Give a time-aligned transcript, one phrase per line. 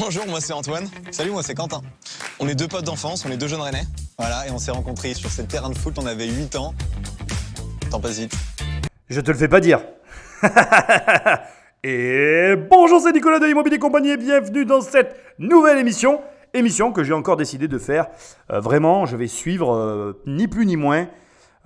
[0.00, 0.86] Bonjour, moi c'est Antoine.
[1.10, 1.80] Salut, moi c'est Quentin.
[2.38, 3.82] On est deux potes d'enfance, on est deux jeunes rennais.
[4.16, 6.74] Voilà, et on s'est rencontrés sur ce terrain de foot, on avait 8 ans.
[7.90, 8.32] T'en passe vite.
[9.08, 9.80] Je te le fais pas dire.
[11.82, 16.20] et bonjour, c'est Nicolas de Immobilier Compagnie et bienvenue dans cette nouvelle émission.
[16.54, 18.06] Émission que j'ai encore décidé de faire.
[18.52, 21.08] Euh, vraiment, je vais suivre euh, ni plus ni moins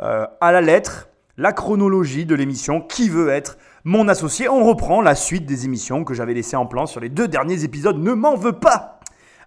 [0.00, 5.00] euh, à la lettre la chronologie de l'émission Qui veut être mon associé On reprend
[5.00, 7.98] la suite des émissions que j'avais laissées en plan sur les deux derniers épisodes.
[7.98, 9.00] Ne m'en veux pas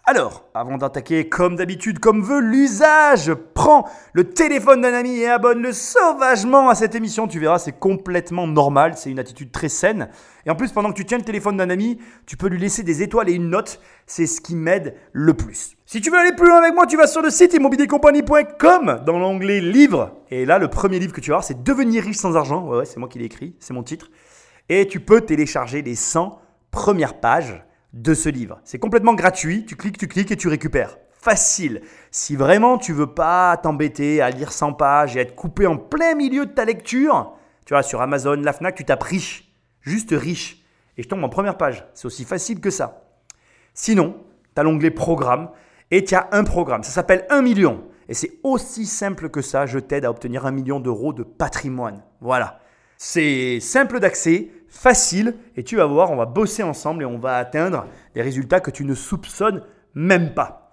[0.07, 5.73] alors, avant d'attaquer, comme d'habitude, comme veut l'usage, prends le téléphone d'un ami et abonne-le
[5.73, 7.27] sauvagement à cette émission.
[7.27, 10.09] Tu verras, c'est complètement normal, c'est une attitude très saine.
[10.45, 12.83] Et en plus, pendant que tu tiens le téléphone d'un ami, tu peux lui laisser
[12.83, 13.79] des étoiles et une note.
[14.05, 15.75] C'est ce qui m'aide le plus.
[15.87, 19.17] Si tu veux aller plus loin avec moi, tu vas sur le site immobiliercompagnie.com dans
[19.17, 20.11] l'onglet livre.
[20.29, 22.63] Et là, le premier livre que tu vas voir, c'est Devenir riche sans argent.
[22.67, 24.11] Ouais, ouais c'est moi qui l'ai écrit, c'est mon titre.
[24.69, 26.39] Et tu peux télécharger les 100
[26.71, 28.59] premières pages de ce livre.
[28.63, 30.97] C'est complètement gratuit, tu cliques, tu cliques et tu récupères.
[31.13, 31.81] Facile.
[32.11, 36.13] Si vraiment tu veux pas t'embêter à lire 100 pages et être coupé en plein
[36.13, 37.33] milieu de ta lecture,
[37.65, 39.51] tu vois, sur Amazon, la FNAC, tu tapes riche.
[39.81, 40.63] Juste riche.
[40.97, 41.85] Et je tombe en première page.
[41.93, 43.03] C'est aussi facile que ça.
[43.73, 44.15] Sinon,
[44.55, 45.49] tu as l'onglet programme
[45.91, 46.83] et tu as un programme.
[46.83, 47.83] Ça s'appelle 1 million.
[48.07, 49.65] Et c'est aussi simple que ça.
[49.65, 52.03] Je t'aide à obtenir un million d'euros de patrimoine.
[52.21, 52.59] Voilà.
[52.97, 57.37] C'est simple d'accès, facile, et tu vas voir, on va bosser ensemble et on va
[57.37, 60.69] atteindre des résultats que tu ne soupçonnes même pas.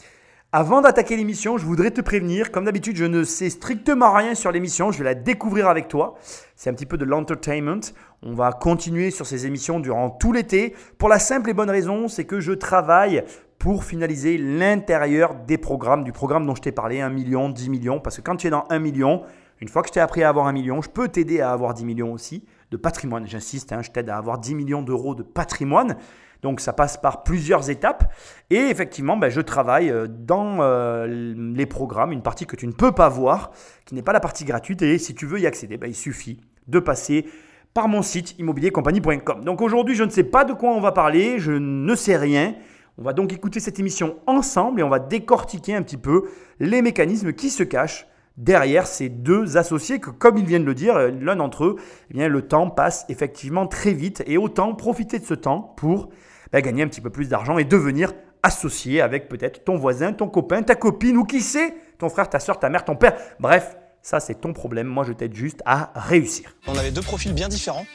[0.55, 4.53] Avant d'attaquer l'émission, je voudrais te prévenir, comme d'habitude, je ne sais strictement rien sur
[4.53, 6.19] l'émission, je vais la découvrir avec toi.
[6.57, 7.81] C'est un petit peu de l'entertainment.
[8.23, 10.75] On va continuer sur ces émissions durant tout l'été.
[10.99, 13.25] Pour la simple et bonne raison, c'est que je travaille
[13.59, 17.99] pour finaliser l'intérieur des programmes, du programme dont je t'ai parlé, 1 million, 10 millions,
[17.99, 19.23] parce que quand tu es dans 1 million,
[19.63, 21.73] une fois que je t'ai appris à avoir un million, je peux t'aider à avoir
[21.73, 23.29] 10 millions aussi de patrimoine.
[23.29, 25.97] J'insiste, hein, je t'aide à avoir 10 millions d'euros de patrimoine.
[26.43, 28.13] Donc ça passe par plusieurs étapes.
[28.51, 31.07] Et effectivement, ben, je travaille euh, dans euh,
[31.55, 33.53] les programmes, une partie que tu ne peux pas voir,
[33.85, 34.83] qui n'est pas la partie gratuite.
[34.83, 37.27] Et si tu veux y accéder, ben, il suffit de passer
[37.73, 39.45] par mon site immobiliercompagnie.com.
[39.45, 42.57] Donc aujourd'hui, je ne sais pas de quoi on va parler, je ne sais rien.
[42.99, 46.25] On va donc écouter cette émission ensemble et on va décortiquer un petit peu
[46.59, 50.75] les mécanismes qui se cachent derrière ces deux associés que, comme ils viennent de le
[50.75, 51.77] dire, euh, l'un d'entre eux,
[52.11, 56.09] eh bien, le temps passe effectivement très vite et autant profiter de ce temps pour
[56.53, 60.29] bah, gagner un petit peu plus d'argent et devenir associé avec peut-être ton voisin, ton
[60.29, 63.15] copain, ta copine ou qui sait, ton frère, ta soeur, ta mère, ton père.
[63.39, 64.89] Bref, ça c'est ton problème.
[64.89, 66.57] Moi, je t'aide juste à réussir.
[66.67, 67.87] On avait deux profils bien différents.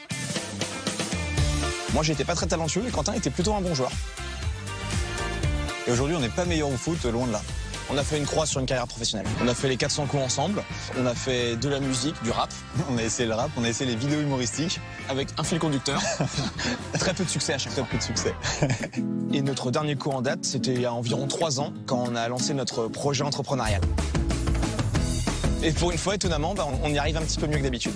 [1.93, 3.91] Moi, j'étais pas très talentueux et Quentin était plutôt un bon joueur.
[5.87, 7.41] Et aujourd'hui, on n'est pas meilleur au foot, loin de là.
[7.89, 9.27] On a fait une croix sur une carrière professionnelle.
[9.41, 10.61] On a fait les 400 coups ensemble.
[10.99, 12.49] On a fait de la musique, du rap.
[12.91, 14.79] On a essayé le rap, on a essayé les vidéos humoristiques.
[15.09, 16.01] Avec un fil conducteur.
[16.99, 17.83] Très peu de succès à chaque fois.
[17.83, 18.35] Très peu de succès.
[19.33, 22.15] Et notre dernier cours en date, c'était il y a environ 3 ans, quand on
[22.15, 23.81] a lancé notre projet entrepreneurial.
[25.63, 27.93] Et pour une fois, étonnamment, bah, on y arrive un petit peu mieux que d'habitude.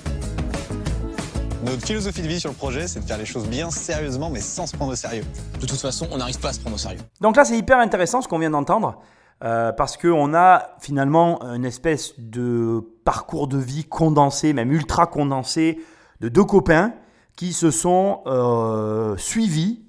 [1.64, 4.42] Notre philosophie de vie sur le projet, c'est de faire les choses bien sérieusement, mais
[4.42, 5.24] sans se prendre au sérieux.
[5.60, 7.02] De toute façon, on n'arrive pas à se prendre au sérieux.
[7.20, 9.00] Donc là, c'est hyper intéressant ce qu'on vient d'entendre.
[9.44, 15.80] Euh, parce qu'on a finalement une espèce de parcours de vie condensé, même ultra condensé,
[16.20, 16.94] de deux copains
[17.36, 19.82] qui se sont euh, suivis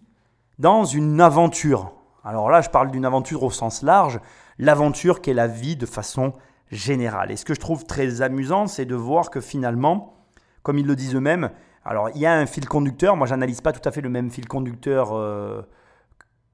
[0.58, 1.92] dans une aventure.
[2.24, 4.20] Alors là, je parle d'une aventure au sens large,
[4.58, 6.32] l'aventure qu'est la vie de façon
[6.70, 7.30] générale.
[7.30, 10.14] Et ce que je trouve très amusant, c'est de voir que finalement,
[10.62, 11.50] comme ils le disent eux-mêmes,
[11.84, 14.30] alors il y a un fil conducteur, moi j'analyse pas tout à fait le même
[14.30, 15.12] fil conducteur.
[15.12, 15.62] Euh,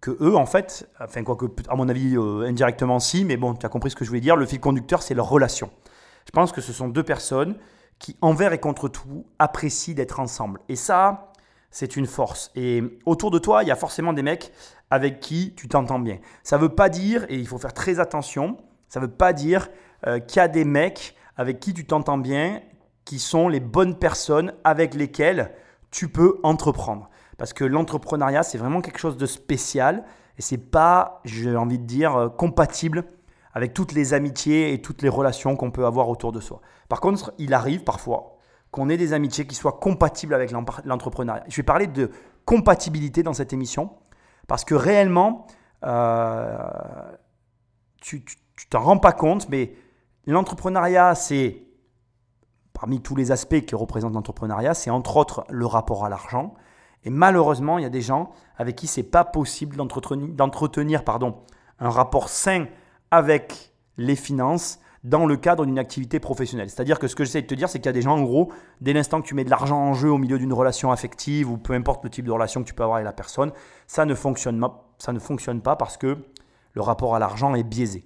[0.00, 3.54] que eux, en fait, enfin, quoi que, à mon avis, euh, indirectement si, mais bon,
[3.54, 5.70] tu as compris ce que je voulais dire, le fil conducteur, c'est leur relation.
[6.26, 7.56] Je pense que ce sont deux personnes
[7.98, 10.60] qui, envers et contre tout, apprécient d'être ensemble.
[10.69, 11.32] Et ça,
[11.70, 12.50] c'est une force.
[12.54, 14.53] Et autour de toi, il y a forcément des mecs
[14.91, 16.19] avec qui tu t'entends bien.
[16.42, 18.56] Ça ne veut pas dire, et il faut faire très attention,
[18.88, 19.69] ça ne veut pas dire
[20.06, 22.62] euh, qu'il y a des mecs avec qui tu t'entends bien,
[23.04, 25.53] qui sont les bonnes personnes avec lesquelles
[25.91, 27.08] tu peux entreprendre.
[27.38, 30.05] Parce que l'entrepreneuriat, c'est vraiment quelque chose de spécial
[30.37, 33.05] et c'est pas, j'ai envie de dire, euh, compatible
[33.55, 36.61] avec toutes les amitiés et toutes les relations qu'on peut avoir autour de soi.
[36.88, 38.37] Par contre, il arrive parfois
[38.70, 41.44] qu'on ait des amitiés qui soient compatibles avec l'entrepreneuriat.
[41.49, 42.11] Je vais parler de
[42.44, 43.91] compatibilité dans cette émission
[44.46, 45.46] parce que réellement,
[45.84, 46.58] euh,
[48.00, 48.25] tu
[48.69, 49.75] t'en rends pas compte, mais
[50.26, 51.62] l'entrepreneuriat, c'est
[52.73, 56.55] parmi tous les aspects que représente l'entrepreneuriat, c'est entre autres le rapport à l'argent,
[57.04, 61.36] et malheureusement, il y a des gens avec qui c'est pas possible d'entretenir pardon,
[61.78, 62.66] un rapport sain
[63.10, 66.68] avec les finances dans le cadre d'une activité professionnelle.
[66.70, 68.22] C'est-à-dire que ce que j'essaie de te dire, c'est qu'il y a des gens, en
[68.22, 71.50] gros, dès l'instant que tu mets de l'argent en jeu au milieu d'une relation affective
[71.50, 73.52] ou peu importe le type de relation que tu peux avoir avec la personne,
[73.86, 74.64] ça ne fonctionne
[74.98, 76.18] ça ne fonctionne pas parce que
[76.72, 78.04] le rapport à l'argent est biaisé.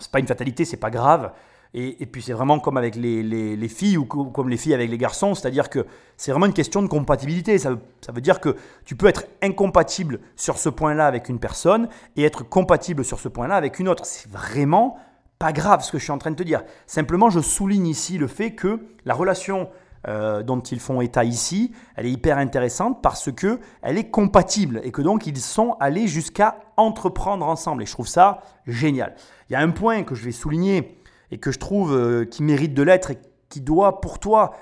[0.00, 1.32] C'est pas une fatalité, c'est pas grave.
[1.78, 5.34] Et, puis c'est vraiment comme avec les, filles ou comme les filles avec les garçons,
[5.34, 5.84] c'est-à-dire que
[6.16, 7.58] c'est vraiment une question de compatibilité.
[7.58, 7.76] Ça
[8.14, 8.56] veut, dire que
[8.86, 13.28] tu peux être incompatible sur ce point-là avec une personne et être compatible sur ce
[13.28, 14.06] point-là avec une autre.
[14.06, 14.96] C'est vraiment
[15.38, 16.62] pas grave ce que je suis en train de te dire.
[16.86, 19.68] Simplement, je souligne ici le fait que la relation
[20.08, 24.80] euh, dont ils font état ici, elle est hyper intéressante parce que elle est compatible
[24.82, 27.82] et que donc ils sont allés jusqu'à entreprendre ensemble.
[27.82, 29.14] Et je trouve ça génial.
[29.50, 32.42] Il y a un point que je vais souligner et que je trouve euh, qui
[32.42, 33.18] mérite de l'être et
[33.48, 34.54] qui doit pour toi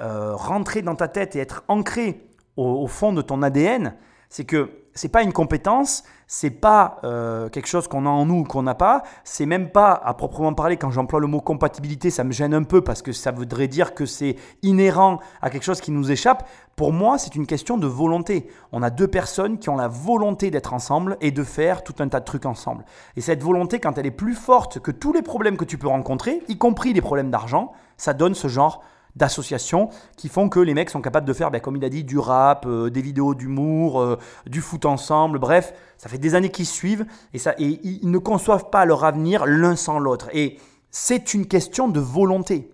[0.00, 2.24] euh, rentrer dans ta tête et être ancré
[2.56, 3.94] au fond de ton ADN,
[4.28, 8.40] c'est que c'est pas une compétence, c'est pas euh, quelque chose qu'on a en nous
[8.40, 12.10] ou qu'on n'a pas, c'est même pas à proprement parler quand j'emploie le mot compatibilité,
[12.10, 15.64] ça me gêne un peu parce que ça voudrait dire que c'est inhérent à quelque
[15.64, 16.46] chose qui nous échappe.
[16.76, 18.46] Pour moi, c'est une question de volonté.
[18.72, 22.08] On a deux personnes qui ont la volonté d'être ensemble et de faire tout un
[22.08, 22.84] tas de trucs ensemble.
[23.16, 25.88] Et cette volonté, quand elle est plus forte que tous les problèmes que tu peux
[25.88, 28.84] rencontrer, y compris les problèmes d'argent, ça donne ce genre
[29.18, 32.04] d'associations qui font que les mecs sont capables de faire, ben, comme il a dit,
[32.04, 36.50] du rap, euh, des vidéos d'humour, euh, du foot ensemble, bref, ça fait des années
[36.50, 37.04] qu'ils suivent
[37.34, 40.28] et, ça, et ils ne conçoivent pas leur avenir l'un sans l'autre.
[40.32, 40.58] Et
[40.90, 42.70] c'est une question de volonté.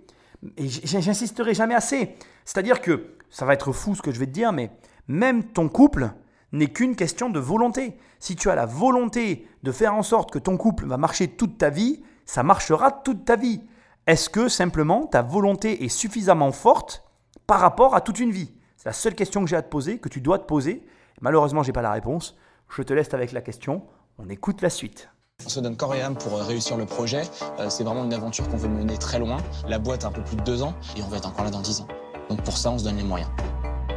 [0.56, 2.14] Et j'insisterai jamais assez.
[2.44, 4.70] C'est-à-dire que, ça va être fou ce que je vais te dire, mais
[5.08, 6.10] même ton couple
[6.52, 7.96] n'est qu'une question de volonté.
[8.20, 11.58] Si tu as la volonté de faire en sorte que ton couple va marcher toute
[11.58, 13.60] ta vie, ça marchera toute ta vie.
[14.06, 17.04] Est-ce que simplement ta volonté est suffisamment forte
[17.46, 18.52] par rapport à toute une vie?
[18.76, 20.86] C'est la seule question que j'ai à te poser, que tu dois te poser.
[21.22, 22.36] Malheureusement, je n'ai pas la réponse.
[22.68, 23.82] Je te laisse avec la question.
[24.18, 25.08] On écoute la suite.
[25.46, 27.22] On se donne corps et âme pour euh, réussir le projet.
[27.58, 29.38] Euh, c'est vraiment une aventure qu'on veut mener très loin.
[29.68, 31.50] La boîte a un peu plus de deux ans et on va être encore là
[31.50, 31.88] dans dix ans.
[32.28, 33.30] Donc pour ça, on se donne les moyens.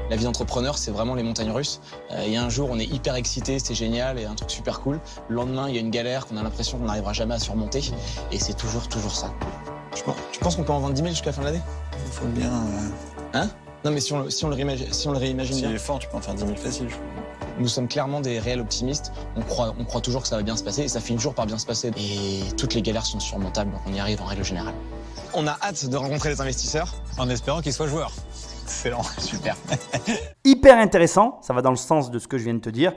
[0.09, 1.81] La vie d'entrepreneur, c'est vraiment les montagnes russes.
[2.25, 4.79] Il y a un jour, on est hyper excité, c'est génial et un truc super
[4.79, 5.01] cool.
[5.27, 7.81] Le lendemain, il y a une galère qu'on a l'impression qu'on n'arrivera jamais à surmonter.
[8.31, 9.33] Et c'est toujours, toujours ça.
[10.31, 11.61] Tu penses qu'on peut en vendre 10 000 jusqu'à la fin de l'année?
[12.05, 12.51] Il faut bien.
[12.51, 12.89] Euh,
[13.33, 13.49] hein?
[13.85, 15.99] Non, mais si on, si on, le, réimagine, si on le réimagine si est fort,
[15.99, 16.95] tu peux en faire 10 000 facile, je
[17.59, 19.11] Nous sommes clairement des réels optimistes.
[19.35, 21.35] On croit, on croit toujours que ça va bien se passer et ça finit toujours
[21.35, 21.91] par bien se passer.
[21.97, 24.73] Et toutes les galères sont surmontables, donc on y arrive en règle générale.
[25.33, 26.93] On a hâte de rencontrer les investisseurs.
[27.17, 28.11] En espérant qu'ils soient joueurs.
[28.63, 29.55] Excellent, super.
[30.43, 32.93] Hyper intéressant, ça va dans le sens de ce que je viens de te dire.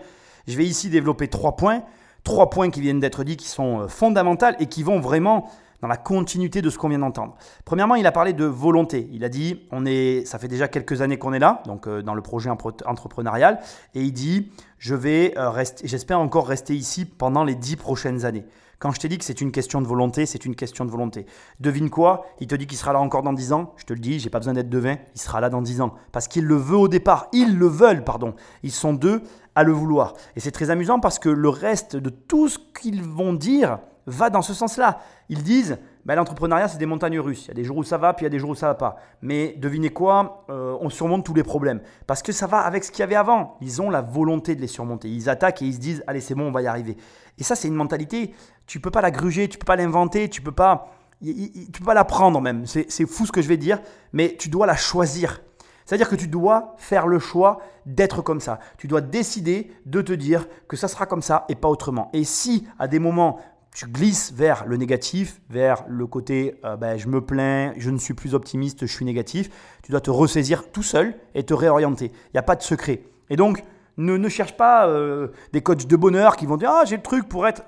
[0.48, 1.82] Je vais ici développer trois points.
[2.24, 5.50] Trois points qui viennent d'être dits qui sont euh, fondamentaux et qui vont vraiment
[5.82, 7.36] dans la continuité de ce qu'on vient d'entendre.
[7.64, 9.08] Premièrement, il a parlé de volonté.
[9.12, 12.02] Il a dit, on est, ça fait déjà quelques années qu'on est là, donc euh,
[12.02, 13.60] dans le projet entrepreneurial,
[13.94, 18.24] et il dit, je vais euh, rester, j'espère encore rester ici pendant les dix prochaines
[18.24, 18.46] années.
[18.80, 21.26] Quand je t'ai dit que c'est une question de volonté, c'est une question de volonté.
[21.60, 22.24] Devine quoi?
[22.40, 23.74] Il te dit qu'il sera là encore dans dix ans?
[23.76, 24.96] Je te le dis, j'ai pas besoin d'être devin.
[25.14, 27.28] Il sera là dans dix ans parce qu'il le veut au départ.
[27.34, 28.34] Ils le veulent, pardon.
[28.62, 29.22] Ils sont deux
[29.54, 30.14] à le vouloir.
[30.34, 33.80] Et c'est très amusant parce que le reste de tout ce qu'ils vont dire
[34.10, 35.00] va dans ce sens-là.
[35.28, 37.46] Ils disent, ben, l'entrepreneuriat, c'est des montagnes russes.
[37.46, 38.54] Il y a des jours où ça va, puis il y a des jours où
[38.54, 38.96] ça va pas.
[39.22, 41.80] Mais devinez quoi euh, On surmonte tous les problèmes.
[42.06, 43.56] Parce que ça va avec ce qu'il y avait avant.
[43.60, 45.08] Ils ont la volonté de les surmonter.
[45.08, 46.96] Ils attaquent et ils se disent, allez, c'est bon, on va y arriver.
[47.38, 48.34] Et ça, c'est une mentalité,
[48.66, 50.88] tu peux pas la gruger, tu peux pas l'inventer, tu peux pas...
[51.22, 53.78] Peux pas l'apprendre même, c'est fou ce que je vais dire,
[54.14, 55.42] mais tu dois la choisir.
[55.90, 58.60] C'est-à-dire que tu dois faire le choix d'être comme ça.
[58.78, 62.10] Tu dois décider de te dire que ça sera comme ça et pas autrement.
[62.12, 63.40] Et si à des moments
[63.74, 67.98] tu glisses vers le négatif, vers le côté euh, ben, je me plains, je ne
[67.98, 69.48] suis plus optimiste, je suis négatif.
[69.82, 72.06] Tu dois te ressaisir tout seul et te réorienter.
[72.06, 73.02] Il n'y a pas de secret.
[73.28, 73.62] Et donc,
[73.96, 77.28] ne, cherche pas euh, des coachs de bonheur qui vont dire Ah, j'ai le truc
[77.28, 77.62] pour être.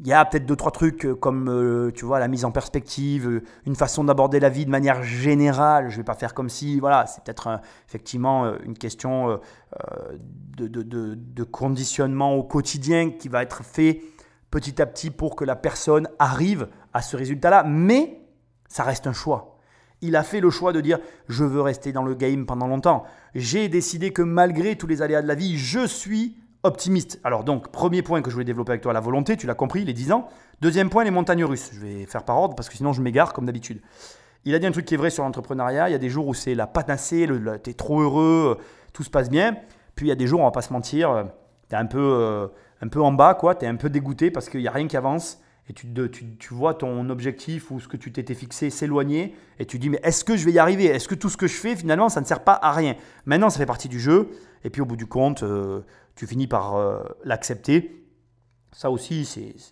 [0.00, 3.42] Il y a peut-être deux, trois trucs euh, comme tu vois, la mise en perspective,
[3.64, 5.88] une façon d'aborder la vie de manière générale.
[5.88, 6.80] Je ne vais pas faire comme si.
[6.80, 9.38] Voilà, c'est peut-être effectivement une question
[10.56, 14.02] de, de conditionnement au quotidien qui va être fait
[14.50, 17.64] petit à petit pour que la personne arrive à ce résultat-là.
[17.64, 18.20] Mais
[18.68, 19.58] ça reste un choix.
[20.00, 23.04] Il a fait le choix de dire je veux rester dans le game pendant longtemps.
[23.34, 27.20] J'ai décidé que malgré tous les aléas de la vie, je suis optimiste.
[27.24, 29.84] Alors donc, premier point que je voulais développer avec toi, la volonté, tu l'as compris,
[29.84, 30.28] les 10 ans.
[30.60, 31.70] Deuxième point, les montagnes russes.
[31.72, 33.80] Je vais faire par ordre parce que sinon je m'égare comme d'habitude.
[34.44, 35.88] Il a dit un truc qui est vrai sur l'entrepreneuriat.
[35.88, 37.28] Il y a des jours où c'est la panacée,
[37.62, 38.58] tu es trop heureux,
[38.92, 39.56] tout se passe bien.
[39.94, 41.24] Puis il y a des jours, on va pas se mentir, euh,
[41.68, 41.98] tu es un peu...
[41.98, 42.48] Euh,
[42.80, 43.54] un peu en bas, quoi.
[43.54, 45.86] Tu es un peu dégoûté parce qu'il n'y a rien qui avance et tu,
[46.38, 50.00] tu, vois ton objectif ou ce que tu t'étais fixé s'éloigner et tu dis mais
[50.02, 50.86] est-ce que je vais y arriver?
[50.86, 52.96] Est-ce que tout ce que je fais finalement ça ne sert pas à rien?
[53.26, 54.30] Maintenant ça fait partie du jeu
[54.64, 55.82] et puis au bout du compte euh,
[56.14, 58.02] tu finis par euh, l'accepter.
[58.72, 59.26] Ça aussi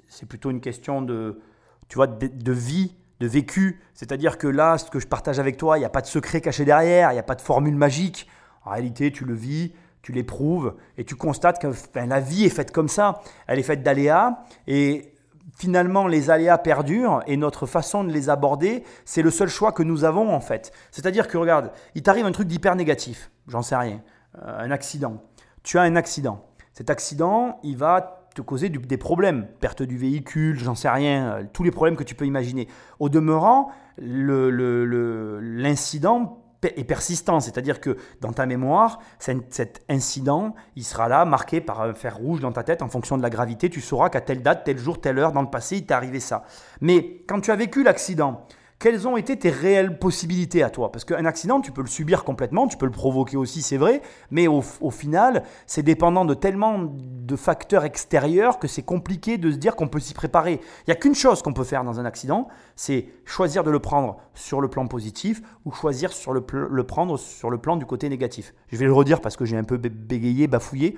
[0.09, 1.41] c'est plutôt une question de,
[1.89, 3.81] tu vois, de, vie, de vécu.
[3.95, 6.43] C'est-à-dire que là ce que je partage avec toi, il n'y a pas de secret
[6.43, 8.29] caché derrière, il n'y a pas de formule magique.
[8.67, 9.73] En réalité tu le vis,
[10.07, 13.23] tu l'éprouves et tu constates que ben, la vie est faite comme ça.
[13.49, 15.13] Elle est faite d'aléas et
[15.57, 19.83] finalement les aléas perdurent et notre façon de les aborder, c'est le seul choix que
[19.83, 20.71] nous avons en fait.
[20.93, 24.01] C'est-à-dire que regarde, il t'arrive un truc d'hyper négatif, j'en sais rien,
[24.39, 25.25] euh, un accident.
[25.65, 26.47] Tu as un accident.
[26.73, 31.43] Cet accident, il va te causer des problèmes, perte du véhicule, j'en sais rien, euh,
[31.53, 32.69] tous les problèmes que tu peux imaginer.
[33.01, 36.46] Au demeurant, l'incident
[36.77, 41.95] est persistant, c'est-à-dire que dans ta mémoire, cet incident, il sera là, marqué par un
[41.95, 44.65] fer rouge dans ta tête en fonction de la gravité, tu sauras qu'à telle date,
[44.65, 46.45] tel jour, telle heure, dans le passé, il t'est arrivé ça.
[46.81, 48.47] Mais quand tu as vécu l'accident,
[48.79, 50.93] quelles ont été tes réelles possibilités à toi?
[50.93, 54.03] Parce qu'un accident, tu peux le subir complètement, tu peux le provoquer aussi, c'est vrai,
[54.31, 59.57] mais au, final, c'est dépendant de tellement de facteurs extérieurs que c'est compliqué de se
[59.57, 60.61] dire qu'on peut s'y préparer.
[60.81, 63.79] Il n'y a qu'une chose qu'on peut faire dans un accident, c'est choisir de le
[63.79, 67.87] prendre sur le plan positif ou choisir sur le, le prendre sur le plan du
[67.87, 68.53] côté négatif.
[68.71, 70.97] Je vais le redire parce que j'ai un peu bégayé, bafouillé.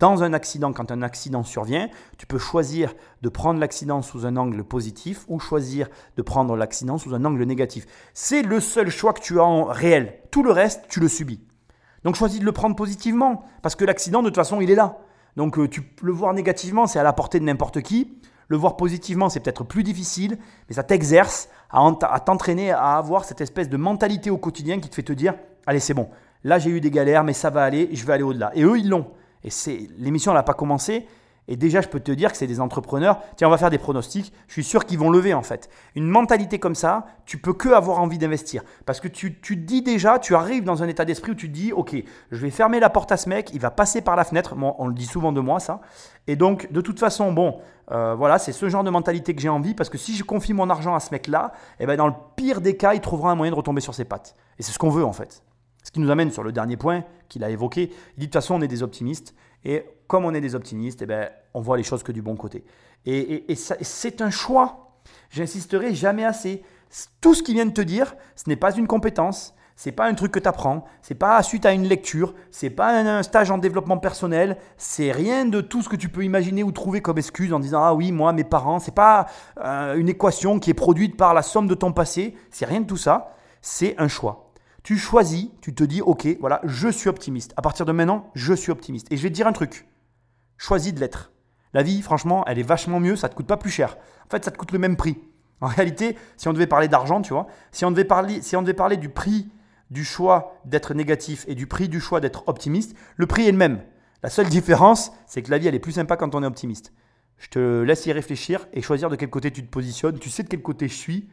[0.00, 4.38] Dans un accident, quand un accident survient, tu peux choisir de prendre l'accident sous un
[4.38, 7.84] angle positif ou choisir de prendre l'accident sous un angle négatif.
[8.14, 10.14] C'est le seul choix que tu as en réel.
[10.30, 11.40] Tout le reste, tu le subis.
[12.02, 14.96] Donc choisis de le prendre positivement, parce que l'accident, de toute façon, il est là.
[15.36, 15.68] Donc euh,
[16.00, 18.16] le voir négativement, c'est à la portée de n'importe qui.
[18.48, 20.38] Le voir positivement, c'est peut-être plus difficile,
[20.70, 24.94] mais ça t'exerce à t'entraîner à avoir cette espèce de mentalité au quotidien qui te
[24.94, 25.34] fait te dire,
[25.66, 26.08] allez c'est bon,
[26.42, 28.50] là j'ai eu des galères, mais ça va aller, je vais aller au-delà.
[28.54, 29.06] Et eux, ils l'ont.
[29.44, 31.06] Et c'est l'émission n'a pas commencé.
[31.50, 33.20] Et déjà, je peux te dire que c'est des entrepreneurs.
[33.36, 34.32] Tiens, on va faire des pronostics.
[34.46, 35.68] Je suis sûr qu'ils vont lever en fait.
[35.96, 38.62] Une mentalité comme ça, tu peux que avoir envie d'investir.
[38.86, 41.48] Parce que tu, tu te dis déjà, tu arrives dans un état d'esprit où tu
[41.48, 41.96] te dis, ok,
[42.30, 44.54] je vais fermer la porte à ce mec, il va passer par la fenêtre.
[44.54, 45.80] Moi, on le dit souvent de moi ça.
[46.28, 47.58] Et donc, de toute façon, bon,
[47.90, 49.74] euh, voilà, c'est ce genre de mentalité que j'ai envie.
[49.74, 52.60] Parce que si je confie mon argent à ce mec-là, eh ben, dans le pire
[52.60, 54.36] des cas, il trouvera un moyen de retomber sur ses pattes.
[54.60, 55.42] Et c'est ce qu'on veut en fait.
[55.82, 57.90] Ce qui nous amène sur le dernier point qu'il a évoqué.
[58.16, 59.34] Il dit de toute façon, on est des optimistes.
[59.64, 62.36] Et comme on est des optimistes, eh ben, on voit les choses que du bon
[62.36, 62.64] côté.
[63.06, 65.00] Et, c'est un choix.
[65.30, 66.62] J'insisterai jamais assez.
[67.20, 70.14] Tout ce qu'il vient de te dire, ce n'est pas une compétence, c'est pas un
[70.14, 73.56] truc que tu apprends, c'est pas suite à une lecture, c'est pas un stage en
[73.56, 77.52] développement personnel, c'est rien de tout ce que tu peux imaginer ou trouver comme excuse
[77.52, 79.26] en disant ah oui moi mes parents, c'est pas
[79.64, 82.86] euh, une équation qui est produite par la somme de ton passé, c'est rien de
[82.86, 83.32] tout ça,
[83.62, 84.49] c'est un choix.
[84.82, 87.52] Tu choisis, tu te dis, ok, voilà, je suis optimiste.
[87.56, 89.10] À partir de maintenant, je suis optimiste.
[89.12, 89.86] Et je vais te dire un truc.
[90.56, 91.32] Choisis de l'être.
[91.72, 93.96] La vie, franchement, elle est vachement mieux, ça ne te coûte pas plus cher.
[94.26, 95.18] En fait, ça te coûte le même prix.
[95.60, 98.62] En réalité, si on devait parler d'argent, tu vois, si on devait parler, si on
[98.62, 99.48] devait parler du prix
[99.90, 103.58] du choix d'être négatif et du prix du choix d'être optimiste, le prix est le
[103.58, 103.82] même.
[104.22, 106.92] La seule différence, c'est que la vie, elle est plus sympa quand on est optimiste.
[107.38, 110.18] Je te laisse y réfléchir et choisir de quel côté tu te positionnes.
[110.18, 111.28] Tu sais de quel côté je suis.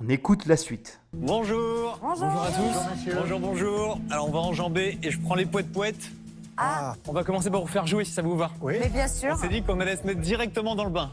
[0.00, 1.00] On écoute la suite.
[1.12, 1.98] Bonjour.
[2.00, 2.24] Bonjour.
[2.24, 3.12] à tous.
[3.14, 6.12] Bonjour, bonjour, Alors on va enjamber et je prends les poètes poètes.
[6.56, 6.94] Ah.
[7.08, 8.52] On va commencer par vous faire jouer si ça vous va.
[8.60, 8.76] Oui.
[8.80, 9.30] Mais bien sûr.
[9.32, 11.10] On s'est dit qu'on allait se mettre directement dans le bain.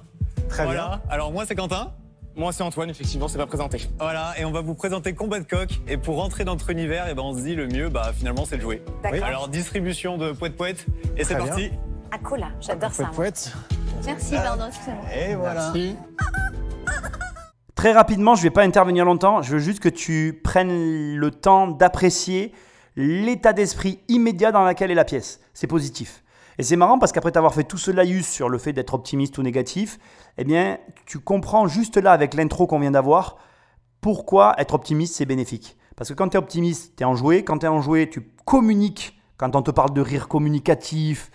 [0.49, 1.01] Très bien.
[1.09, 1.93] Alors moi c'est Quentin.
[2.35, 3.89] Moi c'est Antoine, effectivement, c'est pas présenté.
[3.97, 5.69] Voilà, et on va vous présenter Combat de coq.
[5.87, 8.11] Et pour rentrer dans notre univers, et eh ben on se dit le mieux, bah
[8.13, 8.83] finalement c'est de jouer.
[9.01, 9.23] D'accord.
[9.23, 10.85] Alors distribution de poète poète
[11.17, 11.71] et c'est parti.
[12.11, 13.09] Ah cool, j'adore ça.
[13.15, 13.51] Poète.
[14.05, 15.05] Merci, pardon, excusez-moi.
[15.15, 15.71] Et voilà.
[15.73, 15.95] Merci.
[17.75, 21.31] Très rapidement, je ne vais pas intervenir longtemps, je veux juste que tu prennes le
[21.31, 22.53] temps d'apprécier
[22.95, 25.41] l'état d'esprit immédiat dans lequel est la pièce.
[25.53, 26.23] C'est positif.
[26.57, 29.37] Et c'est marrant parce qu'après t'avoir fait tout ce laïus sur le fait d'être optimiste
[29.37, 29.99] ou négatif,
[30.37, 33.37] eh bien, tu comprends juste là avec l'intro qu'on vient d'avoir
[33.99, 35.75] pourquoi être optimiste c'est bénéfique.
[35.97, 37.43] Parce que quand tu es optimiste, tu es enjoué.
[37.43, 39.19] Quand tu es enjoué, tu communiques.
[39.37, 41.29] Quand on te parle de rire communicatif,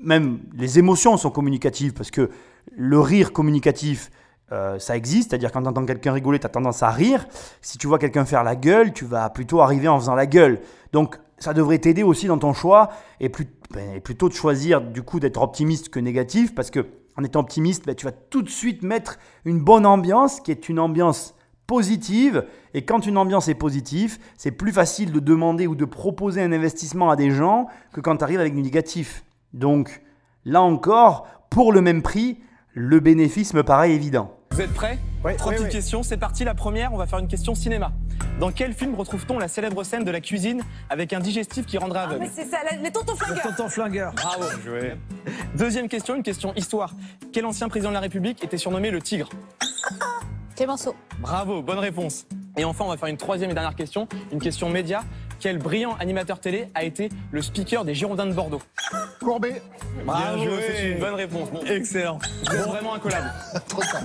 [0.00, 2.30] même les émotions sont communicatives parce que
[2.70, 4.10] le rire communicatif,
[4.52, 7.26] euh, ça existe, c'est-à-dire quand tu entends quelqu'un rigoler, tu as tendance à rire.
[7.60, 10.60] Si tu vois quelqu'un faire la gueule, tu vas plutôt arriver en faisant la gueule.
[10.92, 12.90] Donc ça devrait t'aider aussi dans ton choix
[13.20, 13.30] et,
[13.72, 17.86] ben, plutôt de choisir du coup d'être optimiste que négatif parce que en étant optimiste,
[17.86, 21.34] ben, tu vas tout de suite mettre une bonne ambiance qui est une ambiance
[21.66, 22.44] positive.
[22.74, 26.50] Et quand une ambiance est positive, c'est plus facile de demander ou de proposer un
[26.50, 29.24] investissement à des gens que quand tu arrives avec du négatif.
[29.52, 30.02] Donc
[30.44, 32.40] là encore, pour le même prix,
[32.74, 34.39] le bénéfice me paraît évident.
[34.60, 35.34] Vous êtes prêts Oui.
[35.38, 35.72] Trois oui, petites oui.
[35.72, 36.44] questions, c'est parti.
[36.44, 37.92] La première, on va faire une question cinéma.
[38.38, 42.00] Dans quel film retrouve-t-on la célèbre scène de la cuisine avec un digestif qui rendra
[42.00, 43.42] Ah, aveugle mais c'est ça, les tontons flingueurs.
[43.42, 44.12] Tonton flingueur.
[44.12, 44.44] Bravo.
[44.62, 44.96] Jouer.
[45.56, 46.94] Deuxième question, une question histoire.
[47.32, 49.30] Quel ancien président de la République était surnommé le Tigre
[50.56, 50.94] Clémenceau.
[51.20, 52.26] Bravo, bonne réponse.
[52.58, 55.04] Et enfin, on va faire une troisième et dernière question, une question média.
[55.40, 58.60] Quel brillant animateur télé a été le speaker des Girondins de Bordeaux
[59.20, 59.62] Courbet.
[60.04, 60.50] Bien joué.
[60.76, 61.50] c'est une bonne réponse.
[61.50, 62.18] Bon, Excellent.
[62.52, 63.32] êtes vraiment incollable.
[63.68, 64.02] Trop tard.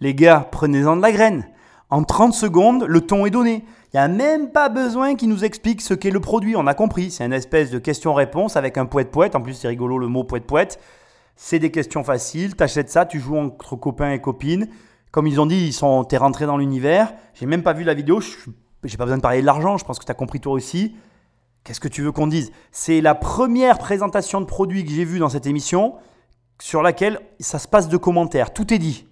[0.00, 1.46] Les gars, prenez-en de la graine.
[1.90, 3.64] En 30 secondes, le ton est donné.
[3.64, 6.56] Il Il n'y a même pas besoin qu'il nous explique ce qu'est le produit.
[6.56, 7.12] On a compris.
[7.12, 9.36] C'est une espèce de question-réponse avec un poète-poète.
[9.36, 10.80] En plus, c'est rigolo le mot poète-poète.
[11.36, 12.56] C'est des questions faciles.
[12.56, 14.66] T'achètes ça, tu joues entre copains et copines.
[15.12, 17.14] Comme ils ont dit, ils sont, t'es rentré dans l'univers.
[17.34, 18.20] J'ai même pas vu la vidéo.
[18.20, 18.52] Je suis-
[18.86, 19.76] J'ai pas besoin de parler de l'argent.
[19.76, 20.96] Je pense que tu as compris toi aussi.
[21.64, 22.52] Qu'est-ce que tu veux qu'on dise?
[22.70, 25.94] C'est la première présentation de produit que j'ai vue dans cette émission
[26.60, 28.52] sur laquelle ça se passe de commentaires.
[28.52, 29.06] Tout est dit.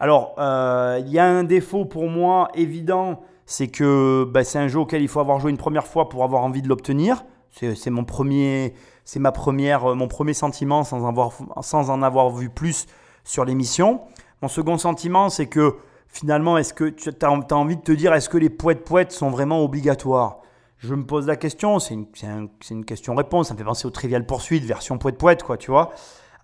[0.00, 4.66] Alors, euh, il y a un défaut pour moi évident, c'est que bah, c'est un
[4.66, 7.24] jeu auquel il faut avoir joué une première fois pour avoir envie de l'obtenir.
[7.52, 8.74] C'est mon premier,
[9.04, 12.86] c'est ma première, mon premier sentiment sans, avoir, sans en avoir vu plus
[13.24, 14.00] sur l'émission.
[14.40, 15.76] Mon second sentiment, c'est que
[16.12, 19.30] finalement, est-ce que tu as, envie de te dire, est-ce que les poètes poètes sont
[19.30, 20.38] vraiment obligatoires?
[20.78, 21.78] Je me pose la question.
[21.78, 23.48] C'est une, question-réponse.
[23.48, 25.92] Ça me fait penser au Trivial Poursuite version poète poète, quoi, tu vois.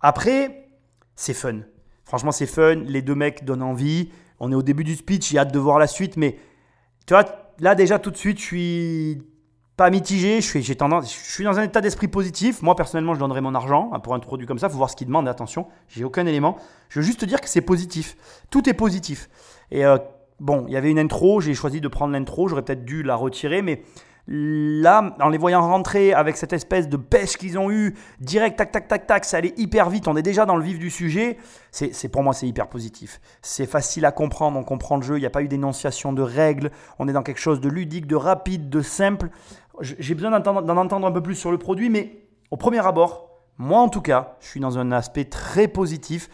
[0.01, 0.69] Après,
[1.17, 1.61] c'est fun.
[2.05, 2.77] Franchement, c'est fun.
[2.77, 4.11] Les deux mecs donnent envie.
[4.41, 5.31] On est au début du speech.
[5.31, 6.17] J'ai hâte de voir la suite.
[6.17, 6.39] Mais
[7.07, 7.25] tu vois,
[7.59, 9.23] là, déjà, tout de suite, je suis
[9.77, 10.41] pas mitigé.
[10.41, 12.63] Je suis, dans un état d'esprit positif.
[12.63, 14.69] Moi, personnellement, je donnerais mon argent hein, pour un produit comme ça.
[14.69, 15.29] Il faut voir ce qu'il demande.
[15.29, 16.57] Attention, j'ai aucun élément.
[16.89, 18.17] Je veux juste te dire que c'est positif.
[18.51, 19.29] Tout est positif.
[19.71, 19.99] Et euh,
[20.41, 21.41] bon, il y avait une intro.
[21.41, 22.49] J'ai choisi de prendre l'intro.
[22.49, 23.63] J'aurais peut-être dû la retirer.
[23.63, 23.83] Mais
[24.27, 28.73] là, en les voyant rentrer avec cette espèce de pêche qu'ils ont eu, direct, tac,
[28.73, 30.09] tac, tac, tac, ça allait hyper vite.
[30.09, 31.39] On est déjà dans le vif du sujet.
[31.71, 33.21] C'est, pour moi, c'est hyper positif.
[33.43, 34.59] C'est facile à comprendre.
[34.59, 35.17] On comprend le jeu.
[35.17, 36.71] Il n'y a pas eu d'énonciation de règles.
[36.99, 39.31] On est dans quelque chose de ludique, de rapide, de simple.
[39.81, 43.81] J'ai besoin d'en entendre un peu plus sur le produit, mais au premier abord, moi
[43.81, 46.29] en tout cas, je suis dans un aspect très positif.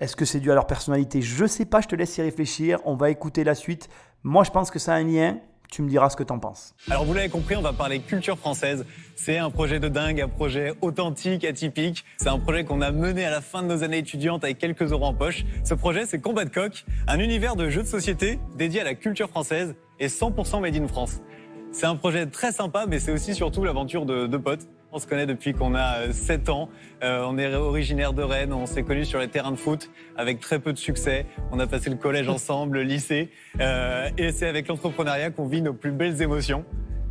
[0.00, 1.22] Est-ce que c'est dû à leur personnalité?
[1.22, 2.78] Je sais pas, je te laisse y réfléchir.
[2.84, 3.88] On va écouter la suite.
[4.22, 5.38] Moi, je pense que ça a un lien.
[5.72, 6.74] Tu me diras ce que t'en penses.
[6.88, 8.86] Alors vous l'avez compris, on va parler culture française.
[9.16, 12.06] C'est un projet de dingue, un projet authentique, atypique.
[12.16, 14.92] C'est un projet qu'on a mené à la fin de nos années étudiantes avec quelques
[14.92, 15.44] euros en poche.
[15.64, 18.94] Ce projet, c'est Combat de coq, un univers de jeux de société dédié à la
[18.94, 21.20] culture française et 100% made in France.
[21.70, 24.66] C'est un projet très sympa, mais c'est aussi surtout l'aventure de deux potes.
[24.98, 26.68] On se connaît depuis qu'on a euh, 7 ans.
[27.04, 28.52] Euh, on est originaire de Rennes.
[28.52, 31.24] On s'est connus sur les terrains de foot avec très peu de succès.
[31.52, 33.30] On a passé le collège ensemble, le lycée.
[33.60, 36.64] Euh, et c'est avec l'entrepreneuriat qu'on vit nos plus belles émotions.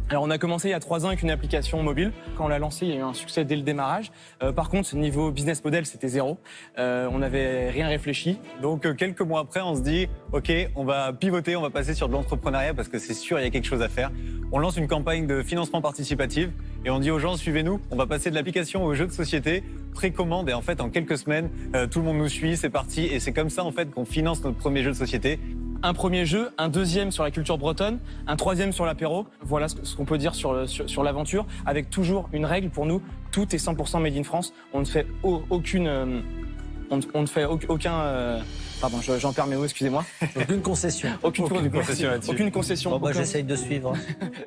[0.10, 2.14] Alors on a commencé il y a trois ans avec une application mobile.
[2.38, 4.10] Quand on l'a lancée, il y a eu un succès dès le démarrage.
[4.42, 6.38] Euh, par contre, niveau business model, c'était zéro.
[6.78, 8.40] Euh, on n'avait rien réfléchi.
[8.62, 11.94] Donc euh, quelques mois après, on se dit, ok, on va pivoter, on va passer
[11.94, 14.10] sur de l'entrepreneuriat parce que c'est sûr, il y a quelque chose à faire.
[14.54, 16.48] On lance une campagne de financement participatif
[16.86, 19.62] et on dit aux gens, suivez-nous, on va passer de l'application au jeu de société,
[19.94, 21.50] précommande et en fait, en quelques semaines,
[21.92, 24.42] tout le monde nous suit, c'est parti et c'est comme ça en fait qu'on finance
[24.42, 25.38] notre premier jeu de société.
[25.84, 29.28] Un premier jeu, un deuxième sur la culture bretonne, un troisième sur l'apéro.
[29.42, 32.86] Voilà ce qu'on peut dire sur, le- sur, sur l'aventure, avec toujours une règle pour
[32.86, 34.54] nous, tout est 100% made in France.
[34.74, 35.88] On ne fait au- aucune...
[35.88, 36.20] euh,
[36.90, 37.94] on, ne- on ne fait au- aucun...
[37.94, 38.40] euh,
[38.82, 40.04] pardon, je- j'en perds mes mots, excusez-moi.
[40.36, 41.10] Aucune concession.
[41.24, 42.32] Aucune, Aucune concession là-dessus.
[42.32, 42.90] Aucune concession.
[42.92, 43.94] Bon, bah, aucun- j'essaye de suivre.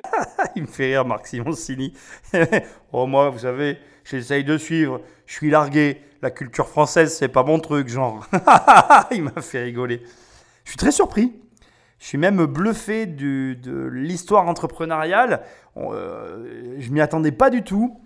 [0.55, 1.93] Il me fait rire, Marc Simoncini.
[2.91, 4.99] oh, moi, vous savez, j'essaye de suivre.
[5.25, 6.01] Je suis largué.
[6.21, 8.27] La culture française, c'est pas mon truc, genre.
[9.11, 10.03] Il m'a fait rigoler.
[10.63, 11.33] Je suis très surpris.
[11.99, 15.43] Je suis même bluffé de l'histoire entrepreneuriale.
[15.75, 17.99] On, euh, je m'y attendais pas du tout.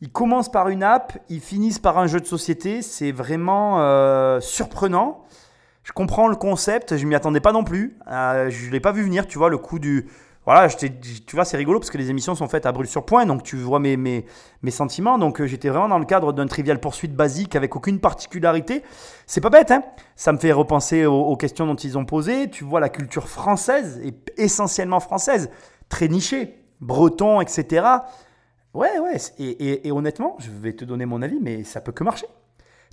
[0.00, 2.82] Ils commencent par une app, ils finissent par un jeu de société.
[2.82, 5.24] C'est vraiment euh, surprenant.
[5.84, 7.98] Je comprends le concept, je m'y attendais pas non plus.
[8.10, 10.08] Euh, je l'ai pas vu venir, tu vois, le coup du.
[10.44, 13.04] Voilà, je tu vois, c'est rigolo parce que les émissions sont faites à brûle sur
[13.04, 14.26] point, donc tu vois mes, mes,
[14.62, 15.16] mes sentiments.
[15.16, 18.82] Donc euh, j'étais vraiment dans le cadre d'un trivial poursuite basique avec aucune particularité.
[19.26, 19.84] C'est pas bête, hein
[20.16, 22.50] Ça me fait repenser aux, questions dont ils ont posé.
[22.50, 25.48] Tu vois, la culture française est essentiellement française,
[25.88, 27.86] très nichée, breton, etc.
[28.74, 31.92] Ouais, ouais, et, et- et honnêtement, je vais te donner mon avis, mais ça peut
[31.92, 32.26] que marcher.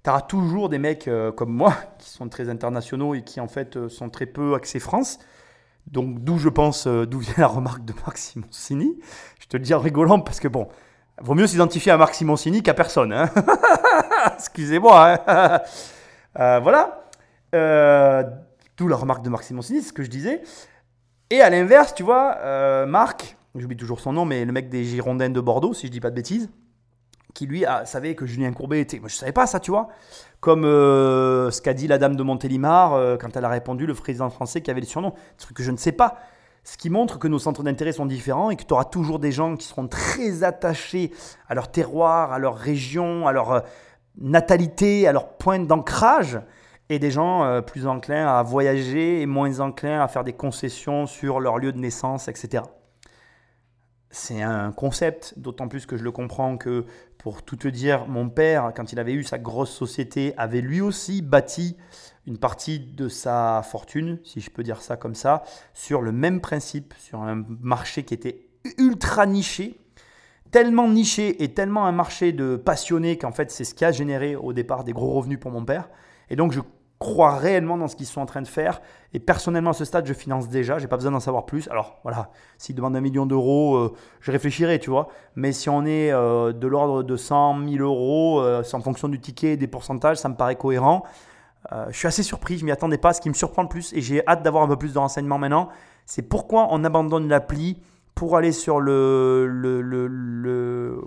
[0.04, 3.48] Tu auras toujours des mecs euh, comme moi qui sont très internationaux et qui en
[3.48, 5.20] fait euh, sont très peu axés France.
[5.92, 9.00] Donc d'où je pense, euh, d'où vient la remarque de Marc Simoncini.
[9.40, 10.68] Je te le dis en rigolant parce que bon,
[11.20, 13.12] vaut mieux s'identifier à Marc Simoncini qu'à personne.
[13.12, 13.30] hein.
[14.36, 15.18] Excusez-moi.
[15.28, 15.62] hein.
[16.40, 17.06] Euh, voilà.
[17.56, 18.24] Euh,
[18.78, 20.42] d'où la remarque de Marc Simoncini, c'est ce que je disais.
[21.32, 25.30] Et à l'inverse, tu vois, Marc, j'oublie toujours son nom, mais le mec des Girondins
[25.30, 26.50] de Bordeaux, si je dis pas de bêtises,
[27.34, 29.00] qui lui a- savait que Julien Courbet était.
[29.00, 29.90] Moi, je savais pas ça, tu vois.
[30.40, 33.94] Comme euh, ce qu'a dit la dame de Montélimar euh, quand elle a répondu, le
[33.94, 35.10] président français qui avait le surnom.
[35.10, 36.18] Des trucs que je ne sais pas.
[36.64, 39.32] Ce qui montre que nos centres d'intérêt sont différents et que tu auras toujours des
[39.32, 41.12] gens qui seront très attachés
[41.48, 43.60] à leur terroir, à leur région, à leur euh,
[44.18, 46.40] natalité, à leur point d'ancrage,
[46.92, 51.40] et des gens plus enclins à voyager et moins enclins à faire des concessions sur
[51.40, 52.64] leur lieu de naissance, etc.
[54.10, 56.86] c'est un concept, d'autant plus que je le comprends que,
[57.20, 60.82] pour tout te dire, mon père, quand il avait eu sa grosse société, avait lui
[60.82, 61.76] aussi bâti
[62.26, 66.40] une partie de sa fortune, si je peux dire ça comme ça, sur le même
[66.40, 69.80] principe, sur un marché qui était ultra niché,
[70.52, 74.36] tellement niché et tellement un marché de passionnés qu'en fait c'est ce qui a généré
[74.36, 75.90] au départ des gros revenus pour mon père.
[76.30, 76.62] Et donc je
[77.00, 78.82] crois réellement dans ce qu'ils sont en train de faire.
[79.14, 80.78] Et personnellement, à ce stade, je finance déjà.
[80.78, 81.68] J'ai pas besoin d'en savoir plus.
[81.70, 85.08] Alors voilà, s'ils demandent un million d'euros, euh, je réfléchirai, tu vois.
[85.36, 89.20] Mais si on est euh, de l'ordre de 100 000 euros, euh, en fonction du
[89.20, 91.04] ticket et des pourcentages, ça me paraît cohérent.
[91.90, 93.14] je suis assez surpris, je m'y attendais pas.
[93.14, 95.38] Ce qui me surprend le plus, et j'ai hâte d'avoir un peu plus de renseignements
[95.38, 95.70] maintenant,
[96.06, 97.82] c'est pourquoi on abandonne l'appli
[98.20, 99.48] pour aller sur le,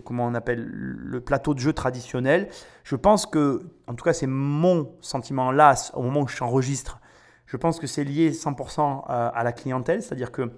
[0.07, 2.49] comment on appelle le plateau de jeu traditionnel.
[2.85, 7.01] Je pense que, en tout cas, c'est mon sentiment là au moment où je t'enregistre.
[7.45, 10.53] Je pense que c'est lié 100% à, la clientèle, c'est-à-dire que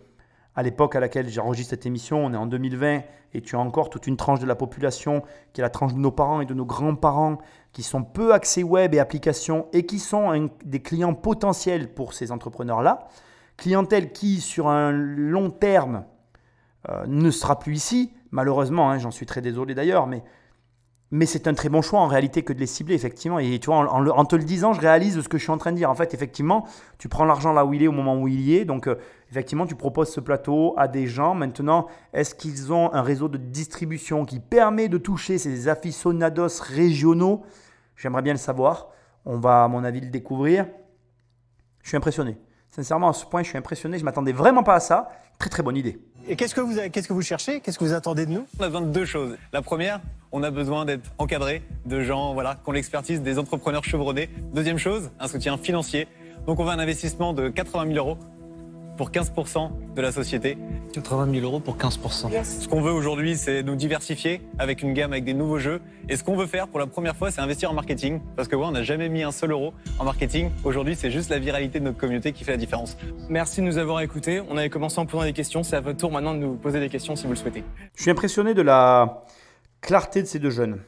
[0.55, 3.01] à l'époque à laquelle j'enregistre cette émission, on est en 2020
[3.33, 5.99] et tu as encore toute une tranche de la population qui est la tranche de
[5.99, 7.38] nos parents et de nos grands-parents
[7.73, 12.31] qui sont peu axés web et applications et qui sont des clients potentiels pour ces
[12.31, 13.09] entrepreneurs-là.
[13.57, 16.05] Clientèle qui, sur un long terme,
[16.90, 20.23] euh, ne sera plus ici, malheureusement, hein, j'en suis très désolé d'ailleurs, mais,
[21.11, 23.38] mais c'est un très bon choix en réalité que de les cibler, effectivement.
[23.38, 25.73] Et tu vois, en, te le disant, je réalise ce que je suis en train
[25.73, 25.90] de dire.
[25.90, 26.66] En fait, effectivement,
[26.99, 28.64] tu prends l'argent là où il est au moment où il y est.
[28.64, 28.97] Donc, euh,
[29.31, 31.35] effectivement, tu proposes ce plateau à des gens.
[31.35, 37.44] Maintenant, est-ce qu'ils ont un réseau de distribution qui permet de toucher ces aficionados régionaux?
[37.97, 38.88] J'aimerais bien le savoir.
[39.25, 40.66] On va, à mon avis, le découvrir.
[41.83, 42.37] Je suis impressionné.
[42.70, 43.99] Sincèrement, à ce point, je suis impressionné.
[43.99, 45.11] Je m'attendais vraiment pas à ça.
[45.38, 46.01] Très, très bonne idée.
[46.27, 47.61] Et qu'est-ce que vous, qu'est-ce que vous cherchez?
[47.61, 48.47] Qu'est-ce que vous attendez de nous?
[48.59, 49.37] On a besoin de deux choses.
[49.53, 50.01] La première,
[50.33, 54.31] on a besoin d'être encadré de gens voilà, qui ont l'expertise des entrepreneurs chevronnés.
[54.55, 56.09] Deuxième chose, un soutien financier.
[56.47, 58.19] Donc on va un investissement de 80 000 euros
[58.96, 60.57] pour 15% de la société.
[60.92, 62.44] 80 000 euros pour 15%.
[62.44, 65.80] Ce qu'on veut aujourd'hui, c'est nous diversifier avec une gamme avec des nouveaux jeux.
[66.09, 68.20] Et ce qu'on veut faire pour la première fois, c'est investir en marketing.
[68.37, 70.50] Parce que ouais, on n'a jamais mis un seul euro en marketing.
[70.62, 72.96] Aujourd'hui, c'est juste la viralité de notre communauté qui fait la différence.
[73.28, 74.40] Merci de nous avoir écoutés.
[74.48, 75.62] On avait commencé en posant des questions.
[75.62, 77.64] C'est à votre tour maintenant de nous poser des questions si vous le souhaitez.
[77.96, 79.24] Je suis impressionné de la
[79.80, 80.80] clarté de ces deux jeunes.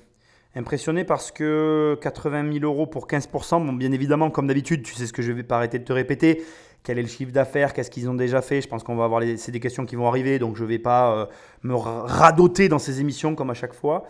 [0.54, 5.06] Impressionné parce que 80 000 euros pour 15%, bon, bien évidemment, comme d'habitude, tu sais
[5.06, 6.42] ce que je vais pas arrêter de te répéter,
[6.82, 8.60] quel est le chiffre d'affaires, qu'est-ce qu'ils ont déjà fait.
[8.60, 10.78] Je pense qu'on va avoir c'est des questions qui vont arriver, donc je ne vais
[10.78, 11.26] pas euh,
[11.62, 14.04] me radoter dans ces émissions comme à chaque fois.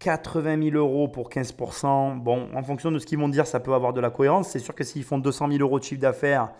[0.00, 3.72] 80 000 euros pour 15%, bon, en fonction de ce qu'ils vont dire, ça peut
[3.72, 4.48] avoir de la cohérence.
[4.50, 6.50] C'est sûr que s'ils font 200 000 euros de chiffre d'affaires,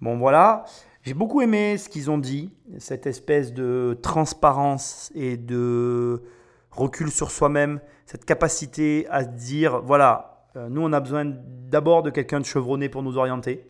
[0.00, 0.64] bon voilà.
[1.02, 6.22] J'ai beaucoup aimé ce qu'ils ont dit, cette espèce de transparence et de
[6.70, 12.02] recul sur soi-même, cette capacité à se dire, voilà, euh, nous on a besoin d'abord
[12.02, 13.66] de quelqu'un de chevronné pour nous orienter.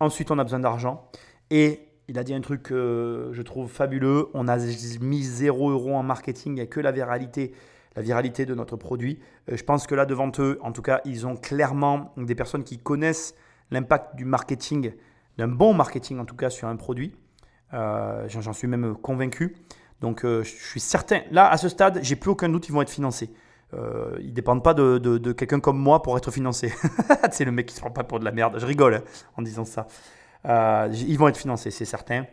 [0.00, 1.08] Ensuite, on a besoin d'argent.
[1.50, 4.28] Et il a dit un truc que je trouve fabuleux.
[4.34, 4.56] On a
[5.00, 6.52] mis 0 euros en marketing.
[6.52, 7.52] Il n'y a que la viralité,
[7.96, 9.18] la viralité de notre produit.
[9.50, 12.64] Euh, je pense que là, devant eux, en tout cas, ils ont clairement des personnes
[12.64, 13.34] qui connaissent
[13.70, 14.92] l'impact du marketing,
[15.38, 17.16] d'un bon marketing en tout cas sur un produit.
[17.74, 19.56] Euh, j'en suis même convaincu.
[20.00, 21.22] Donc, euh, je suis certain.
[21.30, 23.30] Là, à ce stade, j'ai plus aucun doute, ils vont être financés.
[23.74, 26.72] Euh, ils dépendent pas de, quelqu'un comme moi pour être financés.
[27.30, 28.58] c'est le mec qui se prend pas pour de la merde.
[28.58, 29.02] Je rigole hein,
[29.36, 29.86] en disant ça.
[30.44, 32.24] Euh, ils vont être financés, c'est certain.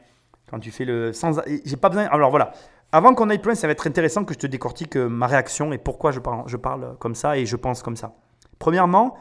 [0.50, 2.06] Quand tu fais le sans, j'ai pas besoin.
[2.06, 2.52] Alors voilà.
[2.92, 5.26] Avant qu'on aille plus loin, ça va être intéressant que je te décortique euh, ma
[5.26, 8.14] réaction et pourquoi je parle, je parle comme ça et je pense comme ça.
[8.60, 9.18] Premièrement,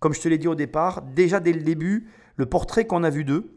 [0.00, 3.10] comme je te l'ai dit au départ, déjà dès le début, le portrait qu'on a
[3.10, 3.56] vu d'eux,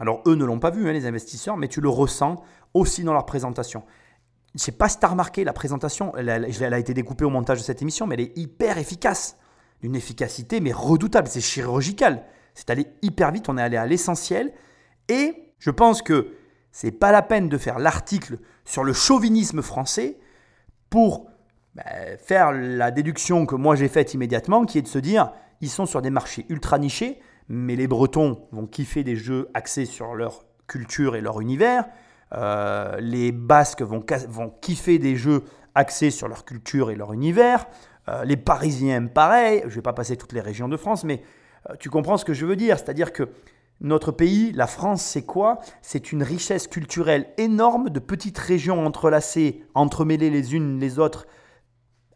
[0.00, 2.42] alors eux ne l'ont pas vu, hein, les investisseurs, mais tu le ressens
[2.74, 3.84] aussi dans leur présentation.
[4.54, 7.58] Je sais pas si tu as remarqué, la présentation, elle, a été découpée au montage
[7.58, 9.36] de cette émission, mais elle est hyper efficace.
[9.80, 11.28] D'une efficacité, mais redoutable.
[11.28, 12.24] C'est chirurgical.
[12.54, 14.52] C'est allé hyper vite, on est allé à l'essentiel.
[15.08, 16.34] Et je pense que
[16.72, 20.18] c'est pas la peine de faire l'article sur le chauvinisme français
[20.88, 21.26] pour
[21.74, 21.82] bah,
[22.18, 25.86] faire la déduction que moi j'ai faite immédiatement, qui est de se dire, ils sont
[25.86, 30.44] sur des marchés ultra nichés, mais les Bretons vont kiffer des jeux axés sur leur
[30.66, 31.86] culture et leur univers.
[32.34, 34.04] Euh, les Basques vont,
[34.60, 35.44] kiffer des jeux
[35.74, 37.66] axés sur leur culture et leur univers.
[38.08, 39.60] Euh, les Parisiens, pareil.
[39.62, 41.22] Je ne vais pas passer toutes les régions de France, mais
[41.70, 42.78] euh, tu comprends ce que je veux dire.
[42.78, 43.28] C'est-à-dire que
[43.80, 45.58] notre pays, la France, c'est quoi?
[45.82, 51.26] C'est une richesse culturelle énorme de petites régions entrelacées, entremêlées les unes les autres,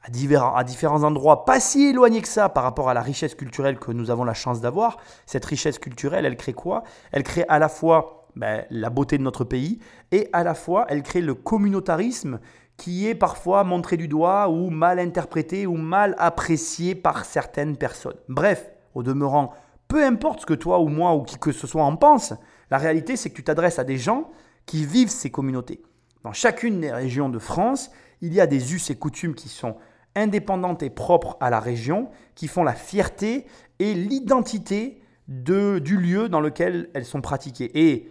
[0.02, 3.34] à divers, à différents endroits, pas si éloignés que ça par rapport à la richesse
[3.34, 4.98] culturelle que nous avons la chance d'avoir.
[5.26, 6.84] Cette richesse culturelle, elle crée quoi?
[7.10, 9.78] Elle crée à la fois ben, la beauté de notre pays,
[10.12, 12.40] et à la fois elle crée le communautarisme
[12.76, 18.16] qui est parfois montré du doigt ou mal interprété ou mal apprécié par certaines personnes.
[18.28, 19.52] Bref, au demeurant,
[19.88, 22.34] peu importe ce que toi ou moi ou qui que ce soit en pense,
[22.70, 24.30] la réalité c'est que tu t'adresses à des gens
[24.66, 25.82] qui vivent ces communautés.
[26.22, 29.76] dans chacune des régions de France, il y a des us et coutumes qui sont
[30.14, 33.46] indépendantes et propres à la région, qui font la fierté
[33.78, 37.70] et l'identité de, du lieu dans lequel elles sont pratiquées.
[37.74, 38.10] Et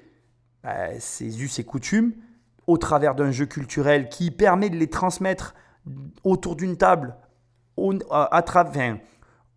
[0.63, 2.13] bah, ces us et coutumes,
[2.67, 5.55] au travers d'un jeu culturel qui permet de les transmettre
[6.23, 7.15] autour d'une table,
[7.77, 7.93] au,
[8.45, 8.97] travers,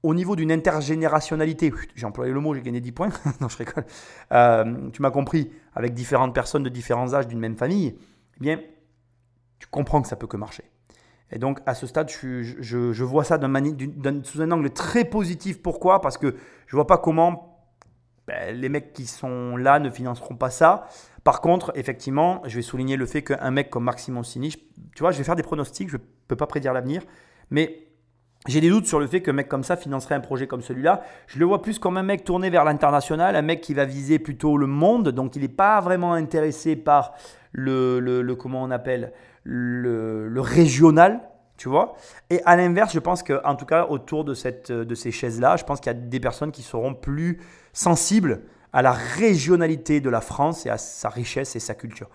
[0.03, 3.09] au niveau d'une intergénérationnalité, j'ai employé le mot, j'ai gagné 10 points,
[3.41, 3.85] non je rigole,
[4.33, 7.97] Euh, tu m'as compris, avec différentes personnes de différents âges d'une même famille,
[8.37, 8.61] eh bien,
[9.59, 10.65] tu comprends que ça peut que marcher.
[11.33, 15.63] Et donc, à ce stade, je, vois ça d'un- sous un angle très positif.
[15.63, 16.01] Pourquoi?
[16.01, 16.35] Parce que
[16.67, 17.50] je vois pas comment
[18.31, 20.87] ben, les mecs qui sont là ne financeront pas ça.
[21.25, 24.59] Par contre, effectivement, je vais souligner le fait qu'un mec comme Maxime Oncini, je-
[24.95, 27.03] tu vois, je vais faire des pronostics, je ne peux pas prédire l'avenir,
[27.51, 27.88] mais
[28.47, 31.03] j'ai des doutes sur le fait qu'un mec comme ça financerait un projet comme celui-là.
[31.27, 34.19] Je le vois plus comme un mec tourné vers l'international, un mec qui va viser
[34.19, 37.12] plutôt le monde, donc il n'est pas vraiment intéressé par
[37.53, 39.12] le, comment on appelle,
[39.45, 41.21] le, le régional,
[41.61, 41.92] tu vois.
[42.31, 45.64] Et à l'inverse, je pense qu'en tout cas, autour de, cette, de ces chaises-là, je
[45.64, 47.38] pense qu'il y a des personnes qui seront plus
[47.75, 48.40] sensibles
[48.73, 52.09] à la régionalité de la France et à sa richesse et sa culture.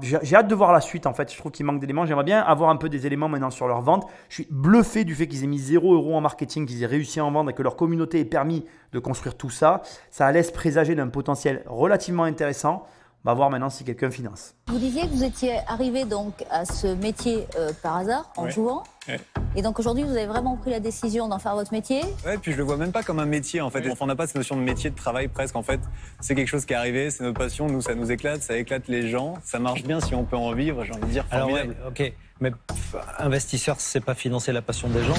[0.00, 1.30] J'ai hâte de voir la suite en fait.
[1.30, 2.06] Je trouve qu'il manque d'éléments.
[2.06, 4.08] J'aimerais bien avoir un peu des éléments maintenant sur leur vente.
[4.30, 7.20] Je suis bluffé du fait qu'ils aient mis 0 euros en marketing, qu'ils aient réussi
[7.20, 9.82] à en vendre et que leur communauté ait permis de construire tout ça.
[10.10, 12.86] Ça laisse présager d'un potentiel relativement intéressant.
[13.22, 14.54] On va voir maintenant si quelqu'un finance.
[14.68, 18.50] Vous disiez que vous étiez arrivé donc à ce métier euh, par hasard, en Ouais.
[18.50, 18.82] jouant.
[19.08, 19.20] Ouais.
[19.56, 22.00] Et donc aujourd'hui, vous avez vraiment pris la décision d'en faire votre métier?
[22.24, 23.86] Ouais, puis je le vois même pas comme un métier en fait.
[23.90, 25.80] Enfin, on n'a pas cette notion de métier, de travail presque en fait.
[26.20, 27.66] C'est quelque chose qui est arrivé, c'est notre passion.
[27.66, 29.34] Nous, ça nous éclate, ça éclate les gens.
[29.44, 30.82] Ça marche bien si on peut en vivre.
[30.84, 31.76] J'ai envie de dire Alors, formidable.
[31.82, 32.14] ouais, ok.
[32.40, 35.18] Mais pff, investisseur, c'est pas financer la passion des gens?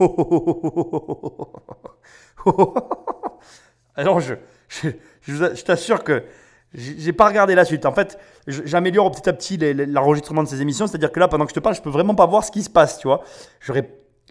[3.96, 4.34] Alors, je,
[4.68, 4.88] je,
[5.22, 6.24] je je t'assure que
[6.72, 7.84] j'ai pas regardé la suite.
[7.84, 10.86] En fait, j'améliore petit à petit l'enregistrement de ces émissions.
[10.86, 12.62] C'est-à-dire que là, pendant que je te parle, je peux vraiment pas voir ce qui
[12.62, 13.22] se passe, tu vois.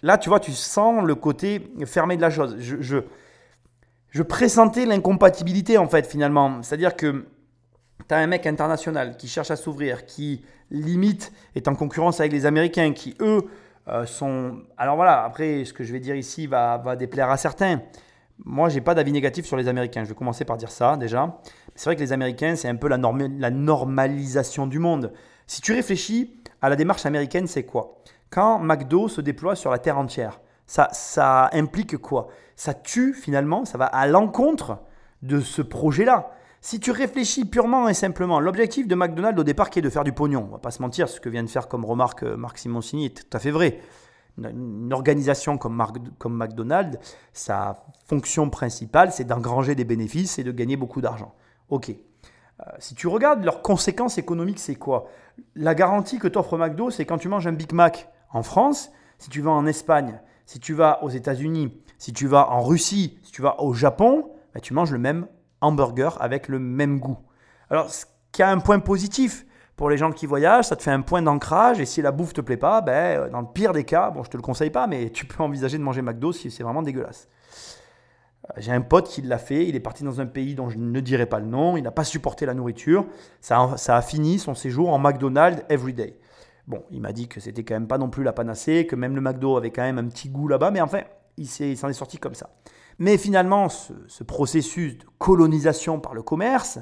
[0.02, 2.56] Là, tu vois, tu sens le côté fermé de la chose.
[2.60, 2.97] Je, je,
[4.10, 6.63] je pressentais l'incompatibilité, en fait, finalement.
[6.63, 7.25] C'est-à-dire que
[8.08, 12.32] tu as un mec international qui cherche à s'ouvrir, qui limite est en concurrence avec
[12.32, 13.41] les Américains, qui eux
[13.89, 14.62] euh, sont.
[14.78, 17.82] Alors voilà, après, ce que je vais dire ici va, va déplaire à certains.
[18.45, 20.04] Moi, j'ai pas d'avis négatif sur les Américains.
[20.04, 21.39] Je vais commencer par dire ça déjà.
[21.75, 25.12] C'est vrai que les Américains, c'est un peu la, la normalisation du monde.
[25.47, 28.02] Si tu réfléchis à la démarche américaine, c'est quoi?
[28.30, 32.28] Quand McDo se déploie sur la terre entière, ça, ça implique quoi?
[32.56, 34.80] Ça tue finalement, ça va à l'encontre
[35.21, 36.32] de ce projet-là.
[36.62, 40.04] Si tu réfléchis purement et simplement, l'objectif de McDonald's au départ qui est de faire
[40.04, 42.36] du pognon, on va pas se mentir, ce que vient de faire comme remarque euh,
[42.36, 43.80] Marc Simoncini est tout à fait vrai.
[44.38, 45.84] Une, organisation comme,
[46.18, 46.98] comme McDonald's,
[47.34, 51.34] sa fonction principale, c'est d'engranger des bénéfices et de gagner beaucoup d'argent.
[51.70, 51.89] Ok.
[51.89, 55.08] Euh, si tu regardes leurs conséquences économiques, c'est quoi?
[55.56, 59.30] La garantie que t'offre McDo, c'est quand tu manges un Big Mac en France, si
[59.30, 63.32] tu vas en Espagne, si tu vas aux États-Unis, si tu vas en Russie, si
[63.32, 65.28] tu vas au Japon, ben, tu manges le même
[65.62, 67.18] hamburger avec le même goût.
[67.70, 69.46] Alors, ce qui a un point positif
[69.80, 71.80] pour les gens qui voyagent, ça te fait un point d'ancrage.
[71.80, 74.24] Et si la bouffe te plaît pas, ben, euh, dans le pire des cas, bon,
[74.24, 76.82] je te le conseille pas, mais tu peux envisager de manger McDo si c'est vraiment
[76.82, 77.30] dégueulasse.
[78.50, 79.65] Euh, J'ai un pote qui l'a fait.
[79.65, 81.78] Il est parti dans un pays dont je ne dirai pas le nom.
[81.78, 83.06] Il n'a pas supporté la nourriture.
[83.39, 86.20] Ça a, fini son séjour en McDonald's everyday.
[86.68, 89.15] Bon, il m'a dit que c'était quand même pas non plus la panacée, que même
[89.15, 91.04] le McDo avait quand même un petit goût là-bas, mais enfin,
[91.38, 92.50] il s'en est sorti comme ça.
[92.98, 96.80] Mais finalement, ce processus de colonisation par le commerce,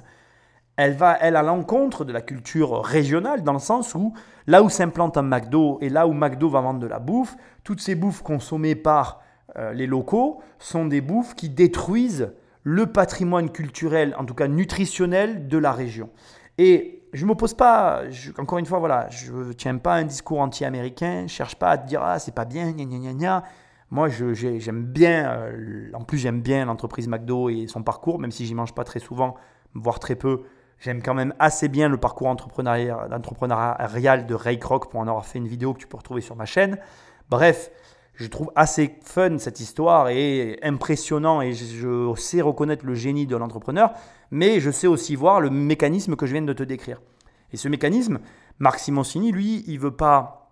[0.77, 4.13] elle va, elle, à l'encontre de la culture régionale, dans le sens où
[4.45, 7.81] là où s'implante un McDo et là où McDo va vendre de la bouffe, toutes
[7.81, 9.21] ces bouffes consommées par
[9.57, 12.31] euh, les locaux sont des bouffes qui détruisent
[12.63, 16.09] le patrimoine culturel, en tout cas nutritionnel, de la région.
[16.57, 18.03] Et je ne m'oppose pas,
[18.37, 21.77] encore une fois, voilà, je ne tiens pas un discours anti-américain, je cherche pas à
[21.77, 23.43] te dire ah c'est pas bien, gna gna gna gna.
[23.89, 28.45] Moi, j'aime bien, euh, en plus j'aime bien l'entreprise McDo et son parcours, même si
[28.45, 29.35] j'y mange pas très souvent,
[29.73, 30.43] voire très peu.
[30.79, 35.39] J'aime quand même assez bien le parcours entrepreneurial, de Ray Kroc pour en avoir fait
[35.39, 36.77] une vidéo que tu peux retrouver sur ma chaîne.
[37.29, 37.71] Bref,
[38.13, 43.35] je trouve assez fun cette histoire et impressionnant et je, sais reconnaître le génie de
[43.35, 43.91] l'entrepreneur,
[44.31, 47.01] mais je sais aussi voir le mécanisme que je viens de te décrire.
[47.53, 48.19] Et ce mécanisme,
[48.59, 50.51] Marc Simoncini, lui, il veut pas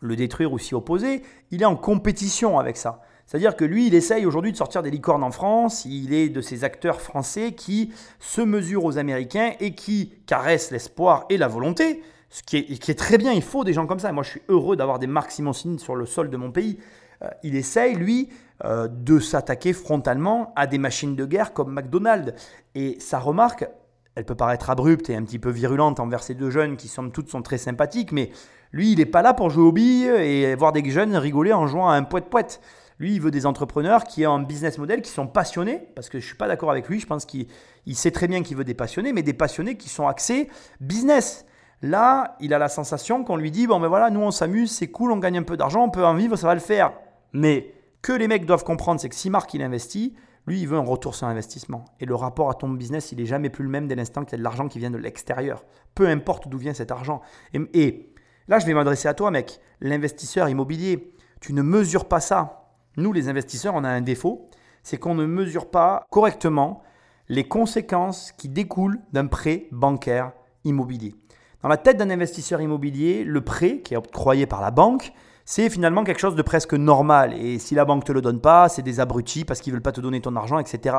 [0.00, 3.02] le détruire ou s'y opposer, il est en compétition avec ça.
[3.32, 6.42] C'est-à-dire que lui, il essaye aujourd'hui de sortir des licornes en France, il est de
[6.42, 12.02] ces acteurs français qui se mesurent aux Américains et qui caressent l'espoir et la volonté,
[12.28, 14.12] ce qui est, très bien, il faut des gens comme ça.
[14.12, 16.78] Moi, je suis heureux d'avoir des Marc Simoncini sur le sol de mon pays.
[17.22, 18.28] Euh, il essaye, lui,
[18.66, 22.34] euh, de s'attaquer frontalement à des machines de guerre comme McDonald's.
[22.74, 23.66] Et sa remarque,
[24.14, 27.10] elle peut paraître abrupte et un petit peu virulente envers ces deux jeunes qui, somme
[27.10, 28.30] toute, sont très sympathiques, mais
[28.72, 31.66] lui, il n'est pas là pour jouer aux billes et voir des jeunes rigoler en
[31.66, 32.60] jouant à un poète-poète.
[33.02, 36.20] Lui, il veut des entrepreneurs qui ont un business model, qui sont passionnés, parce que
[36.20, 37.48] je ne suis pas d'accord avec lui, je pense qu'il
[37.84, 40.48] il sait très bien qu'il veut des passionnés, mais des passionnés qui sont axés
[40.80, 41.44] business.
[41.82, 44.86] Là, il a la sensation qu'on lui dit, bon ben voilà, nous on s'amuse, c'est
[44.86, 46.92] cool, on gagne un peu d'argent, on peut en vivre, ça va le faire.
[47.32, 50.14] Mais que les mecs doivent comprendre, c'est que si Marc il investit,
[50.46, 51.84] lui il veut un retour sur investissement.
[51.98, 54.34] Et le rapport à ton business, il est jamais plus le même dès l'instant qu'il
[54.34, 55.64] y a de l'argent qui vient de l'extérieur.
[55.96, 57.20] Peu importe d'où vient cet argent.
[57.52, 58.12] Et
[58.46, 61.12] là, je vais m'adresser à toi, mec, l'investisseur immobilier.
[61.40, 62.61] Tu ne mesures pas ça.
[62.96, 64.46] Nous, les investisseurs, on a un défaut,
[64.82, 66.82] c'est qu'on ne mesure pas correctement
[67.28, 70.32] les conséquences qui découlent d'un prêt bancaire
[70.64, 71.14] immobilier.
[71.62, 75.12] Dans la tête d'un investisseur immobilier, le prêt qui est octroyé par la banque,
[75.44, 77.34] c'est finalement quelque chose de presque normal.
[77.34, 79.76] Et si la banque ne te le donne pas, c'est des abrutis parce qu'ils ne
[79.76, 80.96] veulent pas te donner ton argent, etc.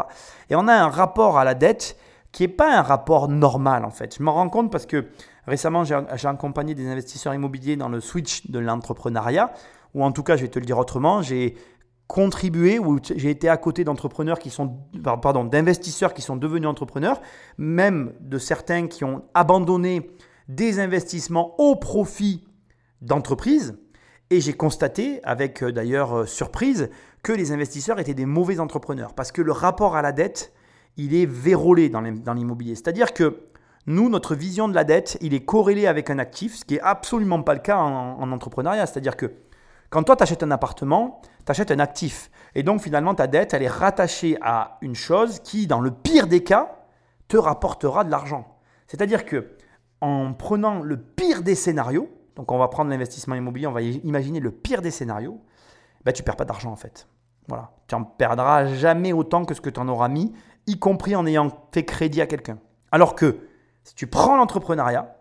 [0.49, 1.97] Et on a un rapport à la dette
[2.31, 4.17] qui n'est pas un rapport normal en fait.
[4.17, 5.05] Je m'en rends compte parce que
[5.45, 9.53] récemment, j'ai accompagné des investisseurs immobiliers dans le switch de l'entrepreneuriat,
[9.93, 11.55] ou en tout cas, je vais te le dire autrement, j'ai
[12.13, 17.19] contribué ou j'ai été à côté d'entrepreneurs qui sont pardon d'investisseurs qui sont devenus entrepreneurs
[17.57, 20.11] même de certains qui ont abandonné
[20.47, 22.45] des investissements au profit
[23.01, 23.79] d'entreprises.
[24.29, 26.91] Et j'ai constaté, avec euh, d'ailleurs euh, surprise,
[27.23, 29.15] que les investisseurs étaient des mauvais entrepreneurs.
[29.15, 30.53] Parce que le rapport à la dette,
[30.97, 32.75] il est vérolé dans l'immobilier.
[32.75, 33.39] C'est-à-dire que
[33.87, 36.81] nous, notre vision de la dette, il est corrélé avec un actif, ce qui n'est
[36.81, 38.85] absolument pas le cas en, en entrepreneuriat.
[38.85, 39.31] C'est-à-dire que
[39.93, 42.31] quand toi, tu achètes un appartement, tu achètes un actif.
[42.55, 46.25] Et donc, finalement, ta dette, elle est rattachée à une chose qui, dans le pire
[46.25, 46.79] des cas,
[47.27, 48.57] te rapportera de l'argent.
[48.87, 49.55] C'est-à-dire que
[50.01, 54.39] en prenant le pire des scénarios, donc on va prendre l'investissement immobilier, on va imaginer
[54.39, 55.39] le pire des scénarios,
[56.03, 57.07] bah, tu perds pas d'argent en fait.
[57.47, 57.69] Voilà.
[57.87, 60.33] Tu en perdras jamais autant que ce que tu en auras mis,
[60.65, 62.57] y compris en ayant fait crédit à quelqu'un.
[62.91, 63.47] Alors que
[63.83, 65.15] si tu prends l'entrepreneuriat,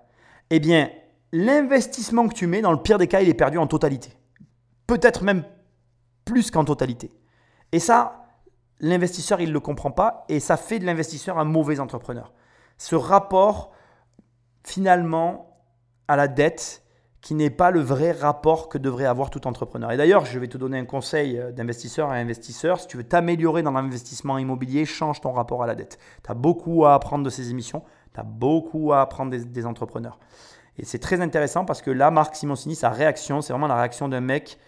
[0.48, 0.88] eh bien,
[1.30, 4.16] l'investissement que tu mets, dans le pire des cas, il est perdu en totalité.
[4.92, 5.44] Peut-être même
[6.26, 7.10] plus qu'en totalité.
[7.72, 8.26] Et ça,
[8.78, 12.34] l'investisseur, il ne le comprend pas et ça fait de l'investisseur un mauvais entrepreneur.
[12.76, 13.72] Ce rapport
[14.64, 15.56] finalement
[16.08, 16.82] à la dette
[17.22, 19.92] qui n'est pas le vrai rapport que devrait avoir tout entrepreneur.
[19.92, 22.78] Et d'ailleurs, je vais te donner un conseil euh, d'investisseur à investisseur.
[22.78, 25.98] Si tu veux t'améliorer dans l'investissement immobilier, change ton rapport à la dette.
[26.22, 30.18] Tu as beaucoup à apprendre de ces émissions, tu as beaucoup à apprendre des, entrepreneurs.
[30.76, 34.10] Et c'est très intéressant parce que là, Marc Simoncini, sa réaction, c'est vraiment la réaction
[34.10, 34.58] d'un mec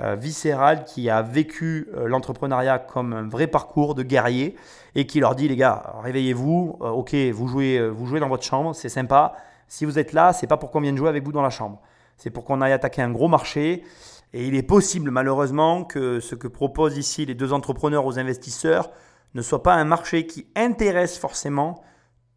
[0.00, 4.56] euh, viscéral qui a vécu euh, l'entrepreneuriat comme un vrai parcours de guerrier
[4.94, 8.42] et qui leur dit les gars, réveillez-vous, euh, ok, vous jouez, vous jouez dans votre
[8.42, 9.34] chambre, c'est sympa.
[9.68, 11.78] Si vous êtes là, c'est pas pour qu'on vienne jouer avec vous dans la chambre,
[12.16, 13.84] c'est pour qu'on aille attaquer un gros marché.
[14.32, 18.90] Et il est possible malheureusement que ce que proposent ici les deux entrepreneurs aux investisseurs
[19.34, 21.82] ne soit pas un marché qui intéresse forcément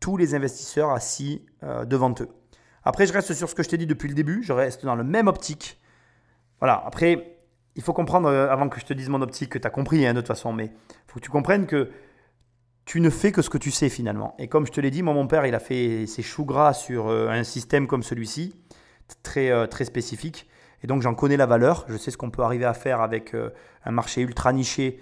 [0.02, 1.46] tous les investisseurs assis
[1.86, 2.28] devant eux.
[2.84, 4.96] Après, je reste sur ce que je t'ai dit depuis le début, je reste dans
[4.96, 5.80] le même optique.
[6.60, 7.35] Voilà, après,
[7.76, 10.06] il faut comprendre, euh, avant que je te dise mon optique, que tu as compris
[10.06, 11.92] hein, de toute façon, mais il faut que tu comprennes que
[12.86, 14.36] tu ne fais que ce que tu sais finalement.
[14.40, 16.74] Et comme je te l'ai dit, moi, mon père, il a fait ses choux gras
[16.74, 18.56] sur euh, un système comme celui-ci,
[19.24, 20.48] très, euh, très spécifique.
[20.84, 21.86] Et donc, j'en connais la valeur.
[21.88, 23.34] Je sais ce qu'on peut arriver à faire avec
[23.86, 25.00] un marché ultra niché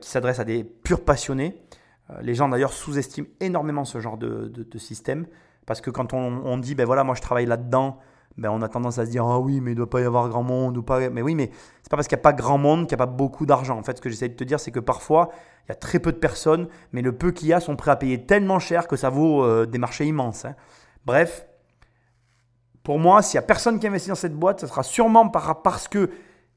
[0.00, 1.62] qui s'adresse à des purs passionnés.
[2.20, 5.26] les gens, d'ailleurs, sous-estiment énormément ce genre de, système.
[5.64, 8.00] Parce que quand on, dit, ben voilà, moi, je travaille là-dedans,
[8.36, 10.04] ben, on a tendance à se dire ah oui mais il ne doit pas y
[10.04, 11.50] avoir grand monde ou pas mais oui mais
[11.84, 13.78] c'est pas parce qu'il n'y a pas grand monde qu'il n'y a pas beaucoup d'argent
[13.78, 15.28] en fait ce que j'essaie de te dire c'est que parfois
[15.66, 17.90] il y a très peu de personnes mais le peu qu'il y a sont prêts
[17.90, 20.56] à payer tellement cher que ça vaut euh, des marchés immenses hein.
[21.04, 21.46] bref
[22.82, 25.86] pour moi s'il n'y a personne qui investit dans cette boîte ce sera sûrement parce
[25.86, 26.10] que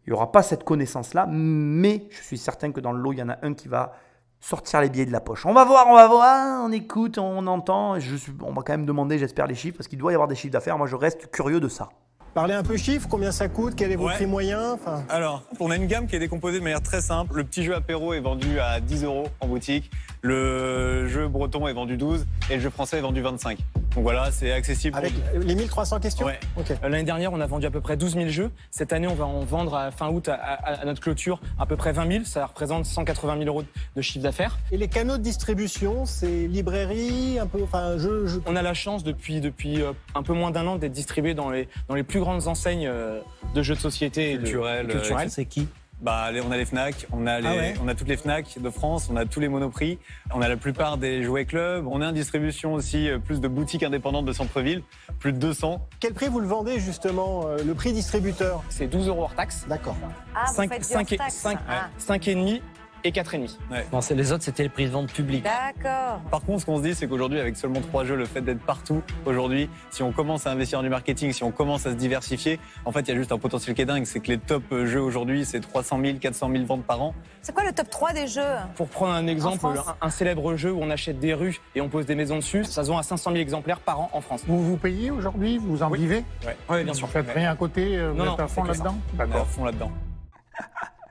[0.05, 3.11] il n'y aura pas cette connaissance là mais je suis certain que dans le lot
[3.11, 3.91] il y en a un qui va
[4.39, 5.45] sortir les billets de la poche.
[5.45, 7.99] On va voir, on va voir, on écoute, on entend.
[7.99, 10.27] Je suis, on va quand même demander, j'espère, les chiffres, parce qu'il doit y avoir
[10.27, 10.77] des chiffres d'affaires.
[10.77, 11.89] Moi, je reste curieux de ça.
[12.37, 14.77] Parlez un peu chiffres, combien ça coûte, quel est votre prix moyen
[15.09, 17.33] Alors, on a une gamme qui est décomposée de manière très simple.
[17.35, 19.89] Le petit jeu apéro est vendu à 10 euros en boutique,
[20.27, 23.57] le jeu breton est vendu 12 et le jeu français est vendu 25.
[23.95, 24.97] Donc voilà, c'est accessible.
[24.97, 26.39] Avec les 1300 questions ouais.
[26.59, 28.51] Euh, l'année dernière, on a vendu à peu près 12 000 jeux.
[28.69, 31.93] Cette année, on va en vendre à fin août à, notre clôture à peu près
[31.93, 32.23] 20 000.
[32.25, 33.63] Ça représente 180 000 euros
[33.95, 34.59] de chiffre d'affaires.
[34.71, 37.63] Et les canaux de distribution, c'est librairie, un peu.
[37.63, 40.91] Enfin, je, On a la chance depuis, depuis euh, un peu moins d'un an d'être
[40.91, 43.21] distribué dans les, dans les plus grandes enseignes euh,
[43.55, 44.89] de jeux de société culturels.
[45.29, 45.67] C'est qui?
[46.01, 48.69] Bah, on a les Fnac, on a, les, ah on a toutes les Fnac de
[48.69, 49.97] France, on a tous les Monoprix,
[50.33, 53.47] on a la plupart des jouets clubs, on a une distribution aussi euh, plus de
[53.47, 54.83] boutiques indépendantes de centre-ville,
[55.19, 55.87] plus de 200.
[55.99, 58.63] Quel prix vous le vendez justement, euh, le prix distributeur?
[58.69, 59.65] C'est 12 euros hors taxe.
[59.67, 59.97] D'accord.
[60.35, 61.59] Ah, 5, 5, 5, 5,
[61.97, 62.61] 5 et demi
[63.03, 63.57] et 4,5.
[63.93, 65.43] Non, c'est- les autres, c'était les prix de vente publics.
[65.43, 66.19] D'accord.
[66.31, 68.61] Par contre, ce qu'on se dit, c'est qu'aujourd'hui, avec seulement trois jeux, le fait d'être
[68.61, 71.95] partout, aujourd'hui, si on commence à investir dans du marketing, si on commence à se
[71.95, 74.05] diversifier, en fait, il y a juste un potentiel qui est dingue.
[74.05, 77.13] C'est que les top jeux aujourd'hui, c'est 300 000, 400 000 ventes par an.
[77.41, 78.41] C'est quoi le top 3 des jeux?
[78.75, 81.89] Pour prendre un exemple, un, un célèbre jeu où on achète des rues et on
[81.89, 84.43] pose des maisons dessus, ça se vend à 500 000 exemplaires par an en France.
[84.47, 85.57] Vous vous payez aujourd'hui?
[85.57, 85.99] Vous en Oui.
[85.99, 86.23] vivez?
[86.69, 87.07] Oui, bien sûr.
[87.07, 88.95] Vous faites rien à côté euh, Vous Non, êtes à fond là-dedans?
[89.19, 89.91] Est à fond là-dedans.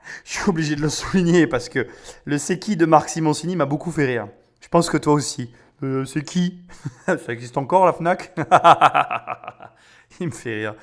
[0.25, 1.87] Je suis obligé de le souligner parce que
[2.25, 4.27] le c'est qui de Marc Simoncini m'a beaucoup fait rire.
[4.61, 5.51] Je pense que toi aussi.
[5.83, 6.59] Euh, c'est qui?
[7.05, 8.33] Ça existe encore la Fnac?
[10.19, 10.75] Il me fait rire.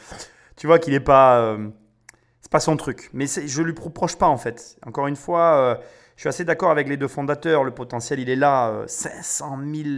[0.57, 1.39] Tu vois qu'il est pas.
[1.41, 1.69] euh,
[2.41, 3.11] c'est pas son truc.
[3.13, 4.77] Mais je lui reproche pas en fait.
[4.87, 5.75] Encore une fois, euh,
[6.17, 7.65] je suis assez d'accord avec les deux fondateurs.
[7.65, 8.71] Le potentiel, il est là.
[8.71, 9.89] euh, 500 000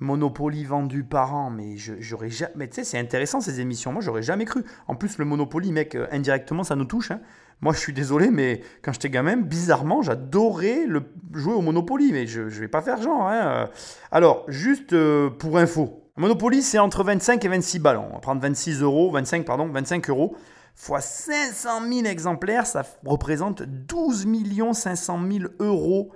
[0.00, 1.50] Monopoly vendus par an.
[1.50, 2.52] Mais j'aurais jamais.
[2.56, 3.92] Mais tu sais, c'est intéressant ces émissions.
[3.92, 4.64] Moi, j'aurais jamais cru.
[4.88, 7.10] En plus, le Monopoly, mec, euh, indirectement, ça nous touche.
[7.12, 7.20] hein.
[7.60, 11.02] Moi, je suis désolé, mais quand j'étais gamin, bizarrement, j'adorais le
[11.32, 12.12] jouer au Monopoly.
[12.12, 13.22] Mais je ne vais pas faire genre.
[13.28, 13.34] hein.
[13.34, 13.66] Euh,
[14.10, 16.00] Alors, juste euh, pour info.
[16.16, 17.96] Monopoly, c'est entre 25 et 26 balles.
[17.96, 20.36] On va prendre 26 euros, 25, pardon, 25 euros.
[20.76, 24.26] Fois 500 000 exemplaires, ça représente 12
[24.74, 26.12] 500 000 euros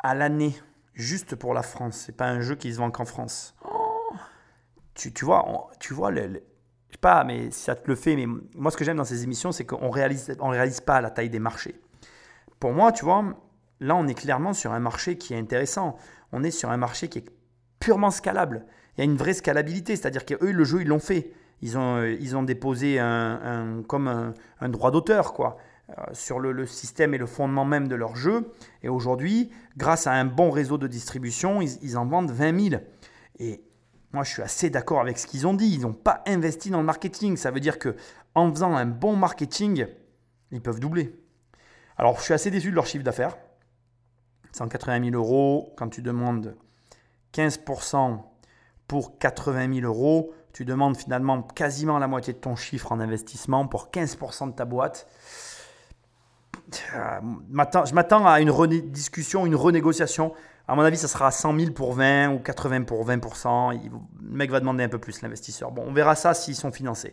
[0.00, 0.54] à l'année.
[0.94, 2.02] Juste pour la France.
[2.06, 3.54] C'est pas un jeu qui se vend qu'en France.
[3.64, 4.12] Oh.
[4.94, 6.42] tu, tu vois, on- tu vois le, le-
[6.90, 8.26] je sais pas, mais si ça te le fait, mais
[8.56, 11.30] moi ce que j'aime dans ces émissions, c'est qu'on réalise, on réalise pas la taille
[11.30, 11.80] des marchés.
[12.58, 13.24] Pour moi, tu vois,
[13.78, 15.96] là on est clairement sur un marché qui est intéressant.
[16.32, 17.30] On est sur un marché qui est
[17.78, 18.66] purement scalable.
[18.96, 21.32] Il y a une vraie scalabilité, c'est-à-dire qu'eux, le jeu, ils l'ont fait.
[21.62, 25.58] Ils ont, euh, ils ont déposé un, comme un, droit d'auteur, quoi,
[25.90, 28.50] euh, sur le, le système et le fondement même de leur jeu.
[28.82, 32.82] Et aujourd'hui, grâce à un bon réseau de distribution, ils, ils en vendent 20 000.
[33.38, 33.62] Et
[34.12, 35.72] moi, je suis assez d'accord avec ce qu'ils ont dit.
[35.72, 37.36] Ils n'ont pas investi dans le marketing.
[37.36, 37.94] Ça veut dire que
[38.34, 39.86] en faisant un bon marketing,
[40.50, 41.14] ils peuvent doubler.
[41.96, 43.36] Alors, je suis assez déçu de leur chiffre d'affaires.
[44.52, 46.56] 180 000 euros, quand tu demandes
[47.34, 48.20] 15%
[48.88, 53.68] pour 80 000 euros, tu demandes finalement quasiment la moitié de ton chiffre en investissement
[53.68, 55.06] pour 15% de ta boîte.
[56.72, 60.32] Je m'attends à une discussion, une renégociation.
[60.70, 63.72] À mon avis, ça sera 100 000 pour 20 ou 80 pour 20%.
[63.72, 65.72] Il- le mec va demander un peu plus, l'investisseur.
[65.72, 67.12] Bon, on verra ça s'ils sont financés.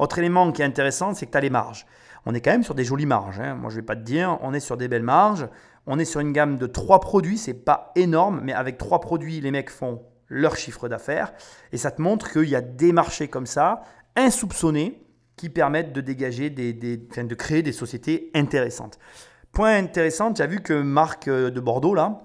[0.00, 1.86] Autre élément qui est intéressant, c'est que tu as les marges.
[2.26, 3.38] On est quand même sur des jolies marges.
[3.38, 3.54] hein.
[3.54, 5.46] Moi, je ne vais pas te dire, on est sur des belles marges.
[5.86, 7.38] On est sur une gamme de trois produits.
[7.38, 11.32] C'est pas énorme, mais avec trois produits, les mecs font leur chiffre d'affaires.
[11.70, 13.82] Et ça te montre qu'il y a des marchés comme ça,
[14.16, 15.00] insoupçonnés,
[15.36, 18.98] qui permettent de dégager de créer des sociétés intéressantes.
[19.52, 22.22] Point intéressant, tu as vu que Marc euh, de Bordeaux, là,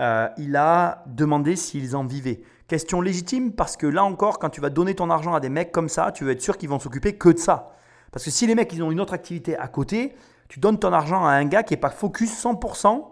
[0.00, 2.40] euh, il a demandé s'ils en vivaient.
[2.68, 5.72] Question légitime parce que là encore, quand tu vas donner ton argent à des mecs
[5.72, 7.72] comme ça, tu veux être sûr qu'ils vont s'occuper que de ça.
[8.12, 10.14] Parce que si les mecs ils ont une autre activité à côté,
[10.48, 13.04] tu donnes ton argent à un gars qui n'est pas focus 100%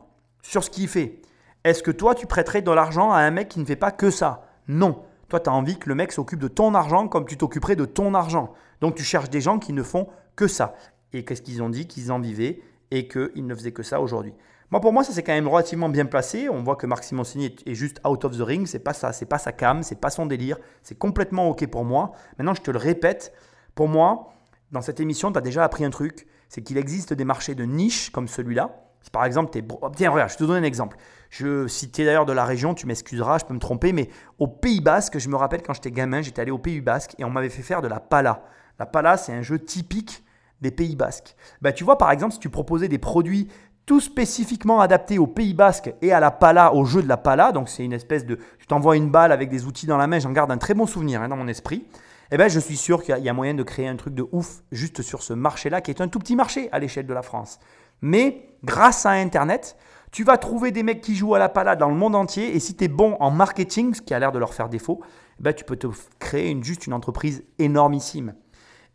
[0.43, 1.21] sur ce qu'il fait.
[1.65, 4.11] Est-ce que toi, tu prêterais de l'argent à un mec qui ne fait pas que
[4.11, 4.47] ça?
[4.67, 5.03] Non.
[5.29, 7.85] Toi, tu as envie que le mec s'occupe de ton argent comme tu t'occuperais de
[7.85, 8.55] ton argent.
[8.81, 10.75] Donc, tu cherches des gens qui ne font que ça.
[11.13, 11.87] Et qu'est-ce qu'ils ont dit?
[11.87, 12.61] Qu'ils en vivaient
[12.91, 14.33] et qu'ils ne faisaient que ça aujourd'hui.
[14.71, 16.49] Moi, pour moi, ça c'est quand même relativement bien placé.
[16.51, 18.67] On voit que Marc Simoncini est, juste out of the ring.
[18.67, 20.59] C'est pas ça, c'est pas sa cam, c'est pas son délire.
[20.83, 22.13] C'est complètement ok pour moi.
[22.37, 23.33] Maintenant, je te le répète.
[23.75, 24.33] Pour moi,
[24.73, 26.27] dans cette émission, tu as déjà appris un truc.
[26.51, 28.85] C'est qu'il existe des marchés de niche comme celui-là.
[29.11, 29.65] Par exemple, es.
[29.97, 30.99] Tiens, regarde, je te donne un exemple.
[31.31, 34.11] Je, si tu es d'ailleurs de la région, tu m'excuseras, je peux me tromper, mais
[34.39, 37.25] au Pays Basque, je me rappelle quand j'étais gamin, j'étais allé au Pays Basque et
[37.25, 38.43] on m'avait fait faire de la pala.
[38.79, 40.25] La pala, c'est un jeu typique
[40.61, 41.37] des Pays Basques.
[41.63, 43.49] Bah, tu vois, par exemple, si tu proposais des produits
[43.89, 47.53] tout spécifiquement adaptés au Pays Basque et à la pala, au jeu de la pala,
[47.53, 48.39] donc c'est une espèce de.
[48.59, 50.85] Tu t'envoies une balle avec des outils dans la main, j'en garde un très bon
[50.85, 51.87] souvenir hein, dans mon esprit.
[52.31, 54.63] Eh ben, je suis sûr qu'il y a- moyen de créer un truc de ouf
[54.71, 57.61] juste sur ce marché-là, qui est un tout petit marché à l'échelle de la France.
[58.03, 59.79] Mais grâce à Internet,
[60.13, 62.55] tu vas trouver des mecs qui jouent à la pala dans le monde entier.
[62.55, 65.01] Et si tu es bon en marketing, ce qui a l'air de leur faire défaut,
[65.41, 65.87] eh ben, tu peux te
[66.19, 68.35] créer juste une entreprise énormissime.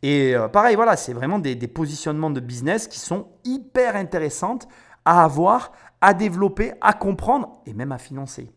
[0.03, 4.67] Et euh, pareil, voilà, c'est vraiment des, des positionnements de business qui sont hyper intéressantes
[5.05, 8.51] à avoir, à développer, à comprendre et même à financer.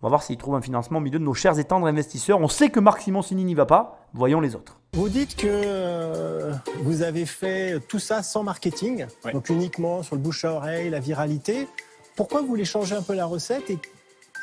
[0.00, 2.40] On va voir s'ils trouvent un financement au milieu de nos chers et tendres investisseurs.
[2.40, 4.06] On sait que Marc Simoncini n'y va pas.
[4.14, 4.78] Voyons les autres.
[4.94, 9.32] Vous dites que euh, vous avez fait tout ça sans marketing, Ouais.
[9.32, 11.68] donc uniquement sur le bouche à oreille, la viralité.
[12.16, 13.78] Pourquoi vous voulez changer un peu la recette et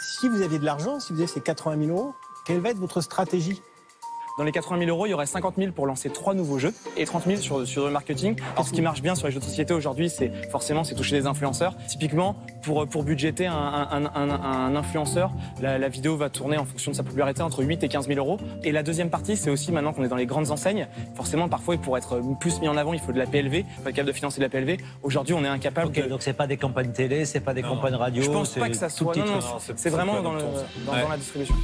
[0.02, 2.14] si vous aviez de l'argent, si vous avez ces 80 000 euros,
[2.46, 3.62] quelle va être votre stratégie?
[4.40, 6.74] Dans les 80 000 euros, il y aurait 50 000 pour lancer trois nouveaux jeux
[6.96, 8.38] et 30 000 sur, sur le marketing.
[8.54, 11.20] Alors, ce qui marche bien sur les jeux de société aujourd'hui, c'est forcément c'est toucher
[11.20, 11.76] des influenceurs.
[11.90, 16.64] Typiquement, pour, pour budgéter un, un, un, un influenceur, la, la, vidéo va tourner en
[16.64, 18.40] fonction de sa popularité entre 8 et 15 000 euros.
[18.64, 21.76] Et la deuxième partie, c'est aussi maintenant qu'on est dans les grandes enseignes, forcément, parfois,
[21.76, 24.40] pour être plus mis en avant, il faut de la PLV, pas capable de financer
[24.40, 24.78] de la PLV.
[25.04, 25.90] Aujourd'hui, on est incapable.
[25.90, 26.08] Okay, de...
[26.08, 28.24] Donc, c'est pas des campagnes télé, c'est pas des non, campagnes radio.
[28.24, 29.18] Je pense pas que ça soit.
[29.18, 29.40] Non, non,
[29.76, 30.40] c'est vraiment dans, le,
[30.86, 31.02] dans, ouais.
[31.02, 31.56] dans la distribution.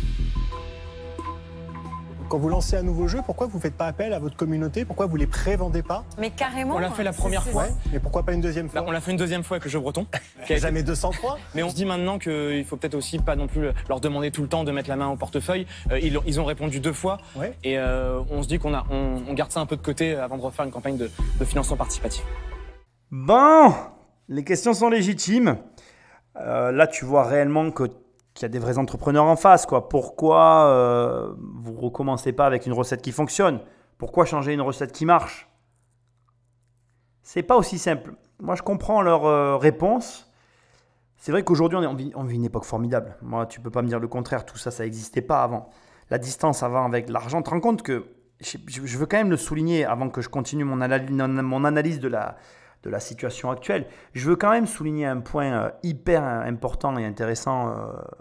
[2.28, 4.84] Quand vous lancez un nouveau jeu, pourquoi vous ne faites pas appel à votre communauté?
[4.84, 6.04] Pourquoi vous ne les prévendez pas?
[6.18, 7.64] Mais carrément On l'a fait la première fois.
[7.64, 8.84] Ouais, mais pourquoi pas une deuxième fois?
[8.88, 10.08] On l'a fait une deuxième fois avec le jeu breton.
[10.48, 13.48] qui a jamais 203 Mais on se dit maintenant qu'il faut peut-être aussi pas non
[13.48, 15.68] plus leur demander tout le temps de mettre la main au portefeuille.
[15.92, 17.20] Euh, ils, ils, ont répondu deux fois.
[17.36, 17.54] Ouais.
[17.64, 20.16] Et euh, on se dit qu'on a, on, on, garde ça un peu de côté
[20.16, 22.24] avant de refaire une campagne de, de financement participatif.
[23.12, 23.72] Bon,
[24.30, 25.58] les questions sont légitimes.
[26.38, 27.84] Euh, là, tu vois réellement que
[28.36, 29.66] qu'il y a des vrais entrepreneurs en face.
[29.66, 29.90] Quoi.
[29.90, 33.62] Pourquoi euh, vous ne recommencez pas avec une recette qui fonctionne?
[33.98, 35.50] Pourquoi changer une recette qui marche?
[37.24, 38.14] C'est pas aussi simple.
[38.40, 40.30] Moi, je comprends leur euh, réponse.
[41.16, 43.18] C'est vrai qu'aujourd'hui, on, vit une époque formidable.
[43.22, 44.46] Moi, tu peux pas me dire le contraire.
[44.46, 45.70] Tout ça, ça n'existait pas avant.
[46.12, 48.06] La distance avant avec l'argent, tu te rends compte que
[48.42, 52.36] je, veux quand même le souligner avant que je continue mon analyse de la,
[52.86, 53.88] de la situation actuelle.
[54.14, 57.72] Je veux quand même souligner un point euh, hyper important et intéressant euh,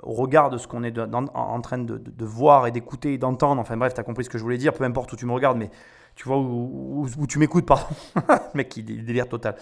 [0.02, 3.60] au regard de ce qu'on est en, train de, voir et d'écouter et d'entendre.
[3.60, 5.32] Enfin bref, tu as compris ce que je voulais dire, peu importe où tu me
[5.32, 5.70] regardes, mais
[6.14, 7.84] tu vois où, tu m'écoutes, pardon.
[8.54, 9.56] Mec qui délire total.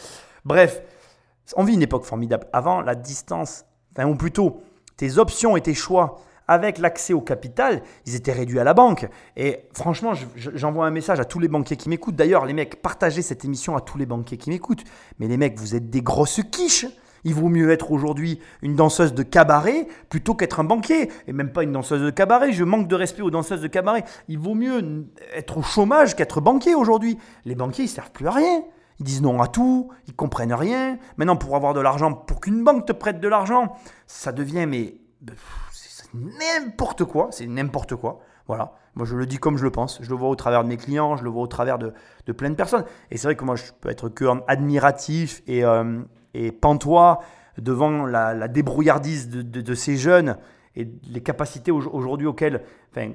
[0.45, 0.83] Bref,
[1.57, 2.47] on vit une époque formidable.
[2.53, 4.63] Avant, la distance, enfin, ou plutôt
[4.97, 9.09] tes options et tes choix avec l'accès au capital, ils étaient réduits à la banque.
[9.37, 12.17] Et franchement, j'envoie un message à tous les banquiers qui m'écoutent.
[12.17, 14.85] D'ailleurs, les mecs, partagez cette émission à tous les banquiers qui m'écoutent.
[15.19, 16.87] Mais les mecs, vous êtes des grosses quiches.
[17.25, 21.11] Il vaut mieux être aujourd'hui une danseuse de cabaret plutôt qu'être un banquier.
[21.29, 22.53] Et même pas une danseuse de cabaret.
[22.53, 24.05] Je manque de respect aux danseuses de cabaret.
[24.29, 27.19] Il vaut mieux être au chômage qu'être banquier aujourd'hui.
[27.45, 28.63] Les banquiers, ils servent plus à rien.
[28.99, 30.99] Ils disent non à tout, ils comprennent rien.
[31.17, 33.75] Maintenant, pour avoir de l'argent, pour qu'une banque te prête de l'argent,
[34.07, 34.97] ça devient mais
[36.15, 38.21] n'importe quoi, c'est n'importe quoi.
[38.47, 40.69] Voilà, moi je le dis comme je le pense, je le vois au travers de
[40.69, 41.93] mes clients, je le vois au travers de,
[42.27, 42.85] de plein de personnes.
[43.11, 46.03] Et c'est vrai que moi je peux être que admiratif et, euh,
[46.35, 47.21] et pantois
[47.59, 50.37] devant la, la débrouillardise de, de, de, ces jeunes
[50.75, 53.13] et les capacités aujourd'hui auxquelles, enfin,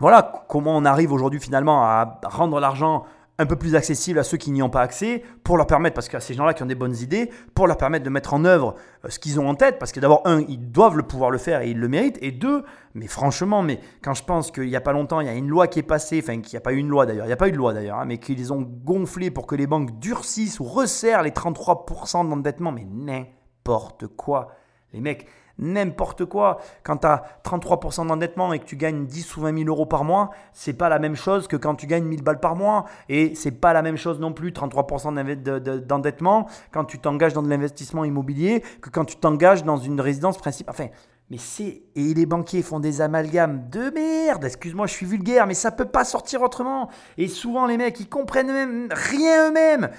[0.00, 3.04] voilà, comment on arrive aujourd'hui finalement à rendre l'argent
[3.40, 6.08] un peu plus accessible à ceux qui n'y ont pas accès, pour leur permettre, parce
[6.08, 8.74] qu'à ces gens-là qui ont des bonnes idées, pour leur permettre de mettre en œuvre
[9.08, 11.62] ce qu'ils ont en tête, parce que d'abord, un, ils doivent le pouvoir le faire
[11.62, 12.64] et ils le méritent, et deux,
[12.94, 15.48] mais franchement, mais quand je pense qu'il n'y a pas longtemps, il y a une
[15.48, 17.32] loi qui est passée, enfin, qu'il n'y a pas eu une loi d'ailleurs, il n'y
[17.32, 20.00] a pas eu de loi d'ailleurs, hein, mais qu'ils ont gonflé pour que les banques
[20.00, 24.48] durcissent ou resserrent les 33% d'endettement, mais n'importe quoi.
[24.92, 25.28] Les mecs,
[25.58, 26.58] n'importe quoi.
[26.82, 30.04] Quand tu as 33% d'endettement et que tu gagnes 10 ou 20 000 euros par
[30.04, 32.84] mois, c'est pas la même chose que quand tu gagnes 1000 balles par mois.
[33.08, 37.48] Et c'est pas la même chose non plus, 33% d'endettement, quand tu t'engages dans de
[37.48, 40.74] l'investissement immobilier, que quand tu t'engages dans une résidence principale.
[40.74, 40.88] Enfin,
[41.30, 41.82] mais c'est.
[41.94, 44.44] Et les banquiers font des amalgames de merde.
[44.44, 46.88] Excuse-moi, je suis vulgaire, mais ça peut pas sortir autrement.
[47.18, 49.90] Et souvent, les mecs, ils comprennent même rien eux-mêmes.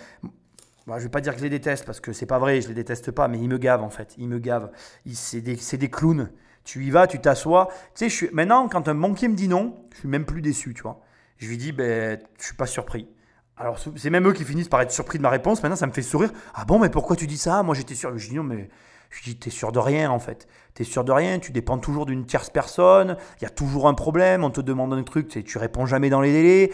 [0.90, 2.62] Bon, je ne vais pas dire que je les déteste parce que c'est pas vrai,
[2.62, 4.16] je les déteste pas, mais ils me gavent en fait.
[4.18, 4.72] Ils me gavent.
[5.14, 6.32] C'est des, clowns.
[6.64, 7.68] Tu y vas, tu t'assois.
[7.94, 10.74] Tu sais, suis, maintenant, quand un banquier me dit non, je suis même plus déçu,
[10.74, 11.00] tu vois.
[11.38, 13.08] Je lui dis, ben, je suis pas surpris.
[13.56, 15.62] Alors, c'est même eux qui finissent par être surpris de ma réponse.
[15.62, 16.32] Maintenant, ça me fait sourire.
[16.56, 17.62] Ah bon, mais pourquoi tu dis ça?
[17.62, 18.18] Moi, j'étais sûr.
[18.18, 18.68] Je dis non, mais.
[19.12, 20.48] Je dis, t'es sûr de rien en fait.
[20.76, 23.96] T'es sûr de rien, tu dépends toujours d'une tierce personne, il y a toujours un
[23.96, 26.72] problème, on te demande un truc, tu réponds jamais dans les délais.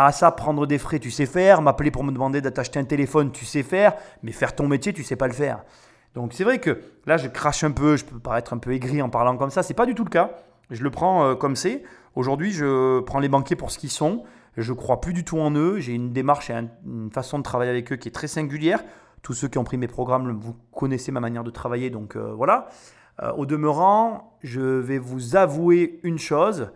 [0.00, 3.32] Ah ça, prendre des frais, tu sais faire, m'appeler pour me demander d'acheter un téléphone,
[3.32, 5.64] tu sais faire, mais faire ton métier, tu sais pas le faire.
[6.14, 9.02] Donc c'est vrai que là, je crache un peu, je peux paraître un peu aigri
[9.02, 10.30] en parlant comme ça, c'est pas du tout le cas.
[10.70, 11.82] Je le prends euh, comme c'est.
[12.14, 14.22] Aujourd'hui, je prends les banquiers pour ce qu'ils sont.
[14.56, 15.80] Je crois plus du tout en eux.
[15.80, 18.84] J'ai une démarche et une façon de travailler avec eux qui est très singulière.
[19.22, 22.32] Tous ceux qui ont pris mes programmes, vous connaissez ma manière de travailler, donc euh,
[22.36, 22.68] voilà.
[23.20, 26.70] Euh, au demeurant, je vais vous avouer une chose.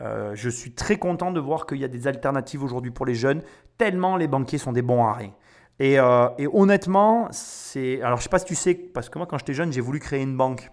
[0.00, 3.14] Euh, je suis très content de voir qu'il y a des alternatives aujourd'hui pour les
[3.14, 3.42] jeunes,
[3.76, 5.32] tellement les banquiers sont des bons arrêts.
[5.78, 8.02] Et, euh, et honnêtement, c'est.
[8.02, 9.98] Alors, je sais pas si tu sais, parce que moi, quand j'étais jeune, j'ai voulu
[9.98, 10.70] créer une banque.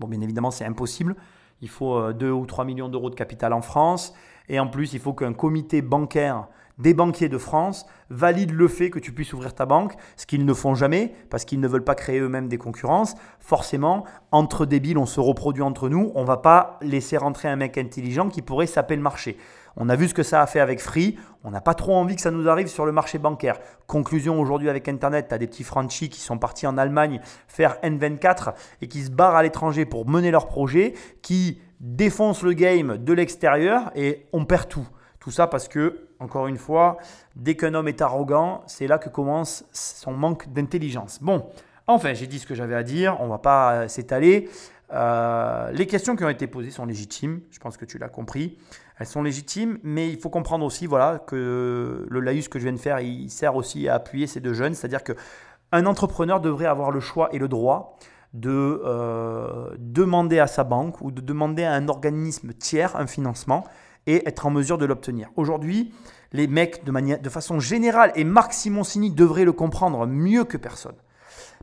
[0.00, 1.16] Bon, bien évidemment, c'est impossible.
[1.60, 4.14] Il faut 2 ou 3 millions d'euros de capital en France.
[4.48, 6.48] Et en plus, il faut qu'un comité bancaire
[6.82, 10.44] des banquiers de France valident le fait que tu puisses ouvrir ta banque, ce qu'ils
[10.44, 13.14] ne font jamais parce qu'ils ne veulent pas créer eux-mêmes des concurrences.
[13.40, 16.12] Forcément, entre débiles, on se reproduit entre nous.
[16.14, 19.38] On va pas laisser rentrer un mec intelligent qui pourrait saper le marché.
[19.76, 21.16] On a vu ce que ça a fait avec Free.
[21.44, 23.58] On n'a pas trop envie que ça nous arrive sur le marché bancaire.
[23.86, 27.78] Conclusion aujourd'hui avec Internet, tu as des petits Frenchies qui sont partis en Allemagne faire
[27.82, 28.52] N24
[28.82, 33.12] et qui se barrent à l'étranger pour mener leur projet, qui défonce le game de
[33.12, 34.86] l'extérieur et on perd tout.
[35.22, 36.96] Tout ça parce que, encore une fois,
[37.36, 41.22] dès qu'un homme est arrogant, c'est là que commence son manque d'intelligence.
[41.22, 41.46] Bon,
[41.86, 44.48] enfin, j'ai dit ce que j'avais à dire, on va pas euh, s'étaler.
[44.92, 48.58] Euh, les questions qui ont été posées sont légitimes, je pense que tu l'as compris.
[48.98, 52.72] Elles sont légitimes, mais il faut comprendre aussi voilà, que le laïus que je viens
[52.72, 54.74] de faire, il sert aussi à appuyer ces deux jeunes.
[54.74, 57.96] C'est-à-dire qu'un entrepreneur devrait avoir le choix et le droit
[58.34, 63.62] de euh, demander à sa banque ou de demander à un organisme tiers un financement
[64.06, 65.30] et être en mesure de l'obtenir.
[65.36, 65.92] Aujourd'hui,
[66.32, 70.56] les mecs, de, manière, de façon générale, et Marc Simoncini devrait le comprendre mieux que
[70.56, 70.96] personne,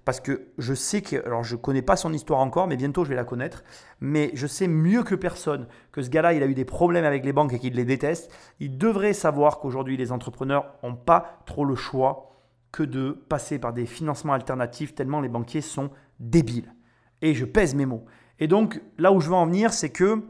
[0.06, 3.04] parce que je sais que, alors je ne connais pas son histoire encore, mais bientôt
[3.04, 3.64] je vais la connaître,
[4.00, 7.26] mais je sais mieux que personne que ce gars-là, il a eu des problèmes avec
[7.26, 8.32] les banques et qu'il les déteste.
[8.60, 12.30] Il devrait savoir qu'aujourd'hui, les entrepreneurs n'ont pas trop le choix
[12.72, 16.74] que de passer par des financements alternatifs, tellement les banquiers sont débiles.
[17.22, 18.06] Et je pèse mes mots.
[18.40, 20.24] Et donc, là où je veux en venir, c'est que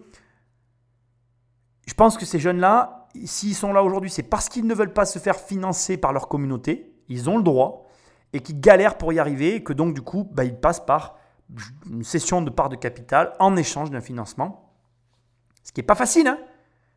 [1.90, 5.06] je pense que ces jeunes-là, s'ils sont là aujourd'hui, c'est parce qu'ils ne veulent pas
[5.06, 6.94] se faire financer par leur communauté.
[7.08, 7.88] Ils ont le droit
[8.32, 11.18] et qui galèrent pour y arriver et que donc du coup, bah, ils passent par
[11.90, 14.72] une cession de part de capital en échange d'un financement.
[15.64, 16.28] Ce qui n'est pas facile.
[16.28, 16.38] Hein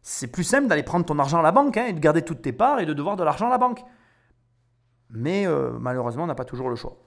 [0.02, 2.42] c'est plus simple d'aller prendre ton argent à la banque hein, et de garder toutes
[2.42, 3.82] tes parts et de devoir de l'argent à la banque.
[5.08, 6.98] Mais euh, malheureusement, on n'a pas toujours le choix.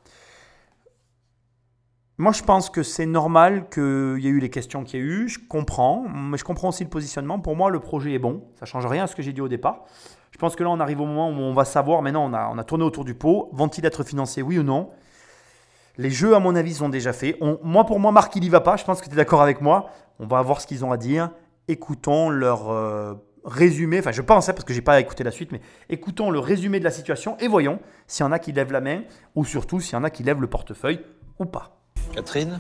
[2.18, 5.06] Moi, je pense que c'est normal qu'il y ait eu les questions qu'il y a
[5.06, 5.28] eu.
[5.28, 7.40] Je comprends, mais je comprends aussi le positionnement.
[7.40, 8.46] Pour moi, le projet est bon.
[8.56, 9.84] Ça ne change rien à ce que j'ai dit au départ.
[10.32, 12.64] Je pense que là, on arrive au moment où on va savoir, maintenant, on a,
[12.64, 14.90] tourné autour du pot, vont-ils être financés, oui ou non?
[15.98, 17.38] Les jeux, à mon avis, sont déjà faits.
[17.64, 18.78] moi, pour moi, Marc, il n'y va pas.
[18.78, 19.90] Je pense que tu es d'accord avec moi.
[20.20, 21.32] On va voir ce qu'ils ont à dire.
[21.68, 23.14] Écoutons leur euh,
[23.44, 24.00] résumé.
[24.00, 25.60] Enfin, je pense, hein, parce que je n'ai pas écouté la suite, mais
[25.90, 28.82] écoutons le résumé de la situation et voyons s'il y en a qui lèvent la
[28.82, 29.02] main
[29.36, 31.02] ou surtout s'il y en a qui lèvent le portefeuille
[31.40, 31.75] ou pas.
[32.16, 32.60] Catherine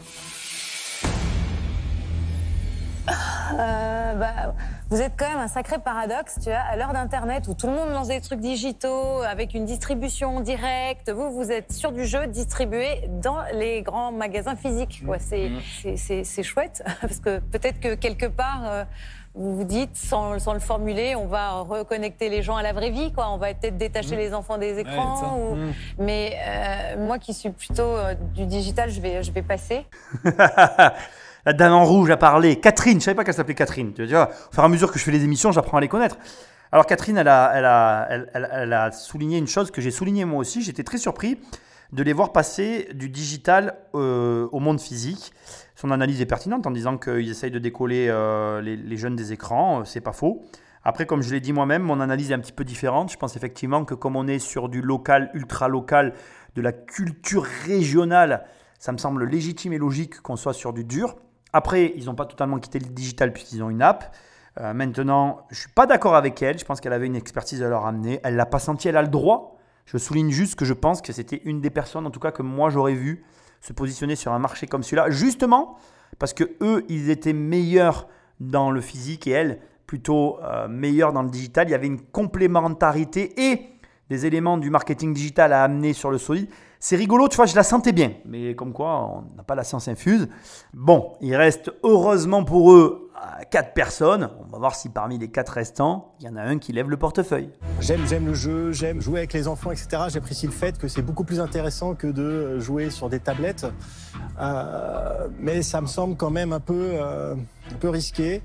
[3.58, 4.53] Euh, bah,
[4.89, 7.74] vous êtes quand même un sacré paradoxe, tu vois, à l'heure d'Internet où tout le
[7.74, 11.12] monde lance des trucs digitaux avec une distribution directe.
[11.12, 15.01] Vous, vous êtes sur du jeu distribué dans les grands magasins physiques.
[15.03, 15.06] Mmh.
[15.06, 15.20] quoi.
[15.20, 15.95] C'est Mmh.
[15.97, 18.62] c'est- c'est chouette parce que peut-être que quelque part.
[18.66, 18.84] euh,
[19.36, 22.90] vous vous dites, sans, sans le formuler, on va reconnecter les gens à la vraie
[22.92, 23.30] vie, quoi.
[23.32, 24.20] On va peut-être détacher Mmh.
[24.20, 25.38] les enfants des écrans.
[25.38, 25.74] ou- Mmh.
[26.00, 29.86] Mais euh, moi qui suis plutôt euh, du digital, je vais, je vais passer.
[31.46, 32.60] La dame en rouge a parlé.
[32.60, 33.94] Catherine, je savais pas qu'elle s'appelait Catherine.
[33.94, 35.88] Tu vois, au fur et à mesure que je fais les émissions, j'apprends à les
[35.88, 36.18] connaître.
[36.72, 40.40] Alors Catherine, elle a, elle a, elle, a souligné une chose que j'ai souligné moi
[40.40, 40.62] aussi.
[40.64, 41.40] J'étais très surpris
[41.94, 45.32] de les voir passer du digital euh, au monde physique.
[45.76, 49.82] Son analyse est pertinente en disant qu'ils essayent de décoller euh, les, jeunes des écrans.
[49.82, 50.43] Euh, C'est pas faux.
[50.84, 53.11] Après, comme je l'ai dit moi-même, mon analyse est un petit peu différente.
[53.11, 56.13] Je pense effectivement que comme on est sur du local, ultra local,
[56.55, 58.45] de la culture régionale,
[58.80, 61.15] ça me semble légitime et logique qu'on soit sur du dur.
[61.51, 64.15] Après, ils n'ont pas totalement quitté le digital puisqu'ils ont une app.
[64.61, 66.57] Euh, maintenant, je suis pas d'accord avec elle.
[66.57, 68.21] Je pense qu'elle avait une expertise à leur amener.
[68.23, 68.88] Elle l'a pas senti.
[68.88, 69.57] Elle a le droit.
[69.86, 72.41] Je souligne juste que je pense que c'était une des personnes, en tout cas que
[72.41, 73.23] moi j'aurais vu
[73.66, 75.78] se positionner sur un marché comme celui-là, justement
[76.20, 78.07] parce que eux, ils étaient meilleurs
[78.39, 81.68] dans le physique et elle plutôt euh, meilleure dans le digital.
[81.68, 83.70] Il y avait une complémentarité et
[84.09, 86.47] des éléments du marketing digital à amener sur le solide.
[86.80, 88.13] C'est rigolo, tu vois, je la sentais bien.
[88.26, 90.28] Mais comme quoi, on n'a pas la science infuse.
[90.74, 93.05] Bon, il reste heureusement pour eux
[93.49, 94.30] quatre personnes.
[94.39, 96.89] On va voir si parmi les quatre restants, il y en a un qui lève
[96.89, 97.49] le portefeuille.
[97.80, 100.03] J'aime, j'aime le jeu, j'aime jouer avec les enfants, etc.
[100.09, 103.65] J'apprécie le fait que c'est beaucoup plus intéressant que de jouer sur des tablettes.
[104.39, 107.36] Euh, mais ça me semble quand même un peu, euh,
[107.71, 108.41] un peu risqué.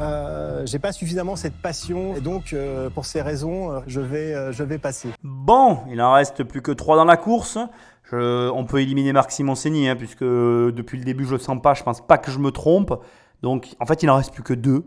[0.00, 4.62] Euh, j'ai pas suffisamment cette passion et donc euh, pour ces raisons, je vais, je
[4.64, 5.10] vais passer.
[5.22, 7.58] Bon, il en reste plus que trois dans la course.
[8.10, 11.74] Je- on peut éliminer Marc Simoncini, hein, puisque depuis le début je le sens pas.
[11.74, 12.94] Je pense pas que je me trompe.
[13.42, 14.84] Donc en fait, il en reste plus que deux.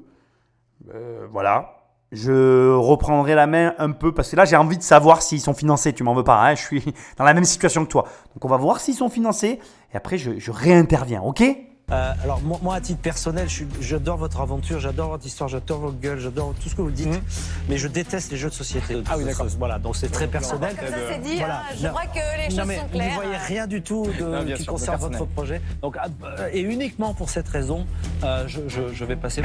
[0.93, 1.77] Euh, voilà.
[2.11, 5.53] Je reprendrai la main un peu parce que là j'ai envie de savoir s'ils sont
[5.53, 5.93] financés.
[5.93, 6.83] Tu m'en veux pas, hein, je suis
[7.17, 8.03] dans la même situation que toi.
[8.33, 9.59] Donc on va voir s'ils sont financés
[9.93, 11.70] et après je réinterviens, ok?
[11.91, 13.47] Euh, alors moi, moi, à titre personnel,
[13.81, 17.21] j'adore votre aventure, j'adore votre histoire, j'adore votre gueule, j'adore tout ce que vous dites,
[17.67, 19.03] mais je déteste les jeux de société.
[19.09, 19.45] Ah oui, d'accord.
[19.59, 20.73] Voilà, donc c'est très personnel.
[20.77, 21.57] Comme ça, c'est dit, Voilà.
[21.59, 21.89] hein, je Non.
[21.89, 23.15] crois que les choses Non mais sont vous n'y claires.
[23.15, 25.61] voyez rien du tout de, Non, bien qui sûr, concerne votre projet.
[25.81, 26.05] Donc ah,
[26.39, 27.85] euh, et uniquement pour cette raison,
[28.23, 29.41] euh, je, je- je vais passer.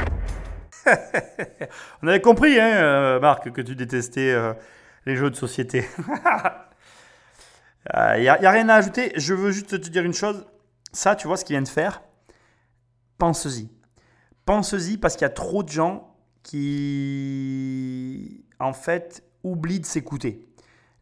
[2.01, 4.53] On avait compris, hein, euh, Marc, que tu détestais euh,
[5.05, 5.85] les jeux de société.
[8.15, 9.11] Il n'y a rien à ajouter.
[9.15, 10.45] Je veux juste te dire une chose.
[10.93, 12.01] Ça, tu vois ce qu'il vient de faire?
[13.17, 13.69] Pense-y.
[14.45, 20.47] Pense-y parce qu'il y a trop de gens qui, en fait, oublient de s'écouter.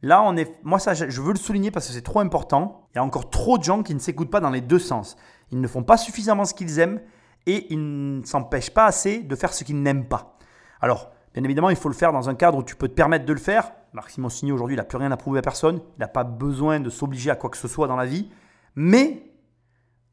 [0.01, 0.59] Là, on est.
[0.63, 2.87] Moi, ça, je veux le souligner parce que c'est trop important.
[2.93, 5.15] Il y a encore trop de gens qui ne s'écoutent pas dans les deux sens.
[5.51, 7.01] Ils ne font pas suffisamment ce qu'ils aiment
[7.45, 10.37] et il ne s'empêche pas assez de faire ce qu'il n'aime pas.
[10.81, 13.25] Alors, bien évidemment, il faut le faire dans un cadre où tu peux te permettre
[13.25, 13.71] de le faire.
[13.93, 15.79] Marc Simoncini, aujourd'hui, il n'a plus rien à prouver à personne.
[15.97, 18.29] Il n'a pas besoin de s'obliger à quoi que ce soit dans la vie.
[18.75, 19.31] Mais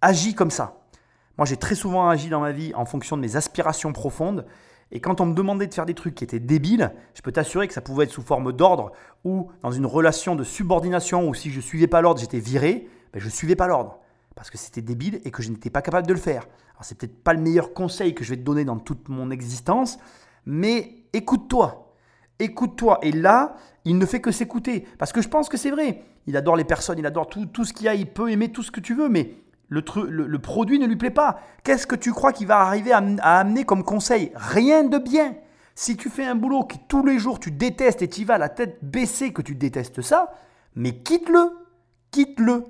[0.01, 0.82] agis comme ça.
[1.39, 4.47] Moi, j'ai très souvent agi dans ma vie en fonction de mes aspirations profondes.
[4.91, 7.67] Et quand on me demandait de faire des trucs qui étaient débiles, je peux t'assurer
[7.67, 8.93] que ça pouvait être sous forme d'ordre
[9.25, 12.89] ou dans une relation de subordination où si je ne suivais pas l'ordre, j'étais viré,
[13.13, 13.99] ben je ne suivais pas l'ordre.
[14.35, 16.47] Parce que c'était débile et que je n'étais pas capable de le faire.
[16.75, 19.31] Alors, c'est peut-être pas le meilleur conseil que je vais te donner dans toute mon
[19.31, 19.99] existence,
[20.45, 21.95] mais écoute-toi.
[22.39, 22.99] Écoute-toi.
[23.03, 24.87] Et là, il ne fait que s'écouter.
[24.99, 26.03] Parce que je pense que c'est vrai.
[26.27, 28.53] Il adore les personnes, il adore tout, tout ce qu'il y a, il peut aimer
[28.53, 29.35] tout ce que tu veux, mais
[29.73, 31.41] le, le, produit ne lui plaît pas.
[31.65, 32.99] Qu'est-ce que tu crois qu'il va arriver à,
[33.39, 34.31] amener comme conseil?
[34.35, 35.35] Rien de bien.
[35.75, 38.51] Si tu fais un boulot qui tous les jours tu détestes et tu vas la
[38.51, 40.35] tête baissée que tu détestes ça,
[40.75, 41.51] mais quitte-le.
[42.11, 42.65] Quitte-le.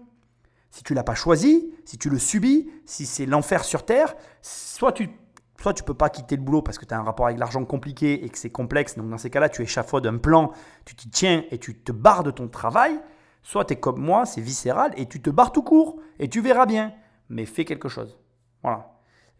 [0.70, 4.92] Si tu l'as pas choisi, si tu le subis, si c'est l'enfer sur terre, soit
[4.92, 5.10] tu
[5.60, 7.64] soit tu peux pas quitter le boulot parce que tu as un rapport avec l'argent
[7.64, 8.96] compliqué et que c'est complexe.
[8.96, 10.50] Donc dans ces cas-là, tu échafaudes un plan,
[10.84, 13.00] tu t'y tiens et tu te barres de ton travail.
[13.42, 16.40] Soit tu es comme moi, c'est viscéral, et tu te barres tout court, et tu
[16.40, 16.92] verras bien.
[17.28, 18.18] Mais fais quelque chose.
[18.62, 18.92] Voilà.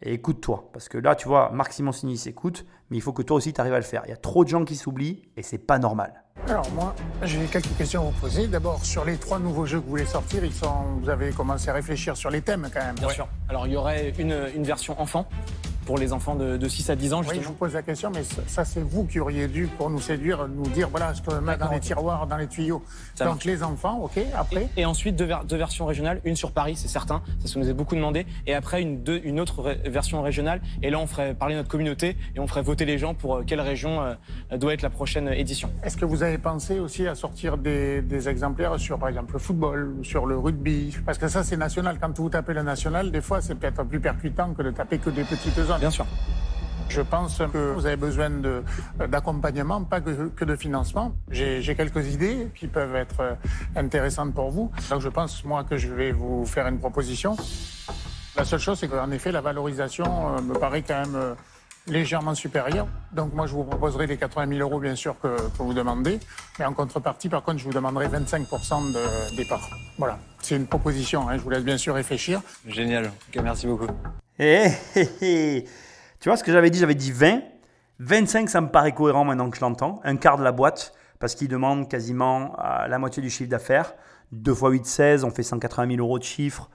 [0.03, 0.71] Et écoute-toi.
[0.73, 3.61] Parce que là, tu vois, Marc Simoncini s'écoute, mais il faut que toi aussi, tu
[3.63, 4.03] arrives à le faire.
[4.05, 6.13] Il y a trop de gens qui s'oublient, et c'est pas normal.
[6.47, 8.49] Alors moi, j'ai quelques questions à vous poser.
[8.49, 11.01] D'abord, sur les trois nouveaux jeux que vous voulez sortir, ils sont...
[11.01, 12.97] vous avez commencé à réfléchir sur les thèmes quand même.
[12.97, 13.29] Bien sûr.
[13.49, 15.27] Alors il y aurait une, une version enfant
[15.85, 17.39] pour les enfants de, 6 à 10 ans, justement.
[17.39, 20.01] Oui, je vous pose la question, mais ça, c'est vous qui auriez dû, pour nous
[20.01, 22.83] séduire, nous dire voilà ce qu'on met dans les tiroirs, dans les tuyaux.
[23.19, 26.89] Donc les enfants, ok, après Et, ensuite, deux, deux, versions régionales, une sur Paris, c'est
[26.89, 30.61] certain, ça se nous est beaucoup demandé, et après une, deux, une autre version régionale,
[30.83, 33.43] et là on ferait parler notre communauté, et on ferait voter les gens pour euh,
[33.47, 35.71] quelle région euh, doit être la prochaine édition.
[35.83, 39.39] Est-ce que vous avez pensé aussi à sortir des, des exemplaires sur, par exemple, le
[39.39, 40.97] football, sur le rugby?
[41.05, 41.99] Parce que ça, c'est national.
[42.01, 45.11] Quand vous tapez le national, des fois, c'est peut-être plus percutant que de taper que
[45.11, 45.81] des petites zones.
[45.81, 46.07] Bien sûr.
[46.89, 48.29] Je pense que vous avez besoin
[49.09, 51.15] d'accompagnement, pas que, de financement.
[51.31, 53.35] J'ai quelques idées qui peuvent être euh,
[53.77, 54.71] intéressantes pour vous.
[54.91, 57.35] Donc je pense, moi, que je vais vous faire une proposition.
[58.37, 60.05] La seule chose, c'est qu'en effet, la valorisation
[60.37, 61.35] euh, me paraît quand même euh,
[61.87, 62.87] légèrement supérieure.
[63.13, 65.29] Donc moi, je vous proposerai les 80 000 euros, bien sûr, que,
[65.59, 66.21] vous demandez.
[66.59, 69.69] Mais en contrepartie, par contre, je vous demanderai 25% de départ.
[69.99, 71.29] Voilà, c'est une proposition.
[71.29, 71.37] Hein.
[71.37, 72.41] Je vous laisse bien sûr réfléchir.
[72.67, 73.11] Génial.
[73.43, 73.89] merci beaucoup.
[74.39, 75.65] Eh, eh, eh.
[76.21, 76.79] Tu vois ce que j'avais dit?
[76.79, 77.41] J'avais dit 20.
[77.99, 80.01] 25, ça me paraît cohérent maintenant que je l'entends.
[80.05, 82.57] Un quart de la boîte, parce qu'il demande quasiment
[82.89, 83.95] la moitié du chiffre d'affaires.
[84.33, 86.71] 2 x 8, 16, on fait 180 000 euros de chiffre.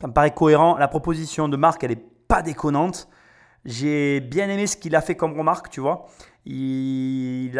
[0.00, 0.76] Ça me paraît cohérent.
[0.76, 3.08] La proposition de Marc, elle n'est pas déconnante.
[3.64, 6.06] J'ai bien aimé ce qu'il a fait comme remarque, tu vois.
[6.44, 7.50] Ils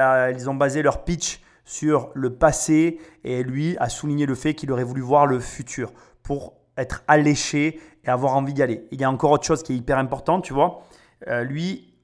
[0.49, 4.85] ont basé leur pitch sur le passé et lui a souligné le fait qu'il aurait
[4.85, 5.93] voulu voir le futur
[6.23, 8.85] pour être alléché et avoir envie d'y aller.
[8.91, 10.83] Il y a encore autre chose qui est hyper importante, tu vois.
[11.29, 11.95] Euh, lui,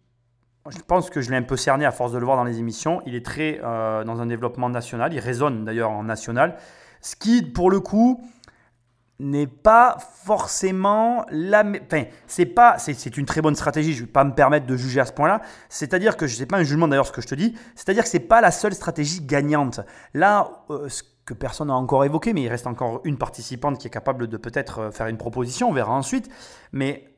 [0.68, 2.59] je pense que je l'ai un peu cerné à force de le voir dans les
[2.59, 3.01] émissions.
[3.07, 5.12] Il est très euh, dans un développement national.
[5.12, 6.57] Il résonne d'ailleurs en national.
[7.01, 8.22] Ce qui, pour le coup,
[9.18, 11.64] n'est pas forcément la.
[11.64, 12.78] Enfin, c'est pas.
[12.78, 13.92] C'est une très bonne stratégie.
[13.92, 15.42] Je ne vais pas me permettre de juger à ce point-là.
[15.68, 17.54] C'est-à-dire que je sais pas un jugement d'ailleurs ce que je te dis.
[17.74, 19.80] C'est-à-dire que c'est pas la seule stratégie gagnante.
[20.14, 23.88] Là, euh, ce que personne n'a encore évoqué, mais il reste encore une participante qui
[23.88, 25.68] est capable de peut-être faire une proposition.
[25.68, 26.30] On verra ensuite.
[26.72, 27.12] Mais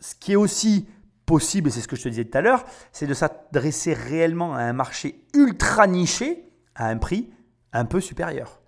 [0.00, 0.88] ce qui est aussi
[1.24, 4.54] possible, et c'est ce que je te disais tout à l'heure, c'est de s'adresser réellement
[4.54, 7.30] à un marché ultra niché à un prix
[7.72, 8.61] un peu supérieur.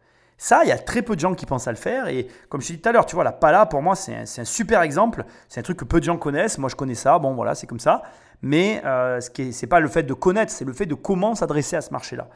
[0.45, 2.07] Ça, il y a très peu de gens qui pensent à le faire.
[2.09, 4.15] Et comme je te disais tout à l'heure, tu vois, la Pala, pour moi, c'est
[4.15, 5.25] un, super exemple.
[5.49, 6.59] C'est un truc que peu de gens connaissent.
[6.59, 7.19] Moi, je connais ça.
[7.19, 8.03] Bon, voilà, c'est comme ça.
[8.43, 11.77] Mais euh, ce n'est pas le fait de connaître, c'est le fait de comment s'adresser
[11.77, 12.29] à ce marché-là.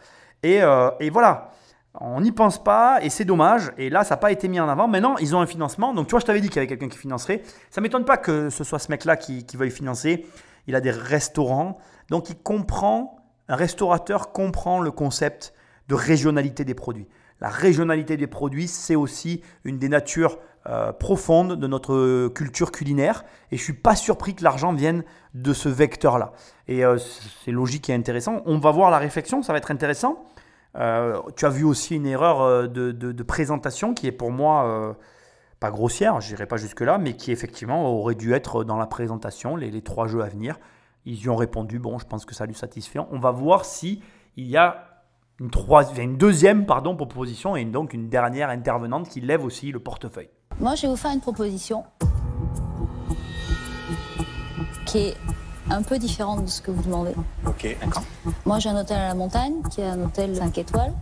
[0.43, 1.51] Et, euh, voilà.
[2.01, 3.73] On n'y pense pas et c'est dommage.
[3.77, 4.89] Et là, ça n'a pas été mis en avant.
[4.89, 5.93] Maintenant, ils ont un financement.
[5.93, 7.43] Donc, tu vois, je t'avais dit qu'il y avait quelqu'un qui financerait.
[7.69, 10.25] Ça ne m'étonne pas que ce soit ce mec-là qui, qui veuille financer.
[10.67, 11.77] Il a des restaurants.
[12.09, 15.53] Donc, il comprend, un restaurateur comprend le concept
[15.89, 17.07] de régionalité des produits.
[17.41, 23.25] La régionalité des produits, c'est aussi une des natures euh, profondes de notre culture culinaire.
[23.53, 26.33] Et je ne suis pas surpris que l'argent vienne de ce vecteur-là.
[26.67, 28.43] Et euh, c'est logique et intéressant.
[28.45, 30.25] On va voir la réflexion, ça va être intéressant.
[30.77, 34.97] Euh, tu as vu aussi une erreur euh, de, présentation qui est pour moi
[35.61, 39.57] pas grossière, je n'irai pas jusque-là, mais qui effectivement aurait dû être dans la présentation,
[39.57, 40.57] les, trois jeux à venir.
[41.05, 43.01] Ils y ont répondu, bon, je pense que ça lui satisfait.
[43.11, 44.03] On va voir si
[44.37, 44.88] il y a
[45.41, 49.79] une, troisième, une deuxième pardon, proposition et donc une dernière intervenante qui lève aussi le
[49.79, 50.31] portefeuille.
[50.61, 51.85] Moi, je vais vous faire une proposition
[54.87, 55.17] qui est
[55.71, 57.13] un peu différente de ce que vous demandez.
[57.47, 58.03] Ok, d'accord.
[58.47, 60.93] Moi, j'ai un hôtel à la montagne qui est un hôtel 5 étoiles.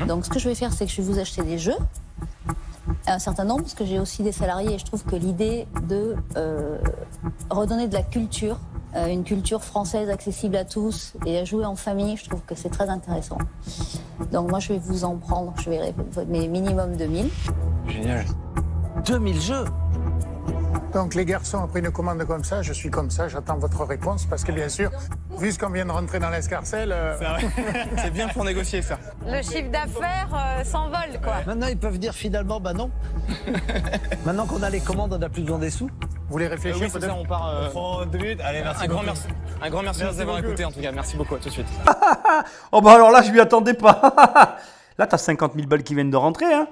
[0.00, 0.06] Mhm.
[0.08, 1.76] Donc, ce que je vais faire, c'est que je vais vous acheter des jeux.
[3.06, 6.16] un certain nombre, parce que j'ai aussi des salariés et je trouve que l'idée de
[6.36, 6.78] euh,
[7.50, 8.58] redonner de la culture,
[8.94, 12.70] une culture française accessible à tous et à jouer en famille, je trouve que c'est
[12.70, 13.38] très intéressant.
[14.32, 15.94] Donc moi je vais vous en prendre, je vais
[16.28, 17.28] mes minimum 2000.
[17.88, 18.24] Génial.
[19.04, 19.64] 2000 jeux
[20.94, 23.84] Donc les garçons ont pris une commande comme ça, je suis comme ça, j'attends votre
[23.84, 24.90] réponse parce que bien sûr,
[25.38, 27.16] vu ce qu'on vient de rentrer dans l'escarcelle, euh,
[27.98, 28.98] C'est bien pour négocier ça.
[29.26, 31.34] Le chiffre d'affaires euh, s'envole, quoi.
[31.46, 32.90] Maintenant, ils peuvent dire finalement, bah non.
[34.24, 35.86] Maintenant qu'on a les commandes, on n'a plus besoin des sous.
[35.86, 37.48] vous voulez réfléchir oui, peut-être ça, on part.
[37.48, 38.40] euh, deux minutes.
[38.44, 38.84] Allez, merci.
[38.84, 39.26] un grand merci.
[39.60, 40.92] Un grand merci, de nous avoir écoutés en tout cas.
[40.92, 41.66] Merci beaucoup, à tout de suite.
[42.72, 44.56] Oh bah alors là, je m'y attendais pas.
[44.98, 46.68] là, t'as 50 000 balles qui viennent de rentrer, hein.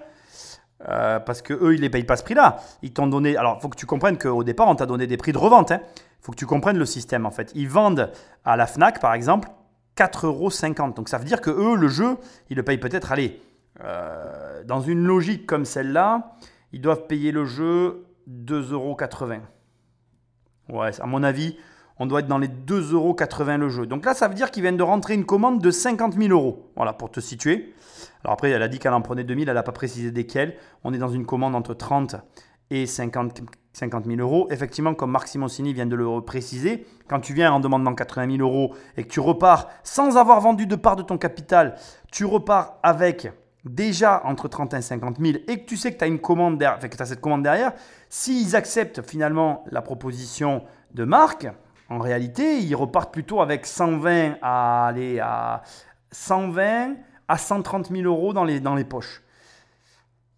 [0.89, 2.59] Euh, parce que eux, ils les payent pas ce prix-là.
[2.83, 3.37] Ils t'ont donné.
[3.37, 5.73] Alors, faut que tu comprennes qu'au départ, on t'a donné des prix de revente.
[5.73, 5.81] Hein.
[6.21, 7.51] Faut que tu comprennes le système en fait.
[7.55, 8.11] Ils vendent
[8.45, 9.49] à la Fnac, par exemple,
[9.97, 10.93] 4,50 euros.
[10.95, 12.17] Donc ça veut dire que eux, le jeu,
[12.51, 13.13] ils le payent peut-être.
[13.13, 13.41] Allez,
[13.83, 16.37] euh, dans une logique comme celle-là,
[16.73, 18.97] ils doivent payer le jeu 2,80 euros.
[20.71, 21.57] Ouais, à mon avis,
[21.99, 23.17] on doit être dans les 2,80 euros
[23.59, 23.87] le jeu.
[23.87, 26.71] Donc là, ça veut dire qu'ils viennent de rentrer une commande de 50 000 euros.
[26.77, 27.75] Voilà, pour te situer.
[28.23, 30.57] Alors après, elle a dit qu'elle en prenait 2000, elle n'a pas précisé desquels.
[30.83, 32.17] On est dans une commande entre 30
[32.71, 33.43] et 50,
[33.75, 34.47] 50 000 euros.
[34.51, 38.49] Effectivement, comme Marc Simoncini vient de le préciser, quand tu viens en demandant 80 000
[38.49, 41.75] euros et que tu repars sans avoir vendu de part de ton capital,
[42.11, 43.31] tu repars avec
[43.65, 46.57] déjà entre 30 et 50 000 et que tu sais que tu as une commande
[46.59, 47.73] derrière, que cette commande derrière,
[48.09, 50.63] s'ils acceptent finalement la proposition
[50.93, 51.49] de Marc,
[51.89, 55.63] en réalité, ils repartent plutôt avec 120 à, aller à
[56.13, 56.95] 120
[57.27, 59.23] à 130 000 euros dans les, dans les poches.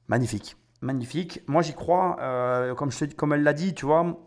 [0.09, 0.57] Magnifique,
[0.87, 1.43] magnifique.
[1.47, 2.17] Moi, j'y crois.
[2.21, 4.19] euh, comme, elle l'a dit, tu vois,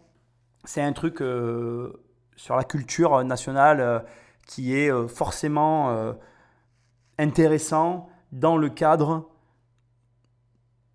[0.66, 1.94] c'est un truc euh,
[2.36, 4.00] sur la culture nationale euh,
[4.46, 6.16] qui est forcément
[7.20, 9.30] intéressant dans le cadre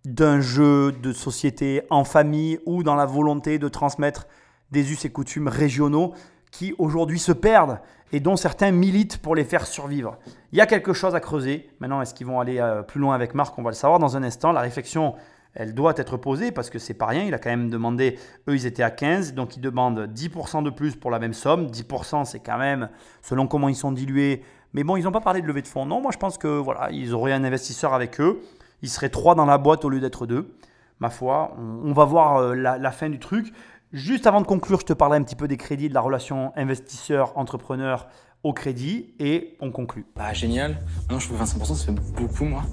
[0.03, 4.27] d'un jeu de société en famille ou dans la volonté de transmettre
[4.71, 6.13] des us et coutumes régionaux
[6.51, 7.79] qui aujourd'hui se perdent
[8.11, 10.17] et dont certains militent pour les faire survivre.
[10.51, 11.69] Il y a quelque chose à creuser.
[11.79, 12.59] Maintenant, est-ce qu'ils vont aller
[12.89, 13.57] plus loin avec Marc?
[13.57, 14.51] On va le savoir dans un instant.
[14.51, 15.15] La réflexion,
[15.55, 17.23] elle doit être posée parce que c'est pas rien.
[17.23, 20.69] Il a quand même demandé, eux, ils étaient à 15, donc ils demandent 10% de
[20.69, 21.67] plus pour la même somme.
[21.67, 22.89] 10%, c'est quand même,
[23.21, 24.43] selon comment ils sont dilués.
[24.73, 25.85] Mais bon, ils n'ont pas parlé de levée de fonds.
[25.85, 28.41] Non, moi je pense que voilà, ils auraient un investisseur avec eux.
[28.81, 30.53] Ils seraient trois dans la boîte au lieu d'être deux.
[30.99, 33.53] Ma foi, on, va voir euh, la, fin du truc.
[33.93, 36.51] Juste avant de conclure, je te parlerai un petit peu des crédits, de la relation
[36.55, 38.07] investisseur-entrepreneur
[38.43, 40.05] au crédit et on conclut.
[40.15, 40.77] Bah génial.
[41.09, 42.63] Non, je trouve 25%, ça fait beaucoup, moi.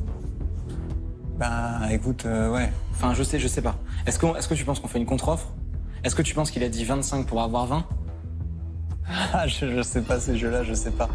[1.43, 2.71] Bah écoute, euh, ouais.
[2.93, 3.75] Enfin, je sais, je sais pas.
[4.07, 5.49] Est-ce que, est-ce que tu penses qu'on fait une contre-offre?
[6.05, 7.85] Est-ce que tu penses qu'il a dit 25 pour avoir 20
[9.33, 11.09] Ah, je, je sais pas ces jeux-là, je sais pas.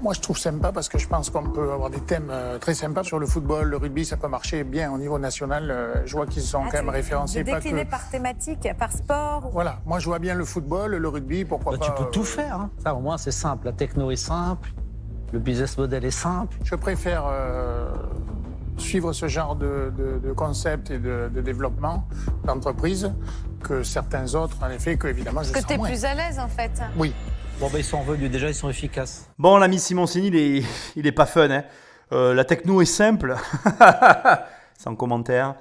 [0.00, 2.74] moi je trouve sympa parce que je pense qu'on peut avoir des thèmes euh, très
[2.74, 5.70] sympas sur le football, le rugby, ça peut marcher bien au niveau national.
[5.70, 7.42] Euh, je vois qu'ils sont quand même référencés.
[7.42, 9.48] Pas que- par thématique, par sport.
[9.52, 11.86] Voilà, moi je vois bien le football, le rugby, pourquoi Bah, pas.
[11.86, 12.54] tu peux euh, tout faire.
[12.60, 12.70] hein.
[12.84, 13.64] Ça, au moins, c'est simple.
[13.66, 14.72] La techno est simple.
[15.34, 16.56] Le business model est simple.
[16.62, 17.90] Je préfère euh,
[18.76, 22.06] suivre ce genre de, de- de concept et de, de développement
[22.44, 23.10] d'entreprise
[23.60, 25.88] que certains autres, en effet, que évidemment je Parce que sens t'es moins.
[25.88, 26.70] plus à l'aise, en fait.
[26.96, 27.12] Oui.
[27.58, 28.30] Bon, bah, ils sont revenus.
[28.30, 29.28] Déjà, ils sont efficaces.
[29.36, 30.62] Bon, l'ami Simoncini, il est,
[30.96, 31.50] il est pas fun.
[31.50, 31.64] hein.
[32.12, 33.34] Euh, la techno est simple,
[34.78, 35.56] sans commentaire.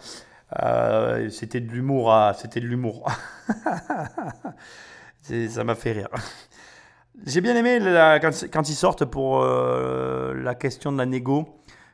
[0.61, 3.09] Euh, c'était de l'humour, c'était de l'humour.
[5.49, 6.09] Ça m'a fait rire.
[7.25, 7.79] J'ai bien aimé
[8.51, 11.45] quand, ils sortent pour euh, la question de la négo,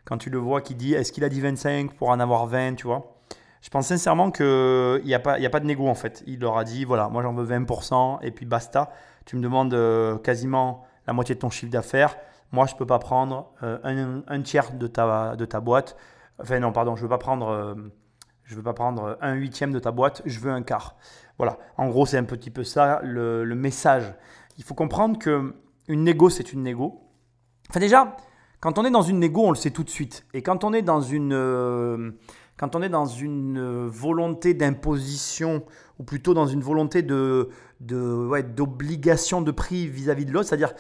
[0.06, 2.76] quand tu le vois qui dit est-ce qu'il a dit 25 pour en avoir 20,
[2.76, 3.18] tu vois.
[3.62, 6.24] Je pense sincèrement qu'il n'y a, pas- a pas de négo en fait.
[6.26, 8.92] Il leur a dit voilà, moi j'en veux 20% et puis basta.
[9.26, 12.16] Tu me demandes euh, quasiment la moitié de ton chiffre d'affaires.
[12.54, 15.98] Moi je ne peux pas prendre euh, un, tiers de ta, de ta boîte.
[16.42, 17.76] Enfin non, pardon, je ne veux pas prendre.
[18.46, 20.96] je veux pas prendre un huitième de ta boîte, je veux un quart.
[21.38, 21.58] Voilà.
[21.78, 24.14] En gros, c'est un petit peu ça le, le message.
[24.60, 25.56] Il faut comprendre que
[25.88, 27.02] une négo, c'est une négo.
[27.70, 28.18] Enfin déjà,
[28.60, 30.26] quand on est dans une négo, on le sait tout de suite.
[30.34, 32.12] Et quand on est dans une, euh,
[32.58, 35.64] quand on est dans une euh, volonté d'imposition,
[35.98, 37.50] ou plutôt dans une volonté de,
[37.80, 40.74] d'obligation de prix vis-à-vis de l'autre, c'est-à-dire,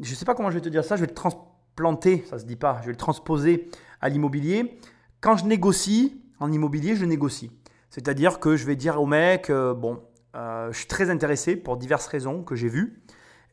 [0.00, 2.38] je ne sais pas comment je vais te dire ça, je vais le transplanter, ça
[2.38, 3.68] se dit pas, je vais le transposer
[4.00, 4.78] à l'immobilier.
[5.20, 7.50] Quand je négocie, en immobilier, je négocie.
[7.90, 10.00] C'est-à-dire que je vais dire au mec, euh, bon,
[10.34, 13.02] je suis très intéressé pour diverses raisons que j'ai vues,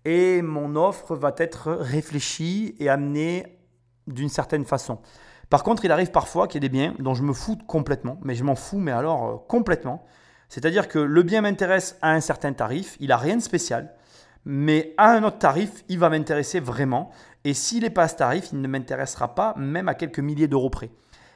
[0.06, 3.58] et mon offre va être réfléchie et amenée
[4.08, 5.00] d'une certaine façon.
[5.50, 8.20] Par contre, il arrive parfois qu'il y ait des biens dont je me fous complètement,
[8.24, 10.06] mais je m'en fous, mais alors euh, complètement.
[10.50, 13.94] C'est-à-dire que le bien m'intéresse à un certain tarif, il n'a rien de spécial,
[14.46, 17.12] mais à un autre tarif, il va m'intéresser vraiment.
[17.44, 20.48] Et s'il n'est pas à ce tarif, il ne m'intéressera pas, même à quelques milliers
[20.48, 20.90] d'euros près.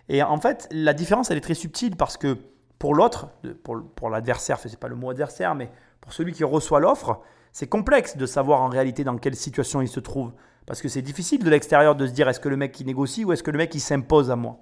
[0.10, 2.38] Et en fait, la différence, elle est très subtile parce que
[2.82, 3.27] pour l'autre,
[3.63, 5.69] pour, pour l'adversaire, ce n'est pas le mot adversaire, mais
[6.01, 7.21] pour celui qui reçoit l'offre,
[7.51, 10.34] c'est complexe de savoir en réalité dans quelle situation il se trouve.
[10.65, 13.23] Parce que c'est difficile de l'extérieur de se dire est-ce que le mec qui négocie
[13.23, 14.57] ou est-ce que le mec qui s'impose à moi?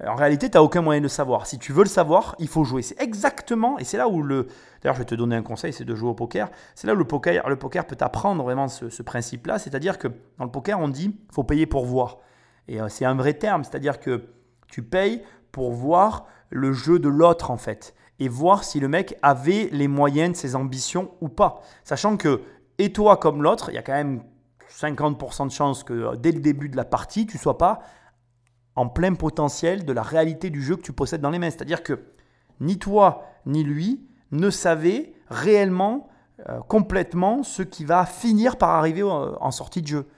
[0.00, 1.46] Euh, en réalité, tu n'as aucun moyen de savoir.
[1.46, 2.82] Si tu veux le savoir, il faut jouer.
[2.82, 4.48] C'est exactement, et c'est là où le...
[4.82, 6.50] D'ailleurs, je vais te donner un conseil, c'est de jouer au poker.
[6.74, 9.60] C'est là où le poker, le poker peut t'apprendre vraiment ce, principe-là.
[9.60, 10.08] C'est-à-dire que
[10.38, 12.18] dans le poker, on dit faut payer pour voir.
[12.66, 14.30] Et euh, c'est un vrai terme, c'est-à-dire que
[14.66, 15.22] tu payes
[15.52, 17.94] pour voir le jeu de l'autre, en fait.
[18.18, 21.60] Et voir si le mec avait les moyens de ses ambitions ou pas.
[21.84, 22.42] Sachant que,
[22.78, 24.22] et toi comme l'autre, il y a quand même
[24.70, 27.80] 50% de chances que euh, dès le début de la partie, tu sois pas
[28.74, 31.50] en plein potentiel de la réalité du jeu que tu possèdes dans les mains.
[31.50, 32.00] C'est-à-dire que
[32.60, 36.08] ni toi ni lui ne savez réellement,
[36.48, 40.08] euh, complètement, ce qui va finir par arriver euh, en sortie de jeu.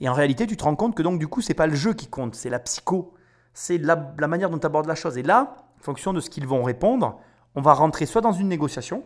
[0.00, 1.94] Et en réalité, tu te rends compte que donc du coup, c'est pas le jeu
[1.94, 3.14] qui compte, c'est la psycho,
[3.52, 5.18] c'est la, la, manière dont tu abordes la chose.
[5.18, 7.18] Et là, en fonction de ce qu'ils vont répondre,
[7.54, 9.04] on va rentrer soit dans une négociation,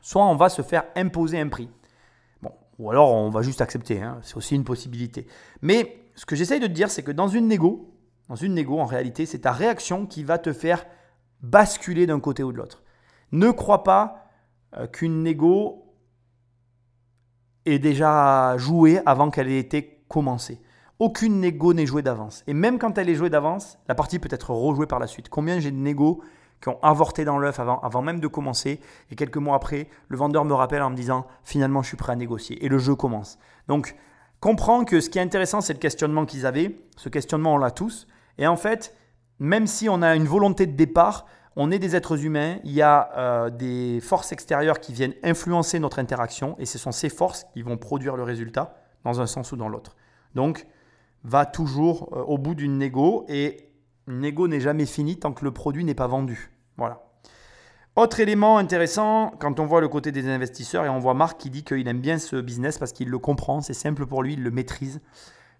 [0.00, 1.68] soit on va se faire imposer un prix.
[2.42, 5.26] Bon, ou alors on va juste accepter, hein, c'est aussi une possibilité.
[5.62, 7.94] Mais ce que j'essaye de te dire, c'est que dans une négo,
[8.28, 10.86] dans une en réalité, c'est ta réaction qui va te faire
[11.42, 12.82] basculer d'un côté ou de l'autre.
[13.32, 14.28] Ne crois pas
[14.76, 15.94] euh, qu'une négo
[17.66, 20.60] est déjà jouée avant qu'elle ait été commencée.
[21.00, 22.44] Aucune négo n'est jouée d'avance.
[22.46, 25.28] Et même quand elle est jouée d'avance, la partie peut être rejouée par la suite.
[25.28, 26.22] Combien j'ai de négos
[26.60, 28.80] qui ont avorté dans l'œuf avant, avant même de commencer,
[29.10, 32.12] et quelques mois après, le vendeur me rappelle en me disant finalement je suis prêt
[32.12, 33.38] à négocier, et le jeu commence.
[33.68, 33.96] Donc
[34.40, 36.78] comprends que ce qui est intéressant, c'est le questionnement qu'ils avaient.
[36.96, 38.06] Ce questionnement, on l'a tous.
[38.38, 38.94] Et en fait,
[39.38, 41.26] même si on a une volonté de départ,
[41.56, 45.78] on est des êtres humains, il y a euh, des forces extérieures qui viennent influencer
[45.78, 49.52] notre interaction, et ce sont ces forces qui vont produire le résultat, dans un sens
[49.52, 49.96] ou dans l'autre.
[50.34, 50.66] Donc,
[51.24, 53.70] va toujours euh, au bout d'une négo, et
[54.06, 56.50] une négo n'est jamais finie tant que le produit n'est pas vendu.
[56.76, 57.02] Voilà.
[57.96, 61.48] Autre élément intéressant, quand on voit le côté des investisseurs, et on voit Marc qui
[61.48, 64.42] dit qu'il aime bien ce business parce qu'il le comprend, c'est simple pour lui, il
[64.42, 65.00] le maîtrise.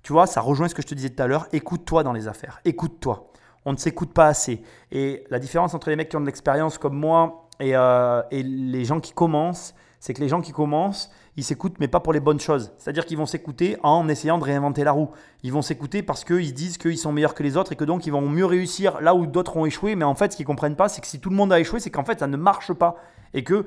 [0.02, 2.28] Tu vois, ça rejoint ce que je te disais tout à l'heure, écoute-toi dans les
[2.28, 3.30] affaires, écoute-toi.
[3.64, 4.62] On ne s'écoute pas assez.
[4.92, 8.42] Et la différence entre les mecs qui ont de l'expérience comme moi et, euh, et
[8.42, 12.12] les gens qui commencent, c'est que les gens qui commencent, ils s'écoutent, mais pas pour
[12.12, 12.72] les bonnes choses.
[12.78, 15.10] C'est-à-dire qu'ils vont s'écouter en essayant de réinventer la roue.
[15.42, 17.84] Ils vont s'écouter parce qu'ils se disent qu'ils sont meilleurs que les autres et que
[17.84, 19.96] donc ils vont mieux réussir là où d'autres ont échoué.
[19.96, 21.80] Mais en fait, ce qu'ils comprennent pas, c'est que si tout le monde a échoué,
[21.80, 22.96] c'est qu'en fait, ça ne marche pas.
[23.32, 23.66] Et que,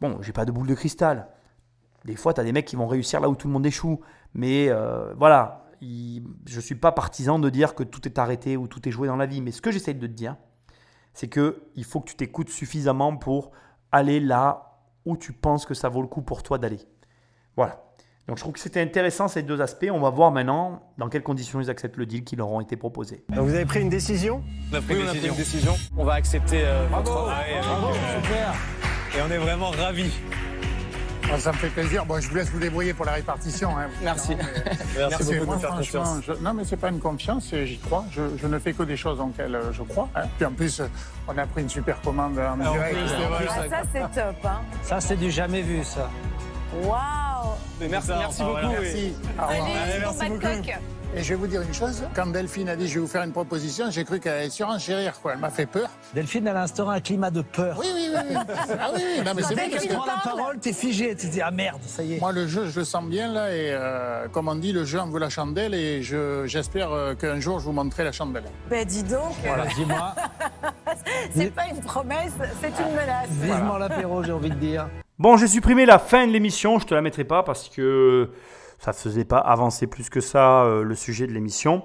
[0.00, 1.28] bon, j'ai pas de boule de cristal.
[2.06, 4.00] Des fois, tu as des mecs qui vont réussir là où tout le monde échoue.
[4.34, 8.68] Mais euh, voilà, je ne suis pas partisan de dire que tout est arrêté ou
[8.68, 9.42] tout est joué dans la vie.
[9.42, 10.36] Mais ce que j'essaie de te dire,
[11.12, 13.50] c'est qu'il faut que tu t'écoutes suffisamment pour
[13.90, 16.80] aller là où tu penses que ça vaut le coup pour toi d'aller.
[17.56, 17.82] Voilà.
[18.28, 19.88] Donc je trouve que c'était intéressant ces deux aspects.
[19.90, 22.76] On va voir maintenant dans quelles conditions ils acceptent le deal qui leur ont été
[22.76, 23.24] proposés.
[23.28, 24.42] vous avez pris une décision?
[24.72, 25.74] On a pris, une, décision.
[25.96, 27.28] On va accepter euh, votre...
[27.28, 27.42] Ah
[28.22, 28.54] super.
[29.16, 30.12] Et on est vraiment ravis.
[31.30, 32.04] Ah, ça me fait plaisir.
[32.04, 33.76] Bon, je vous laisse vous débrouiller pour la répartition.
[33.76, 33.88] Hein.
[34.02, 34.36] Merci.
[34.96, 36.28] Merci, beaucoup de faire confiance.
[36.40, 38.04] non, mais c'est pas une confiance, j'y crois.
[38.12, 40.08] Je, ne fais que des choses auxquelles euh, je crois.
[40.14, 40.24] Hein.
[40.36, 40.82] Puis en plus,
[41.26, 42.98] on a pris une super commande en ah, direct.
[43.48, 44.36] Ah, ça, c'est top.
[44.44, 44.60] Hein.
[44.82, 46.08] Ça, c'est du jamais vu, ça.
[46.74, 47.22] Waouh
[47.90, 48.68] Merci, merci beaucoup.
[48.68, 49.14] Merci.
[49.38, 50.92] Allez, merci beaucoup.
[51.14, 53.22] Et je vais vous dire une chose, quand Delphine a dit je vais vous faire
[53.22, 55.34] une proposition, j'ai cru qu'elle allait surenchérir, quoi.
[55.34, 55.90] Elle m'a fait peur.
[56.14, 57.76] Delphine, elle a instauré un climat de peur.
[57.78, 58.36] Oui, oui, oui.
[58.80, 59.22] ah oui, oui.
[59.22, 61.50] Non, mais c'est vrai que tu prends la parole, t'es figé, tu te dis ah
[61.50, 62.20] merde, ça y est.
[62.20, 65.00] Moi, le jeu, je le sens bien là, et euh, comme on dit, le jeu
[65.00, 68.44] en veut la chandelle, et j'espère euh, qu'un jour je vous montrerai la chandelle.
[68.70, 69.34] Ben dis donc.
[69.44, 70.14] Voilà, dis-moi.
[71.34, 73.28] c'est pas une promesse, c'est une menace.
[73.28, 74.86] Vivement l'apéro, j'ai envie de dire.
[75.18, 78.30] Bon, j'ai supprimé la fin de l'émission, je te la mettrai pas parce que
[78.78, 81.82] ça ne faisait pas avancer plus que ça euh, le sujet de l'émission.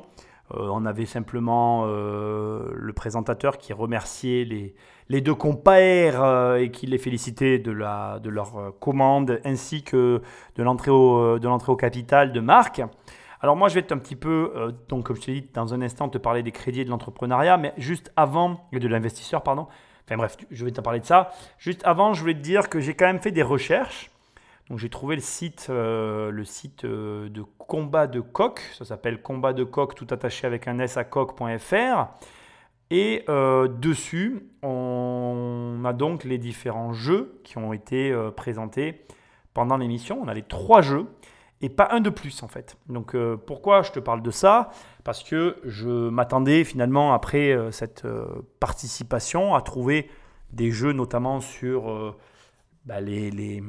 [0.54, 4.76] Euh, on avait simplement euh, le présentateur qui remerciait les,
[5.10, 10.22] les deux compères et qui les félicitait de, la, de leur commande ainsi que
[10.56, 12.82] de l'entrée au, de l'entrée au capital de Marc.
[13.42, 15.82] Alors moi je vais être un petit peu, donc comme je t'ai dit dans un
[15.82, 19.68] instant, te parler des crédits et de l'entrepreneuriat, mais juste avant, de l'investisseur, pardon.
[20.08, 21.32] Enfin bref, je vais te parler de ça.
[21.58, 24.10] Juste avant, je voulais te dire que j'ai quand même fait des recherches
[24.70, 29.22] donc j'ai trouvé le site, euh, le site euh, de combat de coq, ça s'appelle
[29.22, 32.08] combat de coq tout attaché avec un s à coq.fr.
[32.90, 39.06] Et euh, dessus, on a donc les différents jeux qui ont été présentés
[39.54, 40.20] pendant l'émission.
[40.22, 41.06] On a les trois jeux
[41.62, 42.78] et pas un de plus en fait.
[42.88, 44.70] Donc pourquoi je te parle de ça?
[45.04, 48.06] Parce que je m'attendais finalement après cette
[48.60, 50.10] participation à trouver
[50.52, 52.16] des jeux notamment sur
[52.88, 53.62] bah, les, les,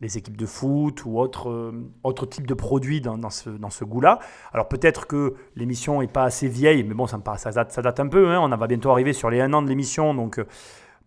[0.00, 1.72] les, équipes de foot ou autres euh,
[2.04, 4.18] autre types de produits dans, dans ce, dans ce goût-là.
[4.54, 8.30] Alors peut-être que l'émission n'est pas assez vieille, mais bon, ça, date, un peu.
[8.30, 8.40] Hein.
[8.40, 10.46] On va bientôt arriver sur les 1 an de l'émission, donc euh,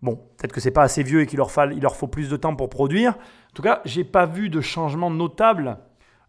[0.01, 1.49] bon, peut-être que c'est pas assez vieux et qu'il leur,
[1.95, 3.13] faut plus de temps pour produire.
[3.13, 5.77] En tout cas, j'ai pas vu de changement notable.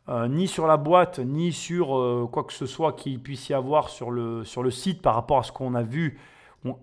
[0.08, 3.90] Euh, ni sur la boîte, ni sur quoi que ce soit qu'il puisse y avoir
[3.90, 6.18] sur le, sur le site par rapport à ce qu'on a vu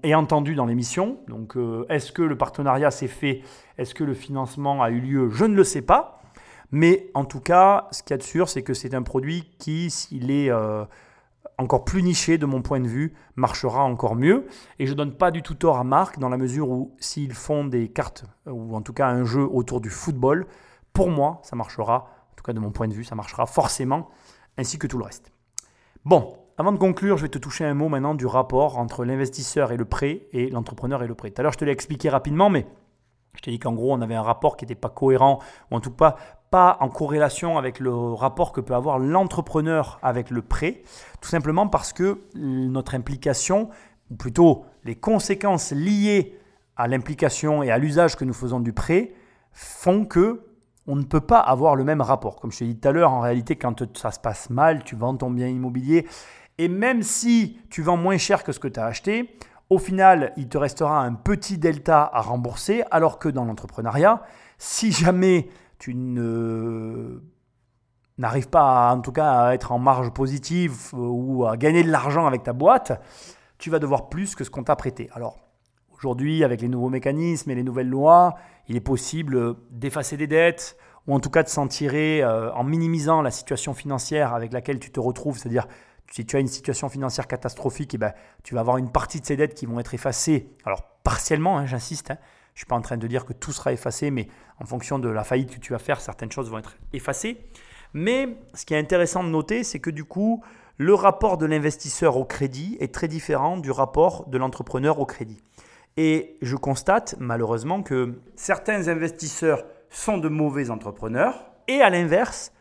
[0.04, 1.18] et entendu dans l'émission.
[1.28, 3.42] Donc, euh, est-ce que le partenariat s'est fait?
[3.78, 5.30] Est-ce que le financement a eu lieu?
[5.30, 6.22] Je ne le sais pas.
[6.72, 9.52] Mais en tout cas, ce qu'il y a de sûr, c'est que c'est un produit
[9.60, 10.84] qui, s'il est euh,
[11.58, 14.46] encore plus niché de mon point de vue, marchera encore mieux.
[14.80, 17.34] Et je ne donne pas du tout tort à Marc dans la mesure où s'ils
[17.34, 20.48] font des cartes, ou en tout cas un jeu autour du football,
[20.94, 22.10] pour moi, ça marchera.
[22.32, 24.10] En tout cas, de mon point de vue, ça marchera forcément,
[24.58, 25.32] ainsi que tout le reste.
[26.04, 29.72] Bon, avant de conclure, je vais te toucher un mot maintenant du rapport entre l'investisseur
[29.72, 31.32] et le prêt et l'entrepreneur et le prêt.
[31.32, 32.66] Tout à l'heure, je te l'ai expliqué rapidement, mais
[33.36, 35.40] je t'ai dit qu'en gros, on avait un rapport qui n'était pas cohérent,
[35.72, 36.16] ou en tout cas
[36.56, 40.82] en corrélation avec le rapport que peut avoir l'entrepreneur avec le prêt,
[41.22, 43.70] tout simplement parce que notre implication,
[44.12, 46.38] ou plutôt les conséquences liées
[46.76, 49.14] à l'implication et à l'usage que nous faisons du prêt,
[49.52, 50.42] font que
[50.88, 52.40] on ne peut pas avoir le même rapport.
[52.40, 54.96] Comme je t'ai dit tout à l'heure, en réalité, quand ça se passe mal, tu
[54.96, 56.08] vends ton bien immobilier,
[56.58, 59.38] et même si tu vends moins cher que ce que tu as acheté,
[59.70, 64.22] au final, il te restera un petit delta à rembourser, alors que dans l'entrepreneuriat,
[64.60, 65.94] si jamais tu
[68.18, 71.92] n'arrives pas, en tout cas, à être en marge positive euh, ou à gagner de
[71.92, 73.02] l'argent avec ta boîte,
[73.58, 75.10] tu vas devoir plus que ce qu'on t'a prêté.
[75.14, 75.38] Alors,
[75.94, 78.36] aujourd'hui, avec les nouveaux mécanismes et les nouvelles lois,
[78.68, 82.64] il est possible d'effacer des dettes ou en tout cas de s'en tirer euh, en
[82.64, 85.68] minimisant la situation financière avec laquelle tu te retrouves, c'est-à-dire
[86.12, 88.14] si tu as une situation financière catastrophique, eh ben,
[88.44, 90.50] tu vas avoir une partie de ces dettes qui vont être effacées.
[90.64, 92.18] Alors partiellement, hein, j'insiste, hein.
[92.56, 94.30] Je ne suis pas en train de dire que tout sera effacé, mais
[94.62, 97.38] en fonction de la faillite que tu vas faire, certaines choses vont être effacées.
[97.94, 100.42] Mais ce qui est intéressant de noter, c'est que du coup,
[100.78, 105.42] le rapport de l'investisseur au crédit est très différent du rapport de l'entrepreneur au crédit.
[105.98, 112.54] Et je constate malheureusement que certains investisseurs sont de mauvais entrepreneurs et à l'inverse,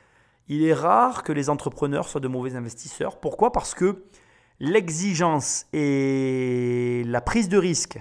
[0.48, 3.20] il est rare que les entrepreneurs soient de mauvais investisseurs.
[3.20, 3.52] Pourquoi?
[3.52, 4.02] Parce que
[4.58, 8.00] l'exigence et la prise de risque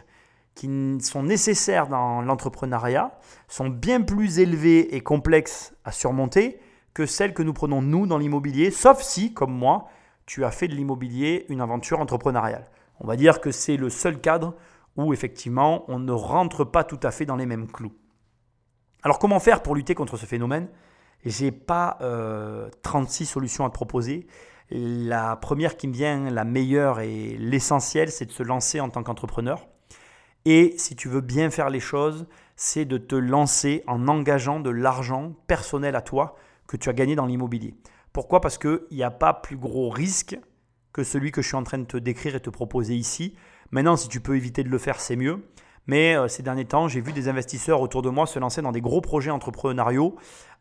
[0.55, 6.59] qui sont nécessaires dans l'entrepreneuriat sont bien plus élevées et complexes à surmonter
[6.93, 9.87] que celles que nous prenons nous dans l'immobilier, sauf si, comme moi,
[10.25, 12.65] tu as fait de l'immobilier une aventure entrepreneuriale.
[12.99, 14.55] On va dire que c'est le seul cadre
[14.95, 17.93] où effectivement on ne rentre pas tout à fait dans les mêmes clous.
[19.01, 20.69] Alors comment faire pour lutter contre ce phénomène?
[21.25, 21.97] J'ai pas
[22.83, 24.27] 36 euh, solutions à te proposer.
[24.69, 29.03] La première qui me vient, la meilleure et l'essentiel, c'est de se lancer en tant
[29.03, 29.67] qu'entrepreneur.
[30.45, 32.25] Et si tu veux bien faire les choses,
[32.55, 36.35] c'est de te lancer en engageant de l'argent personnel à toi
[36.67, 37.75] que tu as gagné dans l'immobilier.
[38.11, 38.41] Pourquoi?
[38.41, 40.37] Parce qu'il n'y a pas plus gros risque
[40.91, 43.35] que celui que je suis en train de te décrire et te proposer ici.
[43.71, 45.43] Maintenant, si tu peux éviter de le faire, c'est mieux.
[45.87, 48.71] Mais euh, ces derniers temps, j'ai vu des investisseurs autour de moi se lancer dans
[48.71, 50.15] des gros projets entrepreneuriaux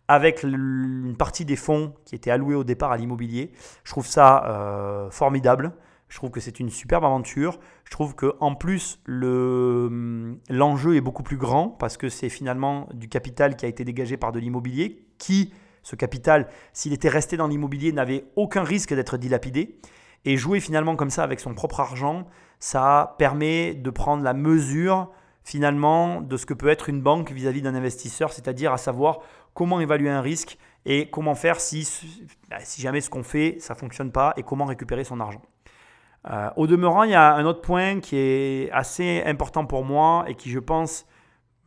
[0.09, 3.53] avec une partie des fonds qui étaient alloués au départ à l'immobilier.
[3.85, 5.73] Je trouve ça euh, formidable.
[6.13, 7.59] Je trouve que c'est une superbe aventure.
[7.85, 12.87] Je trouve que en plus hum, l'enjeu est beaucoup plus grand parce que c'est finalement
[12.93, 17.39] du capital qui a été dégagé par de l'immobilier qui ce capital s'il était resté
[17.39, 19.79] dans l'immobilier n'avait aucun risque d'être dilapidé
[20.27, 22.27] et jouer finalement comme ça avec son propre argent,
[22.61, 25.11] ça permet de prendre la mesure
[25.45, 29.21] finalement de ce que peut être une banque vis-à-vis d'un investisseur, c'est-à-dire à savoir
[29.55, 31.89] comment évaluer un risque et comment faire si,
[32.51, 35.41] bah, si jamais ce qu'on fait, ça ne fonctionne pas et comment récupérer son argent.
[36.31, 40.25] Euh, au demeurant, il y a un autre point qui est assez important pour moi
[40.29, 41.07] et qui, je pense,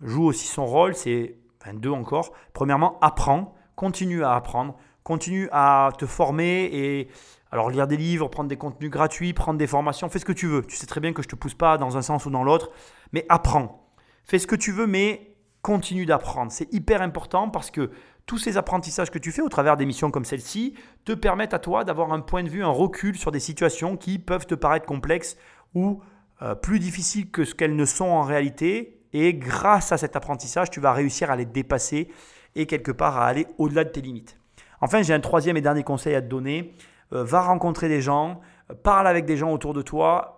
[0.01, 2.31] joue aussi son rôle, c'est enfin, deux encore.
[2.53, 7.09] Premièrement, apprends, continue à apprendre, continue à te former et
[7.51, 10.47] alors lire des livres, prendre des contenus gratuits, prendre des formations, fais ce que tu
[10.47, 10.63] veux.
[10.63, 12.43] Tu sais très bien que je ne te pousse pas dans un sens ou dans
[12.43, 12.71] l'autre,
[13.11, 13.89] mais apprends.
[14.23, 16.51] Fais ce que tu veux, mais continue d'apprendre.
[16.51, 17.91] C'est hyper important parce que
[18.25, 20.73] tous ces apprentissages que tu fais au travers d'émissions comme celle-ci
[21.05, 24.17] te permettent à toi d'avoir un point de vue, un recul sur des situations qui
[24.17, 25.37] peuvent te paraître complexes
[25.75, 26.01] ou
[26.41, 29.01] euh, plus difficiles que ce qu'elles ne sont en réalité.
[29.13, 32.09] Et grâce à cet apprentissage, tu vas réussir à les dépasser
[32.55, 34.37] et quelque part à aller au-delà de tes limites.
[34.81, 36.73] Enfin, j'ai un troisième et dernier conseil à te donner.
[37.13, 38.41] Euh, va rencontrer des gens,
[38.71, 40.31] euh, parle avec des gens autour de toi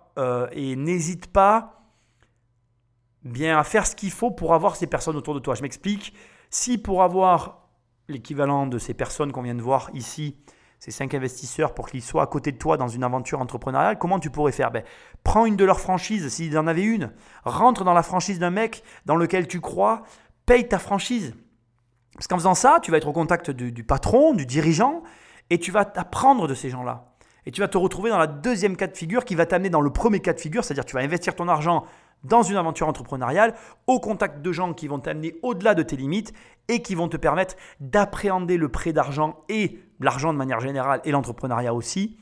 [0.50, 1.84] et n'hésite pas
[3.22, 5.54] bien à faire ce qu'il faut pour avoir ces personnes autour de toi.
[5.54, 6.12] Je m'explique.
[6.50, 7.67] Si pour avoir
[8.08, 10.36] l'équivalent de ces personnes qu'on vient de voir ici,
[10.78, 14.18] ces cinq investisseurs, pour qu'ils soient à côté de toi dans une aventure entrepreneuriale, comment
[14.18, 14.70] tu pourrais faire?
[14.70, 14.84] Ben,
[15.24, 17.12] Prends une de leurs franchises, s'il y en avait une.
[17.44, 20.02] Rentre dans la franchise d'un mec dans lequel tu crois.
[20.46, 21.34] paye ta franchise.
[22.14, 25.02] Parce qu'en faisant ça, tu vas être au contact du, du patron, du dirigeant,
[25.50, 27.14] et tu vas t'apprendre de ces gens-là.
[27.44, 29.80] Et tu vas te retrouver dans la deuxième cas de figure qui va t'amener dans
[29.80, 31.84] le premier cas de figure, c'est-à-dire tu vas investir ton argent
[32.24, 33.54] dans une aventure entrepreneuriale,
[33.86, 36.32] au contact de gens qui vont t'amener au-delà de tes limites
[36.68, 41.10] et qui vont te permettre d'appréhender le prêt d'argent et l'argent de manière générale et
[41.10, 42.18] l'entrepreneuriat aussi,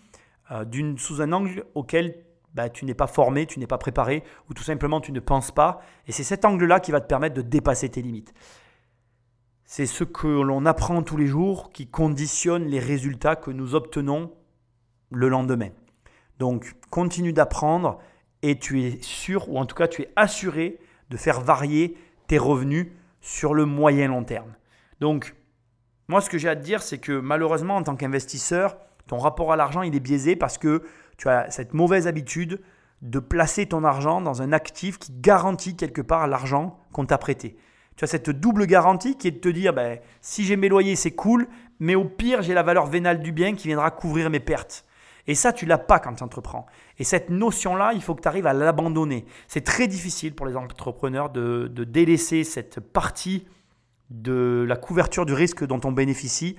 [0.51, 0.65] euh,
[0.97, 2.23] sous un angle auquel
[2.55, 5.51] bah, tu n'es pas formé, tu n'es pas préparé ou tout simplement tu ne penses
[5.51, 5.81] pas.
[6.07, 8.33] Et c'est cet angle-là qui va te permettre de dépasser tes limites.
[9.65, 14.33] C'est ce que l'on apprend tous les jours qui conditionne les résultats que nous obtenons
[15.11, 15.71] le lendemain.
[16.39, 17.99] Donc continue d'apprendre
[18.47, 20.79] et tu es sûr, ou en tout cas tu es assuré
[21.11, 21.97] de faire varier
[22.29, 22.87] tes revenus
[23.21, 24.55] sur le moyen long terme.
[25.01, 25.35] Donc
[26.07, 28.77] moi ce que j'ai à te dire c'est que malheureusement en tant qu'investisseur,
[29.09, 30.85] ton rapport à l'argent il est biaisé parce que
[31.19, 32.61] tu as cette mauvaise habitude
[33.03, 37.57] de placer ton argent dans un actif qui garantit quelque part l'argent qu'on t'a prêté.
[37.97, 40.95] Tu as cette double garantie qui est de te dire ben, si j'ai mes loyers
[40.95, 41.49] c'est cool,
[41.81, 44.85] mais au pire j'ai la valeur vénale du bien qui viendra couvrir mes pertes.
[45.27, 46.67] Et ça, tu l'as pas quand tu entreprends.
[46.99, 49.25] Et cette notion-là, il faut que tu arrives à l'abandonner.
[49.49, 53.47] C'est très difficile pour les entrepreneurs de, délaisser cette partie
[54.11, 56.57] de la couverture du risque dont on bénéficie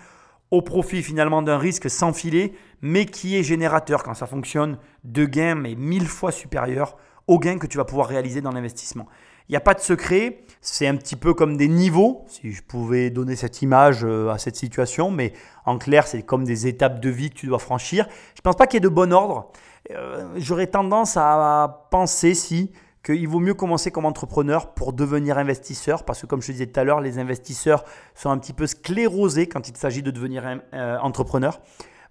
[0.51, 5.25] au profit finalement d'un risque sans filet, mais qui est générateur quand ça fonctionne de
[5.25, 9.07] gains, mais mille fois supérieurs aux gains que tu vas pouvoir réaliser dans l'investissement.
[9.49, 12.61] Il n'y a pas de secret, c'est un petit peu comme des niveaux, si je
[12.61, 15.31] pouvais donner cette image euh, à cette situation, mais
[15.65, 18.07] en clair, c'est comme des étapes de vie que tu dois franchir.
[18.35, 19.51] Je ne pense pas qu'il y ait de bon ordre.
[19.91, 22.73] Euh, j'aurais tendance à penser si
[23.05, 26.77] qu'il vaut mieux commencer comme entrepreneur pour devenir investisseur, parce que comme je disais tout
[26.77, 30.43] à l'heure, les investisseurs sont un petit peu sclérosés quand il s'agit de devenir
[30.73, 31.61] euh, entrepreneur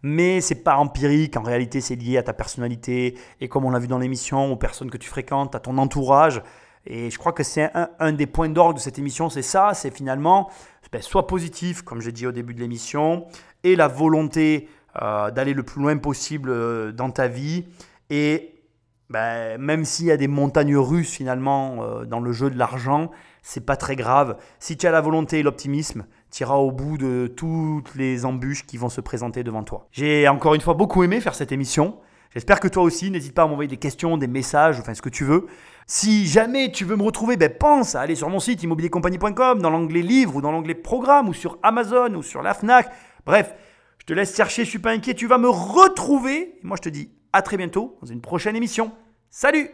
[0.02, 1.36] mais c'est pas empirique.
[1.36, 4.56] En réalité, c'est lié à ta personnalité et comme on l'a vu dans l'émission, aux
[4.56, 6.42] personnes que tu fréquentes, à ton entourage.
[6.86, 9.94] Et je crois que c'est un, des points d'orgue de cette émission, c'est ça, c'est
[9.94, 10.50] finalement,
[10.92, 13.26] ben, soit positif, comme j'ai dit au début de l'émission,
[13.64, 14.68] et la volonté
[15.02, 17.66] euh, d'aller le plus loin possible euh, dans ta vie.
[18.08, 18.54] Et
[19.10, 23.10] ben, même s'il y a des montagnes russes finalement euh, dans le jeu de l'argent,
[23.42, 24.38] c'est pas très grave.
[24.58, 28.64] Si tu as la volonté et l'optimisme, tu iras au bout de toutes les embûches
[28.64, 29.88] qui vont se présenter devant toi.
[29.92, 31.98] J'ai encore une fois beaucoup aimé faire cette émission.
[32.30, 35.08] J'espère que toi aussi, n'hésite pas à m'envoyer des questions, des messages, enfin ce que
[35.08, 35.46] tu veux.
[35.88, 39.70] Si jamais tu veux me retrouver, ben pense à aller sur mon site immobiliercompagnie.com, dans
[39.70, 42.90] l'onglet livre ou dans l'onglet programme ou sur Amazon ou sur la FNAC.
[43.24, 43.54] Bref,
[43.98, 46.58] je te laisse chercher, je suis pas inquiet, tu vas me retrouver.
[46.64, 48.90] moi je te dis à très bientôt dans une prochaine émission.
[49.30, 49.70] Salut